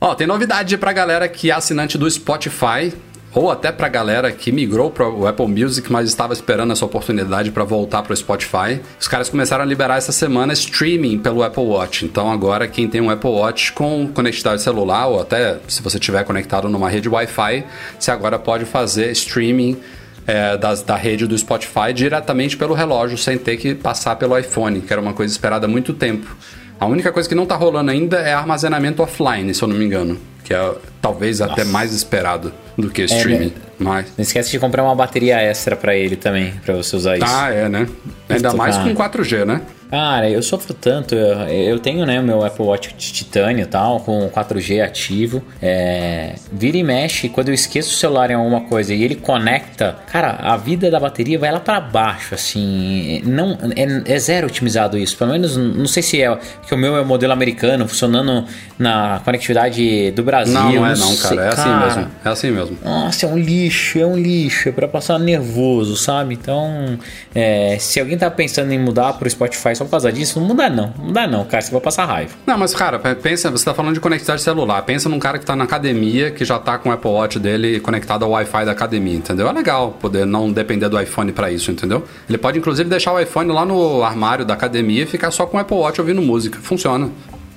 Ó, 0.00 0.14
tem 0.14 0.26
novidade 0.26 0.78
pra 0.78 0.92
galera 0.92 1.28
que 1.28 1.50
é 1.50 1.54
assinante 1.54 1.98
do 1.98 2.08
Spotify 2.08 2.92
ou 3.38 3.52
até 3.52 3.70
para 3.70 3.86
a 3.86 3.88
galera 3.88 4.32
que 4.32 4.50
migrou 4.50 4.90
para 4.90 5.08
o 5.08 5.24
Apple 5.24 5.46
Music, 5.46 5.92
mas 5.92 6.08
estava 6.08 6.32
esperando 6.32 6.72
essa 6.72 6.84
oportunidade 6.84 7.52
para 7.52 7.62
voltar 7.62 8.02
para 8.02 8.12
o 8.12 8.16
Spotify. 8.16 8.80
Os 8.98 9.06
caras 9.06 9.28
começaram 9.28 9.62
a 9.62 9.66
liberar 9.66 9.96
essa 9.96 10.10
semana 10.10 10.52
streaming 10.52 11.20
pelo 11.20 11.44
Apple 11.44 11.62
Watch. 11.62 12.04
Então 12.04 12.32
agora 12.32 12.66
quem 12.66 12.88
tem 12.88 13.00
um 13.00 13.08
Apple 13.08 13.30
Watch 13.30 13.72
com 13.74 14.08
conectividade 14.12 14.60
celular 14.60 15.06
ou 15.06 15.20
até 15.20 15.58
se 15.68 15.80
você 15.82 16.00
tiver 16.00 16.24
conectado 16.24 16.68
numa 16.68 16.90
rede 16.90 17.08
Wi-Fi, 17.08 17.64
você 17.96 18.10
agora 18.10 18.40
pode 18.40 18.64
fazer 18.64 19.12
streaming 19.12 19.78
é, 20.26 20.56
da 20.56 20.96
rede 20.96 21.24
do 21.24 21.38
Spotify 21.38 21.92
diretamente 21.94 22.56
pelo 22.56 22.74
relógio, 22.74 23.16
sem 23.16 23.38
ter 23.38 23.56
que 23.56 23.72
passar 23.72 24.16
pelo 24.16 24.36
iPhone, 24.36 24.80
que 24.80 24.92
era 24.92 25.00
uma 25.00 25.12
coisa 25.12 25.32
esperada 25.32 25.66
há 25.66 25.68
muito 25.68 25.94
tempo. 25.94 26.36
A 26.80 26.86
única 26.86 27.12
coisa 27.12 27.28
que 27.28 27.36
não 27.36 27.44
está 27.44 27.54
rolando 27.54 27.90
ainda 27.90 28.18
é 28.18 28.34
armazenamento 28.34 29.00
offline, 29.00 29.54
se 29.54 29.62
eu 29.62 29.68
não 29.68 29.76
me 29.76 29.84
engano, 29.84 30.18
que 30.48 30.54
é 30.54 30.74
talvez 31.02 31.40
Nossa. 31.40 31.52
até 31.52 31.64
mais 31.64 31.92
esperado 31.92 32.54
do 32.76 32.88
que 32.88 33.02
streaming. 33.02 33.52
É, 33.54 33.68
mas... 33.78 34.06
Não 34.16 34.22
esquece 34.22 34.50
de 34.50 34.58
comprar 34.58 34.82
uma 34.82 34.94
bateria 34.94 35.36
extra 35.36 35.76
para 35.76 35.94
ele 35.94 36.16
também, 36.16 36.54
para 36.64 36.74
você 36.74 36.96
usar 36.96 37.18
isso. 37.18 37.26
Ah, 37.28 37.50
é, 37.52 37.68
né? 37.68 37.86
Ainda 38.30 38.54
mais 38.54 38.78
com 38.78 38.94
4G, 38.94 39.44
né? 39.44 39.60
Cara, 39.90 40.28
eu 40.28 40.42
sofro 40.42 40.74
tanto. 40.74 41.14
Eu, 41.14 41.38
eu 41.48 41.78
tenho, 41.78 42.04
né, 42.04 42.20
meu 42.20 42.44
Apple 42.44 42.64
Watch 42.64 42.94
de 42.94 43.12
titânio 43.12 43.62
e 43.62 43.66
tal, 43.66 44.00
com 44.00 44.28
4G 44.28 44.84
ativo. 44.84 45.42
É, 45.62 46.34
vira 46.52 46.76
e 46.76 46.82
mexe, 46.82 47.28
quando 47.28 47.48
eu 47.48 47.54
esqueço 47.54 47.90
o 47.90 47.96
celular 47.96 48.30
em 48.30 48.34
alguma 48.34 48.62
coisa 48.62 48.92
e 48.94 49.02
ele 49.02 49.14
conecta, 49.14 49.96
cara, 50.10 50.32
a 50.42 50.56
vida 50.56 50.90
da 50.90 51.00
bateria 51.00 51.38
vai 51.38 51.50
lá 51.50 51.60
para 51.60 51.80
baixo, 51.80 52.34
assim. 52.34 53.22
Não, 53.24 53.58
é, 53.74 54.14
é, 54.14 54.18
zero 54.18 54.46
otimizado 54.46 54.98
isso. 54.98 55.16
Pelo 55.16 55.32
menos, 55.32 55.56
não 55.56 55.86
sei 55.86 56.02
se 56.02 56.22
é 56.22 56.38
que 56.66 56.74
o 56.74 56.78
meu 56.78 56.94
é 56.96 57.00
o 57.00 57.06
modelo 57.06 57.32
americano, 57.32 57.88
funcionando 57.88 58.44
na 58.78 59.20
conectividade 59.24 60.10
do 60.10 60.22
Brasil. 60.22 60.37
Não, 60.46 60.72
não 60.72 60.86
é 60.86 60.96
não, 60.96 61.16
cara. 61.16 61.42
É 61.42 61.48
assim 61.48 61.62
cara. 61.62 61.86
mesmo. 61.86 62.10
É 62.24 62.28
assim 62.28 62.50
mesmo. 62.50 62.58
mesmo. 62.58 62.78
Nossa, 62.84 63.26
é 63.26 63.28
um 63.28 63.38
lixo, 63.38 63.98
é 63.98 64.06
um 64.06 64.16
lixo, 64.16 64.68
é 64.68 64.72
pra 64.72 64.88
passar 64.88 65.18
nervoso, 65.18 65.96
sabe? 65.96 66.34
Então, 66.34 66.98
é, 67.34 67.76
se 67.78 68.00
alguém 68.00 68.16
tá 68.16 68.30
pensando 68.30 68.72
em 68.72 68.78
mudar 68.78 69.14
pro 69.14 69.28
Spotify 69.28 69.74
só 69.74 69.84
por 69.84 69.90
causa 69.90 70.12
disso, 70.12 70.40
não 70.40 70.48
muda 70.48 70.68
não, 70.68 70.92
não 70.96 71.06
muda 71.06 71.26
não, 71.26 71.44
cara, 71.44 71.62
você 71.62 71.70
vai 71.70 71.80
passar 71.80 72.04
raiva. 72.04 72.32
Não, 72.46 72.58
mas 72.58 72.74
cara, 72.74 72.98
pensa, 72.98 73.50
você 73.50 73.64
tá 73.64 73.74
falando 73.74 73.94
de 73.94 74.00
conectividade 74.00 74.42
celular. 74.42 74.82
Pensa 74.82 75.08
num 75.08 75.18
cara 75.18 75.38
que 75.38 75.46
tá 75.46 75.56
na 75.56 75.64
academia, 75.64 76.30
que 76.30 76.44
já 76.44 76.58
tá 76.58 76.78
com 76.78 76.88
o 76.88 76.92
Apple 76.92 77.10
Watch 77.10 77.38
dele 77.38 77.80
conectado 77.80 78.24
ao 78.24 78.32
Wi-Fi 78.32 78.64
da 78.64 78.72
academia, 78.72 79.16
entendeu? 79.16 79.48
É 79.48 79.52
legal 79.52 79.96
poder 80.00 80.26
não 80.26 80.52
depender 80.52 80.88
do 80.88 81.00
iPhone 81.00 81.32
para 81.32 81.50
isso, 81.50 81.70
entendeu? 81.70 82.04
Ele 82.28 82.38
pode 82.38 82.58
inclusive 82.58 82.88
deixar 82.88 83.12
o 83.12 83.20
iPhone 83.20 83.50
lá 83.52 83.64
no 83.64 84.02
armário 84.02 84.44
da 84.44 84.54
academia 84.54 85.02
e 85.02 85.06
ficar 85.06 85.30
só 85.30 85.46
com 85.46 85.56
o 85.56 85.60
Apple 85.60 85.76
Watch 85.76 86.00
ouvindo 86.00 86.22
música. 86.22 86.58
Funciona. 86.60 87.10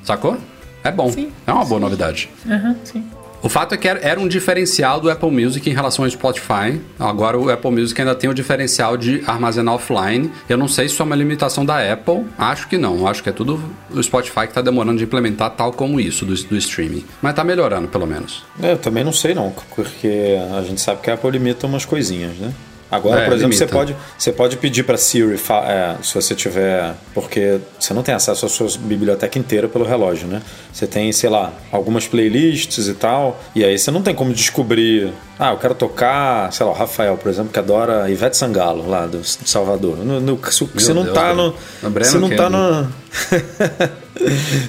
Sacou? 0.03 0.37
É 0.83 0.91
bom. 0.91 1.11
Sim, 1.11 1.31
é 1.45 1.51
uma 1.51 1.65
boa 1.65 1.79
sim. 1.79 1.83
novidade. 1.83 2.29
Uhum, 2.45 2.75
sim. 2.83 3.03
O 3.43 3.49
fato 3.49 3.73
é 3.73 3.77
que 3.77 3.87
era 3.87 4.19
um 4.19 4.27
diferencial 4.27 4.99
do 4.99 5.09
Apple 5.09 5.31
Music 5.31 5.67
em 5.67 5.73
relação 5.73 6.05
ao 6.05 6.11
Spotify. 6.11 6.79
Agora 6.99 7.39
o 7.39 7.49
Apple 7.49 7.71
Music 7.71 7.99
ainda 7.99 8.13
tem 8.13 8.29
o 8.29 8.35
diferencial 8.35 8.95
de 8.95 9.23
armazenar 9.25 9.73
offline. 9.73 10.31
Eu 10.47 10.57
não 10.57 10.67
sei 10.67 10.87
se 10.87 10.93
isso 10.93 11.01
é 11.01 11.05
uma 11.05 11.15
limitação 11.15 11.65
da 11.65 11.91
Apple. 11.91 12.25
Acho 12.37 12.67
que 12.67 12.77
não. 12.77 13.07
Acho 13.07 13.23
que 13.23 13.29
é 13.29 13.31
tudo 13.31 13.59
o 13.89 14.03
Spotify 14.03 14.41
que 14.41 14.49
está 14.49 14.61
demorando 14.61 14.99
de 14.99 15.05
implementar 15.05 15.49
tal 15.51 15.73
como 15.73 15.99
isso 15.99 16.23
do, 16.23 16.35
do 16.35 16.55
streaming. 16.57 17.03
Mas 17.19 17.31
está 17.31 17.43
melhorando, 17.43 17.87
pelo 17.87 18.05
menos. 18.05 18.43
É, 18.61 18.73
eu 18.73 18.77
também 18.77 19.03
não 19.03 19.13
sei 19.13 19.33
não, 19.33 19.51
porque 19.75 20.37
a 20.55 20.61
gente 20.61 20.79
sabe 20.79 21.01
que 21.01 21.09
a 21.09 21.15
Apple 21.15 21.31
limita 21.31 21.65
umas 21.65 21.83
coisinhas, 21.83 22.37
né? 22.37 22.53
Agora, 22.91 23.21
é, 23.21 23.25
por 23.25 23.33
exemplo, 23.33 23.55
você 23.55 23.65
pode, 23.65 23.95
você 24.17 24.31
pode 24.33 24.57
pedir 24.57 24.83
para 24.83 24.97
Siri, 24.97 25.35
é, 25.35 25.95
se 26.03 26.13
você 26.13 26.35
tiver. 26.35 26.93
Porque 27.13 27.59
você 27.79 27.93
não 27.93 28.03
tem 28.03 28.13
acesso 28.13 28.45
à 28.45 28.49
sua 28.49 28.67
biblioteca 28.79 29.39
inteira 29.39 29.69
pelo 29.69 29.85
relógio, 29.85 30.27
né? 30.27 30.41
Você 30.73 30.85
tem, 30.85 31.09
sei 31.13 31.29
lá, 31.29 31.53
algumas 31.71 32.05
playlists 32.05 32.89
e 32.89 32.93
tal. 32.93 33.41
E 33.55 33.63
aí 33.63 33.79
você 33.79 33.89
não 33.91 34.01
tem 34.01 34.13
como 34.13 34.33
descobrir. 34.33 35.13
Ah, 35.39 35.51
eu 35.51 35.57
quero 35.57 35.73
tocar, 35.73 36.51
sei 36.51 36.65
lá, 36.65 36.71
o 36.73 36.75
Rafael, 36.75 37.17
por 37.17 37.29
exemplo, 37.29 37.51
que 37.51 37.57
adora 37.57 38.09
Ivete 38.11 38.35
Sangalo, 38.35 38.87
lá 38.87 39.07
do, 39.07 39.19
de 39.19 39.49
Salvador. 39.49 39.97
No, 39.97 40.19
no, 40.19 40.51
se, 40.51 40.67
se 40.77 40.93
não 40.93 41.13
tá 41.13 41.33
no. 41.33 41.55
Se 42.03 42.17
não 42.17 42.29
tá 42.29 42.49
no. 42.49 42.91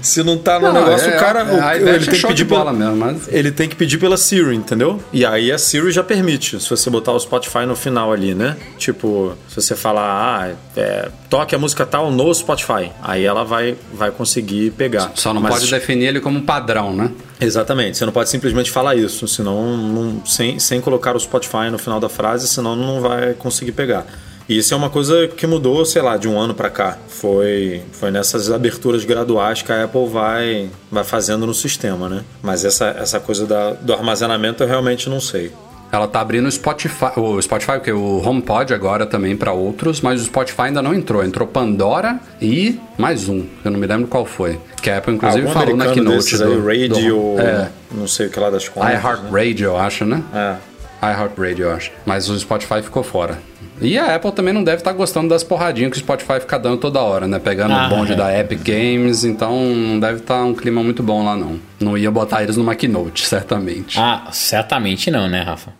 Se 0.02 0.22
não 0.22 0.38
tá 0.38 0.58
no 0.58 0.72
não, 0.72 0.84
negócio, 0.84 1.10
é, 1.10 1.16
o 1.16 1.20
cara. 1.20 1.40
É, 1.40 1.44
o, 1.44 1.88
ele, 1.88 2.06
tem 2.06 2.14
que 2.14 2.26
pedir 2.26 2.44
pela, 2.44 2.72
mesmo, 2.72 2.96
mas... 2.96 3.28
ele 3.28 3.50
tem 3.50 3.68
que 3.68 3.76
pedir 3.76 3.98
pela 3.98 4.16
Siri, 4.16 4.54
entendeu? 4.54 5.02
E 5.12 5.24
aí 5.24 5.52
a 5.52 5.58
Siri 5.58 5.90
já 5.90 6.02
permite, 6.02 6.60
se 6.60 6.68
você 6.68 6.90
botar 6.90 7.12
o 7.12 7.20
Spotify 7.20 7.66
no 7.66 7.76
final 7.76 8.12
ali, 8.12 8.34
né? 8.34 8.56
Tipo, 8.78 9.34
se 9.48 9.56
você 9.56 9.76
falar, 9.76 10.02
ah, 10.04 10.54
é, 10.76 11.08
toque 11.28 11.54
a 11.54 11.58
música 11.58 11.84
tal 11.86 12.10
no 12.10 12.34
Spotify, 12.34 12.90
aí 13.02 13.24
ela 13.24 13.44
vai, 13.44 13.76
vai 13.92 14.10
conseguir 14.10 14.70
pegar. 14.72 15.12
Só 15.14 15.32
não 15.32 15.40
mas... 15.40 15.54
pode 15.54 15.70
definir 15.70 16.06
ele 16.06 16.20
como 16.20 16.42
padrão, 16.42 16.94
né? 16.94 17.10
Exatamente, 17.40 17.98
você 17.98 18.06
não 18.06 18.12
pode 18.12 18.30
simplesmente 18.30 18.70
falar 18.70 18.94
isso, 18.94 19.26
senão 19.26 19.76
não, 19.76 20.24
sem, 20.24 20.58
sem 20.58 20.80
colocar 20.80 21.16
o 21.16 21.20
Spotify 21.20 21.70
no 21.70 21.78
final 21.78 21.98
da 21.98 22.08
frase, 22.08 22.46
senão 22.46 22.76
não 22.76 23.00
vai 23.00 23.34
conseguir 23.34 23.72
pegar. 23.72 24.06
E 24.52 24.58
isso 24.58 24.74
é 24.74 24.76
uma 24.76 24.90
coisa 24.90 25.28
que 25.28 25.46
mudou, 25.46 25.82
sei 25.86 26.02
lá, 26.02 26.18
de 26.18 26.28
um 26.28 26.38
ano 26.38 26.52
para 26.52 26.68
cá. 26.68 26.98
Foi, 27.08 27.80
foi 27.90 28.10
nessas 28.10 28.50
aberturas 28.50 29.02
graduais 29.02 29.62
que 29.62 29.72
a 29.72 29.84
Apple 29.84 30.06
vai, 30.06 30.68
vai 30.90 31.02
fazendo 31.04 31.46
no 31.46 31.54
sistema, 31.54 32.06
né? 32.06 32.22
Mas 32.42 32.62
essa, 32.62 32.88
essa 32.88 33.18
coisa 33.18 33.46
da, 33.46 33.70
do 33.70 33.94
armazenamento 33.94 34.62
eu 34.62 34.66
realmente 34.66 35.08
não 35.08 35.22
sei. 35.22 35.50
Ela 35.90 36.06
tá 36.06 36.20
abrindo 36.20 36.46
o 36.46 36.52
Spotify, 36.52 37.12
o 37.16 37.40
Spotify, 37.40 37.72
porque 37.72 37.92
o 37.92 38.22
HomePod 38.22 38.74
agora 38.74 39.06
também 39.06 39.34
para 39.34 39.52
outros, 39.52 40.02
mas 40.02 40.20
o 40.20 40.24
Spotify 40.26 40.62
ainda 40.64 40.82
não 40.82 40.92
entrou. 40.92 41.24
Entrou 41.24 41.48
Pandora 41.48 42.20
e 42.40 42.78
mais 42.98 43.30
um, 43.30 43.46
eu 43.64 43.70
não 43.70 43.80
me 43.80 43.86
lembro 43.86 44.06
qual 44.06 44.26
foi. 44.26 44.60
Que 44.82 44.90
a 44.90 44.98
Apple 44.98 45.14
inclusive 45.14 45.46
Algum 45.46 45.58
falou 45.58 45.76
na 45.76 45.92
keynote 45.92 46.36
do, 46.36 46.68
aí, 46.68 46.88
Radio, 46.90 47.16
do, 47.16 47.40
é, 47.40 47.70
não 47.90 48.06
sei 48.06 48.26
o 48.26 48.30
que 48.30 48.38
lá 48.38 48.50
das 48.50 48.68
contas. 48.68 48.90
iHeartRadio, 48.90 49.72
né? 49.72 49.80
acho, 49.80 50.04
né? 50.04 50.22
É. 50.34 50.71
iHeartRadio, 51.02 51.70
acho. 51.70 51.90
Mas 52.06 52.28
o 52.28 52.38
Spotify 52.38 52.80
ficou 52.82 53.02
fora. 53.02 53.38
E 53.80 53.98
a 53.98 54.14
Apple 54.14 54.30
também 54.30 54.54
não 54.54 54.62
deve 54.62 54.78
estar 54.78 54.92
tá 54.92 54.96
gostando 54.96 55.28
das 55.28 55.42
porradinhas 55.42 55.90
que 55.90 55.96
o 55.96 56.00
Spotify 56.00 56.38
fica 56.38 56.58
dando 56.58 56.78
toda 56.78 57.00
hora, 57.00 57.26
né? 57.26 57.40
Pegando 57.40 57.74
ah, 57.74 57.86
o 57.86 57.88
bonde 57.90 58.12
é. 58.12 58.16
da 58.16 58.38
Epic 58.38 58.60
Games, 58.62 59.24
então 59.24 59.58
não 59.74 59.98
deve 59.98 60.18
estar 60.18 60.38
tá 60.38 60.44
um 60.44 60.54
clima 60.54 60.82
muito 60.82 61.02
bom 61.02 61.24
lá, 61.24 61.36
não. 61.36 61.58
Não 61.80 61.98
ia 61.98 62.10
botar 62.10 62.44
eles 62.44 62.56
numa 62.56 62.76
keynote, 62.76 63.26
certamente. 63.26 63.98
Ah, 63.98 64.28
certamente 64.30 65.10
não, 65.10 65.28
né, 65.28 65.42
Rafa? 65.42 65.72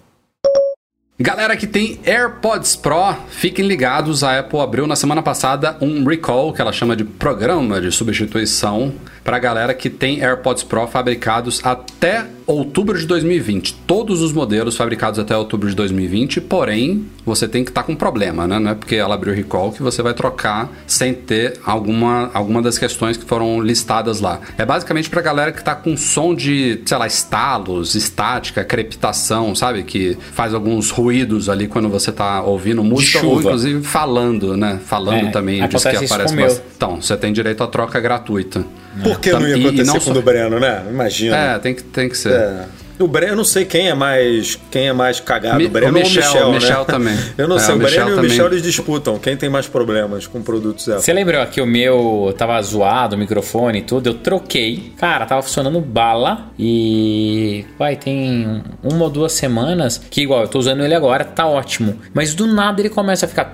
Galera 1.21 1.57
que 1.57 1.69
tem 1.69 2.01
AirPods 2.05 2.75
Pro, 2.75 3.15
fiquem 3.29 3.65
ligados. 3.65 4.25
A 4.25 4.41
Apple 4.41 4.59
abriu 4.59 4.89
na 4.89 4.97
semana 4.97 5.23
passada 5.23 5.77
um 5.81 6.05
recall, 6.05 6.53
que 6.53 6.61
ela 6.61 6.73
chama 6.73 6.97
de 6.97 7.05
programa 7.05 7.81
de 7.81 7.93
substituição, 7.93 8.93
para 9.25 9.39
galera 9.39 9.75
que 9.75 9.89
tem 9.89 10.23
AirPods 10.23 10.63
Pro 10.63 10.87
fabricados 10.87 11.61
até 11.65 12.27
outubro 12.47 12.99
de 12.99 13.07
2020. 13.07 13.75
Todos 13.87 14.21
os 14.21 14.33
modelos 14.33 14.77
fabricados 14.77 15.19
até 15.19 15.37
outubro 15.37 15.69
de 15.69 15.77
2020, 15.77 16.41
porém, 16.41 17.07
você 17.25 17.47
tem 17.47 17.65
que 17.65 17.71
estar 17.71 17.83
tá 17.83 17.87
com 17.87 17.95
problema, 17.95 18.47
né? 18.47 18.59
Não 18.59 18.71
é 18.73 18.75
porque 18.75 18.97
ela 18.97 19.15
abriu 19.15 19.33
o 19.33 19.37
recall 19.37 19.73
que 19.73 19.83
você 19.83 20.03
vai 20.03 20.13
trocar 20.13 20.71
sem 20.87 21.15
ter 21.15 21.59
alguma, 21.65 22.31
alguma 22.35 22.61
das 22.61 22.79
questões 22.79 23.17
que 23.17 23.25
foram 23.25 23.61
listadas 23.61 24.21
lá. 24.21 24.41
É 24.59 24.65
basicamente 24.65 25.09
para 25.09 25.23
galera 25.23 25.53
que 25.53 25.61
está 25.61 25.75
com 25.75 25.97
som 25.97 26.35
de, 26.35 26.81
sei 26.85 26.99
lá, 26.99 27.07
estalos, 27.07 27.95
estática, 27.95 28.65
crepitação, 28.65 29.55
sabe? 29.55 29.85
Que 29.85 30.17
faz 30.33 30.53
alguns 30.53 30.91
ruídos 30.91 31.49
ali 31.49 31.69
quando 31.69 31.89
você 31.89 32.11
está 32.11 32.43
ouvindo 32.43 32.83
música 32.83 33.25
ou 33.25 33.41
inclusive 33.41 33.83
falando, 33.83 34.57
né? 34.57 34.81
Falando 34.85 35.29
é, 35.29 35.31
também 35.31 35.67
diz 35.69 35.83
que 35.83 36.05
aparece. 36.05 36.61
Então, 36.77 37.01
você 37.01 37.17
tem 37.17 37.33
direito 37.33 37.63
à 37.63 37.67
troca 37.67 38.01
gratuita. 38.01 38.65
Por 39.03 39.21
que 39.21 39.33
não 39.33 39.47
ia 39.47 39.57
acontecer 39.57 39.85
não 39.85 40.01
com 40.01 40.11
o 40.11 40.15
do 40.15 40.23
Breno, 40.23 40.61
né? 40.61 40.83
Imagina. 40.89 41.37
É, 41.37 41.59
tem 41.59 41.75
que, 41.75 41.83
tem 41.83 42.09
que 42.09 42.17
ser. 42.17 42.33
É. 42.33 42.65
O 42.99 43.09
Breno, 43.09 43.33
eu 43.33 43.37
não 43.37 43.45
sei 43.45 43.65
quem 43.65 43.89
é 43.89 43.95
mais 43.95 44.59
quem 44.71 44.89
é 44.89 44.93
mais 44.93 45.19
cagado, 45.19 45.59
Mi, 45.59 45.67
o 45.67 45.71
Breno 45.71 45.91
o 45.91 46.01
Michel, 46.01 46.23
ou 46.23 46.29
o 46.29 46.31
Michel, 46.31 46.49
o 46.49 46.53
Michel 46.53 46.79
né? 46.79 46.85
também. 46.85 47.19
Eu 47.37 47.49
não 47.49 47.57
é, 47.57 47.59
sei, 47.59 47.75
o, 47.75 47.77
o 47.77 47.81
Breno 47.81 48.11
e 48.11 48.15
o 48.15 48.23
Michel 48.23 48.47
eles 48.47 48.63
disputam 48.63 49.19
quem 49.19 49.37
tem 49.37 49.49
mais 49.49 49.67
problemas 49.67 50.27
com 50.27 50.43
produtos 50.43 50.89
Apple. 50.89 51.03
Você 51.03 51.13
lembrou 51.13 51.45
que 51.47 51.61
o 51.61 51.67
meu 51.67 52.33
tava 52.37 52.61
zoado, 52.63 53.17
o 53.17 53.19
microfone 53.19 53.81
e 53.81 53.83
tudo, 53.83 54.09
eu 54.09 54.15
troquei. 54.15 54.93
Cara, 54.97 55.27
tava 55.27 55.43
funcionando 55.43 55.81
bala 55.81 56.51
e 56.59 57.65
vai 57.79 57.97
tem 57.97 58.63
uma 58.83 59.05
ou 59.05 59.11
duas 59.11 59.33
semanas 59.33 60.01
que 60.11 60.23
igual 60.23 60.43
eu 60.43 60.49
tô 60.49 60.59
usando 60.59 60.85
ele 60.85 60.95
agora, 60.95 61.25
tá 61.25 61.47
ótimo. 61.47 61.99
Mas 62.15 62.35
do 62.35 62.47
nada 62.47 62.81
ele 62.81 62.91
começa 62.91 63.27
a 63.27 63.29
ficar 63.29 63.53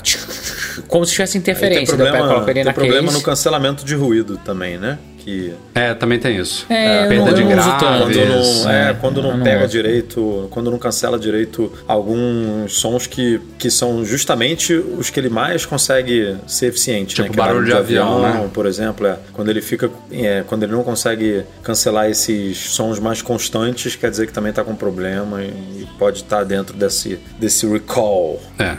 como 0.89 1.07
se 1.07 1.13
tivesse 1.13 1.39
interferência. 1.39 1.97
Tem 1.97 2.07
problema, 2.07 2.45
tem 2.45 2.73
problema 2.73 3.13
no 3.13 3.23
cancelamento 3.23 3.85
de 3.85 3.95
ruído 3.95 4.39
também, 4.45 4.77
né? 4.79 4.99
Que. 5.29 5.53
É, 5.75 5.93
também 5.93 6.19
tem 6.19 6.39
isso. 6.39 6.65
É, 6.71 7.05
é 7.05 7.07
perda 7.07 7.35
de 7.35 7.43
graves. 7.43 7.75
Quando 7.79 8.27
não, 8.27 8.71
é, 8.71 8.95
quando 8.95 9.23
não, 9.23 9.37
não 9.37 9.45
pega 9.45 9.61
não 9.61 9.67
direito, 9.67 10.49
quando 10.51 10.71
não 10.71 10.79
cancela 10.79 11.19
direito 11.19 11.71
alguns 11.87 12.75
sons 12.75 13.07
que, 13.07 13.39
que 13.59 13.71
são 13.71 14.05
justamente 14.05 14.73
os 14.73 15.11
que 15.11 15.21
ele 15.21 15.29
mais 15.29 15.67
consegue 15.67 16.37
ser 16.47 16.67
eficiente. 16.67 17.15
Tipo 17.15 17.29
né? 17.29 17.37
barulho, 17.37 17.67
de, 17.67 17.73
de 17.73 17.77
avião, 17.77 18.25
avião, 18.25 18.45
né? 18.45 18.51
por 18.53 18.65
exemplo. 18.65 19.07
É. 19.07 19.19
Quando 19.33 19.51
ele 19.51 19.61
fica. 19.61 19.91
É, 20.11 20.43
quando 20.47 20.63
ele 20.63 20.73
não 20.73 20.83
consegue 20.83 21.45
cancelar 21.63 22.09
esses 22.09 22.57
sons 22.57 22.99
mais 22.99 23.21
constantes, 23.21 23.97
quer 23.97 24.11
dizer 24.11 24.27
que 24.27 24.33
também 24.33 24.51
está 24.51 24.65
com 24.65 24.75
problema 24.75 25.43
e 25.43 25.87
pode 25.99 26.19
estar 26.19 26.39
tá 26.39 26.45
dentro 26.45 26.75
desse, 26.75 27.19
desse 27.39 27.67
recall. 27.67 28.41
É. 28.59 28.77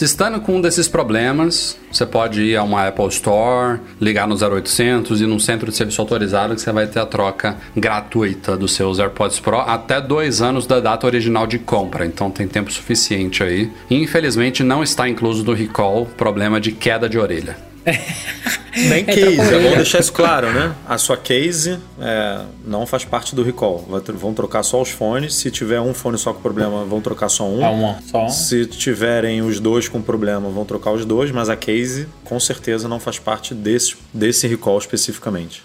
Estando 0.00 0.40
com 0.40 0.56
um 0.56 0.60
desses 0.60 0.88
problemas, 0.88 1.76
você 1.90 2.06
pode 2.06 2.42
ir 2.42 2.56
a 2.56 2.62
uma 2.62 2.86
Apple 2.86 3.08
Store, 3.08 3.80
ligar 4.00 4.26
no 4.26 4.34
0800 4.34 5.20
e 5.20 5.26
num 5.26 5.38
centro 5.38 5.70
de 5.70 5.76
serviço 5.76 6.00
autorizado 6.00 6.54
que 6.54 6.60
você 6.60 6.72
vai 6.72 6.86
ter 6.86 7.00
a 7.00 7.06
troca 7.06 7.56
gratuita 7.76 8.56
dos 8.56 8.72
seus 8.72 8.98
AirPods 8.98 9.40
Pro 9.40 9.58
até 9.58 10.00
dois 10.00 10.40
anos 10.40 10.66
da 10.66 10.80
data 10.80 11.06
original 11.06 11.46
de 11.46 11.58
compra. 11.58 12.06
Então 12.06 12.30
tem 12.30 12.46
tempo 12.46 12.72
suficiente 12.72 13.42
aí. 13.42 13.70
Infelizmente 13.90 14.62
não 14.62 14.82
está 14.82 15.08
incluso 15.08 15.44
no 15.44 15.52
recall 15.52 16.06
problema 16.06 16.60
de 16.60 16.72
queda 16.72 17.08
de 17.08 17.18
orelha. 17.18 17.56
Nem 18.74 19.04
case, 19.04 19.54
é 19.54 19.58
bom 19.70 19.76
deixar 19.76 20.00
isso 20.00 20.12
claro, 20.12 20.52
né? 20.52 20.74
A 20.88 20.96
sua 20.96 21.16
case 21.16 21.78
é, 22.00 22.40
não 22.64 22.86
faz 22.86 23.04
parte 23.04 23.34
do 23.34 23.42
recall. 23.42 23.86
Vão 24.14 24.32
trocar 24.32 24.62
só 24.62 24.80
os 24.80 24.90
fones. 24.90 25.34
Se 25.34 25.50
tiver 25.50 25.80
um 25.80 25.92
fone 25.92 26.16
só 26.16 26.32
com 26.32 26.40
problema, 26.40 26.84
vão 26.84 27.00
trocar 27.00 27.28
só 27.28 27.44
um. 27.44 27.64
Ah, 27.64 27.70
uma, 27.70 27.98
só 28.10 28.26
um. 28.26 28.28
Se 28.28 28.66
tiverem 28.66 29.42
os 29.42 29.60
dois 29.60 29.88
com 29.88 30.00
problema, 30.00 30.48
vão 30.48 30.64
trocar 30.64 30.92
os 30.92 31.04
dois. 31.04 31.30
Mas 31.30 31.48
a 31.48 31.56
case, 31.56 32.08
com 32.24 32.40
certeza, 32.40 32.88
não 32.88 32.98
faz 32.98 33.18
parte 33.18 33.54
desse, 33.54 33.96
desse 34.12 34.46
recall 34.46 34.78
especificamente. 34.78 35.62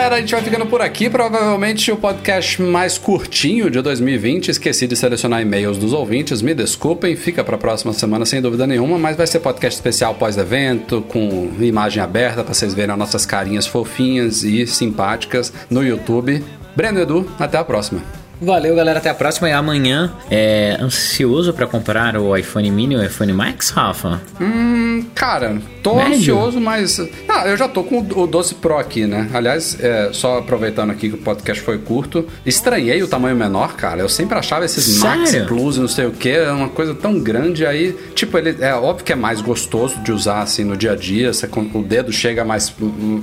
Galera, 0.00 0.16
a 0.16 0.20
gente 0.20 0.32
vai 0.32 0.42
ficando 0.42 0.64
por 0.64 0.80
aqui. 0.80 1.10
Provavelmente 1.10 1.92
o 1.92 1.96
podcast 1.96 2.62
mais 2.62 2.96
curtinho 2.96 3.70
de 3.70 3.82
2020. 3.82 4.48
Esqueci 4.48 4.86
de 4.86 4.96
selecionar 4.96 5.42
e-mails 5.42 5.76
dos 5.76 5.92
ouvintes. 5.92 6.40
Me 6.40 6.54
desculpem, 6.54 7.14
fica 7.16 7.44
para 7.44 7.56
a 7.56 7.58
próxima 7.58 7.92
semana 7.92 8.24
sem 8.24 8.40
dúvida 8.40 8.66
nenhuma. 8.66 8.98
Mas 8.98 9.16
vai 9.16 9.26
ser 9.26 9.40
podcast 9.40 9.78
especial 9.78 10.14
pós-evento, 10.14 11.02
com 11.02 11.50
imagem 11.60 12.02
aberta 12.02 12.42
para 12.42 12.54
vocês 12.54 12.72
verem 12.72 12.92
as 12.92 12.98
nossas 12.98 13.26
carinhas 13.26 13.66
fofinhas 13.66 14.42
e 14.42 14.66
simpáticas 14.66 15.52
no 15.68 15.84
YouTube. 15.84 16.42
Breno 16.74 17.00
Edu, 17.00 17.30
até 17.38 17.58
a 17.58 17.64
próxima. 17.64 18.19
Valeu, 18.40 18.74
galera. 18.74 18.98
Até 18.98 19.10
a 19.10 19.14
próxima. 19.14 19.48
E 19.48 19.52
amanhã, 19.52 20.12
é 20.30 20.76
ansioso 20.80 21.52
para 21.52 21.66
comprar 21.66 22.16
o 22.16 22.36
iPhone 22.36 22.70
Mini 22.70 22.94
e 22.94 22.98
o 22.98 23.04
iPhone 23.04 23.32
Max, 23.32 23.70
Rafa? 23.70 24.20
Hum, 24.40 25.04
cara, 25.14 25.58
tô 25.82 25.96
Médio? 25.96 26.16
ansioso, 26.16 26.60
mas. 26.60 26.98
Ah, 27.28 27.46
eu 27.46 27.56
já 27.56 27.68
tô 27.68 27.82
com 27.84 27.98
o 27.98 28.26
12 28.26 28.54
Pro 28.56 28.78
aqui, 28.78 29.06
né? 29.06 29.28
Aliás, 29.34 29.76
é, 29.80 30.10
só 30.12 30.38
aproveitando 30.38 30.90
aqui 30.90 31.08
que 31.10 31.14
o 31.14 31.18
podcast 31.18 31.62
foi 31.62 31.78
curto, 31.78 32.26
estranhei 32.46 33.02
o 33.02 33.08
tamanho 33.08 33.36
menor, 33.36 33.74
cara. 33.74 34.00
Eu 34.00 34.08
sempre 34.08 34.38
achava 34.38 34.64
esses 34.64 34.98
Max 34.98 35.30
Sério? 35.30 35.46
Plus 35.46 35.76
e 35.76 35.80
não 35.80 35.88
sei 35.88 36.06
o 36.06 36.12
que, 36.12 36.30
é 36.30 36.50
uma 36.50 36.68
coisa 36.68 36.94
tão 36.94 37.18
grande 37.20 37.66
aí. 37.66 37.92
Tipo, 38.14 38.38
ele 38.38 38.56
é 38.60 38.74
óbvio 38.74 39.04
que 39.04 39.12
é 39.12 39.16
mais 39.16 39.40
gostoso 39.40 39.98
de 40.00 40.12
usar 40.12 40.40
assim 40.40 40.64
no 40.64 40.76
dia 40.76 40.92
a 40.92 40.96
dia. 40.96 41.32
Você, 41.32 41.48
o 41.74 41.82
dedo 41.82 42.12
chega 42.12 42.44
mais. 42.44 42.72
hum, 42.80 43.22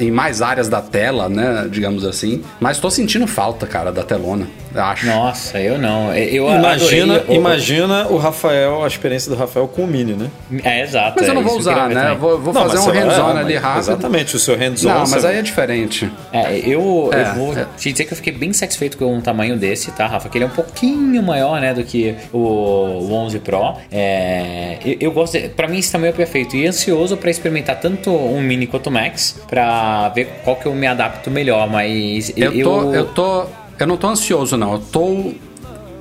em 0.00 0.10
mais 0.10 0.42
áreas 0.42 0.68
da 0.68 0.80
tela, 0.80 1.28
né? 1.28 1.68
Digamos 1.70 2.04
assim. 2.04 2.42
Mas 2.60 2.78
tô 2.78 2.90
sentindo 2.90 3.26
falta, 3.26 3.66
cara, 3.66 3.92
da 3.92 4.02
telona. 4.36 4.46
Acho. 4.74 5.06
Nossa, 5.06 5.58
eu 5.58 5.78
não. 5.78 6.14
Eu 6.14 6.46
Imagina, 6.46 7.14
adorei 7.16 7.36
o- 7.36 7.40
imagina 7.40 8.06
o 8.08 8.18
Rafael, 8.18 8.84
a 8.84 8.86
experiência 8.86 9.30
do 9.30 9.36
Rafael 9.36 9.66
com 9.66 9.82
o 9.82 9.86
Mini, 9.86 10.12
né? 10.12 10.28
É, 10.62 10.82
exato. 10.82 11.14
Mas 11.16 11.26
eu 11.26 11.32
é 11.32 11.34
não 11.34 11.42
vou 11.42 11.54
eu 11.54 11.58
usar, 11.58 11.88
né? 11.88 12.10
Eu 12.12 12.18
Vou, 12.18 12.38
vou 12.38 12.52
Não, 12.52 12.68
fazer 12.68 12.78
um 12.78 12.92
hands-on 12.92 13.36
ali 13.38 13.56
rápido. 13.56 13.78
Exatamente, 13.80 14.36
o 14.36 14.38
seu 14.38 14.56
hands-on. 14.56 14.88
Não, 14.90 14.98
mas 15.00 15.10
você- 15.10 15.26
aí 15.26 15.38
é 15.38 15.42
diferente. 15.42 16.10
É, 16.32 16.58
eu, 16.58 17.10
É, 17.12 17.22
eu 17.30 17.34
vou 17.34 17.58
é. 17.58 17.66
te 17.78 17.90
dizer 17.90 18.04
que 18.04 18.12
eu 18.12 18.16
fiquei 18.16 18.32
bem 18.32 18.52
satisfeito 18.52 18.98
com 18.98 19.06
um 19.16 19.20
tamanho 19.22 19.56
desse, 19.56 19.90
tá, 19.92 20.06
Rafa? 20.06 20.28
Que 20.28 20.36
ele 20.36 20.44
é 20.44 20.48
um 20.48 20.50
pouquinho 20.50 21.22
maior, 21.22 21.58
né, 21.60 21.72
do 21.72 21.82
que 21.82 22.14
o, 22.32 22.38
o 22.38 23.12
11 23.14 23.38
Pro. 23.38 23.74
É, 23.90 24.76
eu, 24.84 24.96
eu 25.00 25.12
gosto, 25.12 25.38
de, 25.40 25.48
pra 25.48 25.66
mim 25.66 25.78
esse 25.78 25.90
tamanho 25.90 26.10
é 26.10 26.12
perfeito 26.14 26.54
e 26.56 26.66
ansioso 26.66 27.16
pra 27.16 27.30
experimentar 27.30 27.80
tanto 27.80 28.10
um 28.10 28.40
Mini 28.42 28.66
quanto 28.66 28.88
o 28.88 28.90
Max 28.92 29.40
pra 29.48 30.10
ver 30.10 30.26
qual 30.44 30.56
que 30.56 30.66
eu 30.66 30.74
me 30.74 30.86
adapto 30.86 31.30
melhor, 31.30 31.68
mas 31.70 32.32
Eu 32.36 32.52
tô, 32.62 32.94
eu 32.94 33.04
tô. 33.06 33.46
Eu 33.78 33.86
não 33.86 33.96
tô 33.96 34.08
ansioso, 34.08 34.56
não. 34.56 34.72
Eu 34.74 34.78
tô 34.78 35.32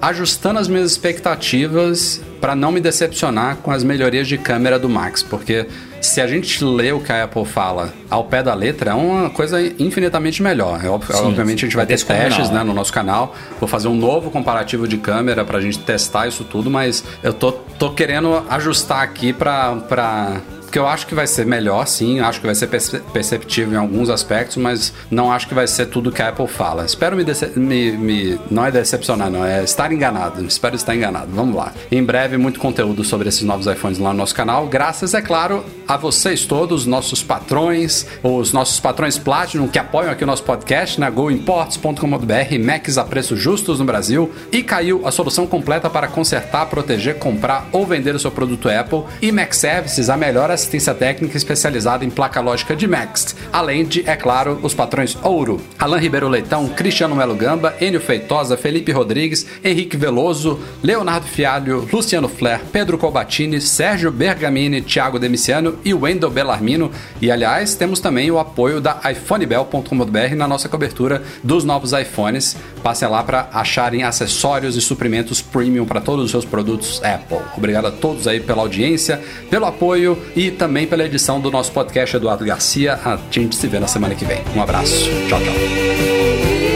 ajustando 0.02 0.60
as 0.60 0.68
minhas 0.68 0.92
expectativas 0.92 2.22
pra 2.40 2.56
não 2.56 2.72
me 2.72 2.80
decepcionar 2.80 3.58
com 3.58 3.72
as 3.72 3.84
melhorias 3.84 4.28
de 4.28 4.38
câmera 4.38 4.78
do 4.78 4.88
Max, 4.88 5.24
porque 5.24 5.66
se 6.00 6.22
a 6.22 6.28
gente 6.28 6.64
lê 6.64 6.92
o 6.92 7.00
que 7.00 7.12
a 7.12 7.24
Apple 7.24 7.44
fala 7.46 7.92
ao 8.08 8.24
pé 8.26 8.44
da 8.44 8.54
letra, 8.54 8.92
é 8.92 8.94
uma 8.94 9.30
coisa 9.32 9.60
infinitamente 9.80 10.44
melhor. 10.44 10.80
É 10.86 10.88
óbvio- 10.88 11.16
Sim, 11.16 11.24
obviamente 11.26 11.66
a 11.66 11.68
gente 11.68 11.76
vai 11.76 11.86
ter 11.88 11.96
testes 12.04 12.50
né, 12.50 12.60
né? 12.60 12.64
no 12.64 12.74
nosso 12.74 12.94
canal. 12.94 13.36
Vou 13.60 13.68
fazer 13.68 13.88
um 13.88 13.96
novo 13.96 14.30
comparativo 14.30 14.88
de 14.88 14.98
câmera 14.98 15.44
pra 15.44 15.60
gente 15.60 15.80
testar 15.80 16.28
isso 16.28 16.44
tudo, 16.44 16.70
mas 16.70 17.04
eu 17.24 17.34
tô, 17.34 17.52
tô 17.52 17.90
querendo 17.92 18.44
ajustar 18.50 19.02
aqui 19.02 19.34
pra. 19.34 20.38
Porque 20.68 20.78
eu 20.80 20.88
acho 20.88 21.08
que 21.08 21.16
vai 21.16 21.26
ser 21.26 21.46
melhor, 21.46 21.88
sim. 21.88 22.20
Acho 22.20 22.40
que 22.42 22.46
vai 22.46 22.54
ser 22.56 22.68
perce- 22.68 23.00
perceptível 23.14 23.74
em 23.74 23.78
alguns 23.78 24.10
aspectos, 24.10 24.58
mas 24.58 24.94
não 25.10 25.32
acho 25.32 25.48
que 25.48 25.54
vai 25.54 25.66
ser 25.68 25.86
tudo 25.88 26.12
que 26.12 26.22
a 26.22 26.28
Apple 26.30 26.48
fala. 26.48 26.86
Espero 26.86 27.16
me, 27.16 27.24
me, 27.56 27.92
me- 27.94 28.40
Não 28.52 28.66
é 28.66 28.72
decepcionar, 28.72 29.30
não. 29.30 29.46
É 29.46 29.64
estar 29.64 29.92
enganado. 29.92 30.44
Espero 30.46 30.76
estar 30.76 30.94
enganado. 30.96 31.28
Vamos 31.34 31.56
lá. 31.56 31.72
Em 31.92 32.04
breve, 32.04 32.38
muito 32.38 32.60
conteúdo 32.60 33.04
sobre 33.04 33.30
esses 33.30 33.42
novos 33.44 33.66
iPhones 33.68 33.98
lá 33.98 34.12
no 34.12 34.18
nosso 34.20 34.36
canal. 34.36 34.68
Graças, 34.68 35.14
é 35.14 35.22
claro, 35.22 35.64
a 35.88 35.96
vocês 35.98 36.46
todos, 36.46 36.86
nossos 36.86 37.24
patrões, 37.24 38.06
os 38.22 38.52
nossos 38.54 38.80
patrões 38.80 39.18
Platinum 39.18 39.68
que 39.68 39.80
apoiam 39.80 40.12
aqui 40.12 40.24
o 40.24 40.28
nosso 40.28 40.44
podcast 40.44 41.00
na 41.00 41.10
goimports.com.br, 41.10 42.60
Macs 42.64 42.98
a 42.98 43.04
preços 43.06 43.40
justos 43.40 43.80
no 43.80 43.86
Brasil. 43.86 44.32
E 44.52 44.64
caiu 44.64 45.08
a 45.08 45.12
solução 45.12 45.48
completa 45.48 45.90
para 45.90 46.08
consertar, 46.08 46.66
proteger, 46.68 47.16
comprar 47.20 47.68
ou 47.72 47.86
vender 47.86 48.16
o 48.16 48.20
seu 48.20 48.32
produto 48.32 48.70
Apple. 48.70 49.04
E 49.22 49.32
Mac 49.32 49.54
Services, 49.54 50.10
a 50.10 50.18
melhor 50.18 50.50
assistência 50.58 50.94
técnica 50.94 51.38
especializada 51.38 52.04
em 52.04 52.10
placa 52.10 52.42
lógica 52.42 52.76
de 52.76 52.88
Macs. 52.88 53.36
Além 53.54 53.86
de, 53.86 54.08
é 54.10 54.16
claro, 54.16 54.60
os 54.64 54.74
patrões 54.74 55.16
Ouro, 55.22 55.62
Alan 55.78 56.00
Ribeiro 56.00 56.28
Leitão, 56.28 56.68
Cristiano 56.70 57.16
Melo 57.16 57.36
Gamba, 57.36 57.76
Enio 57.80 58.02
Feitosa, 58.02 58.58
Felipe 58.58 58.92
Rodrigues, 58.92 59.46
Henrique 59.64 59.96
Veloso, 59.96 60.60
Leonardo 60.82 61.28
Fialho, 61.28 61.88
Luciano 61.94 62.28
Flair, 62.28 62.62
Pedro 62.72 62.98
Colbatini, 62.98 63.62
Sérgio 63.62 64.12
Bergamini, 64.12 64.82
Thiago 64.82 65.20
Demiciano 65.20 65.78
e 65.86 65.94
Wendel 65.94 66.32
Bellarmino. 66.32 66.92
E 67.22 67.30
aliás, 67.30 67.76
temos 67.76 68.00
também 68.00 68.32
o 68.32 68.40
apoio 68.40 68.82
da 68.82 69.00
iPhonebel.com.br 69.10 70.36
na 70.36 70.48
nossa 70.48 70.68
cobertura 70.68 71.22
dos 71.44 71.64
novos 71.64 71.94
iPhones. 71.94 72.58
Passem 72.82 73.08
lá 73.08 73.24
para 73.24 73.50
acharem 73.54 74.04
acessórios 74.04 74.76
e 74.76 74.82
suprimentos 74.82 75.40
premium 75.40 75.86
para 75.86 76.02
todos 76.02 76.26
os 76.26 76.32
seus 76.32 76.46
produtos 76.46 77.00
Apple. 77.04 77.40
Obrigado 77.56 77.88
a 77.88 77.92
todos 77.92 78.28
aí 78.28 78.40
pela 78.40 78.64
audiência, 78.64 79.22
pelo 79.50 79.66
apoio 79.66 80.18
e 80.48 80.52
também 80.52 80.88
pela 80.88 81.04
edição 81.04 81.40
do 81.40 81.52
nosso 81.52 81.72
podcast 81.72 82.16
Eduardo 82.16 82.46
Garcia. 82.46 83.00
A 83.04 83.20
gente 83.30 83.56
se 83.56 83.68
vê 83.68 83.80
na 83.80 83.88
semana 83.88 84.16
que 84.16 84.26
vem. 84.26 84.42
Um 84.56 84.62
abraço. 84.62 85.10
Tchau, 85.28 85.40
tchau. 85.40 86.67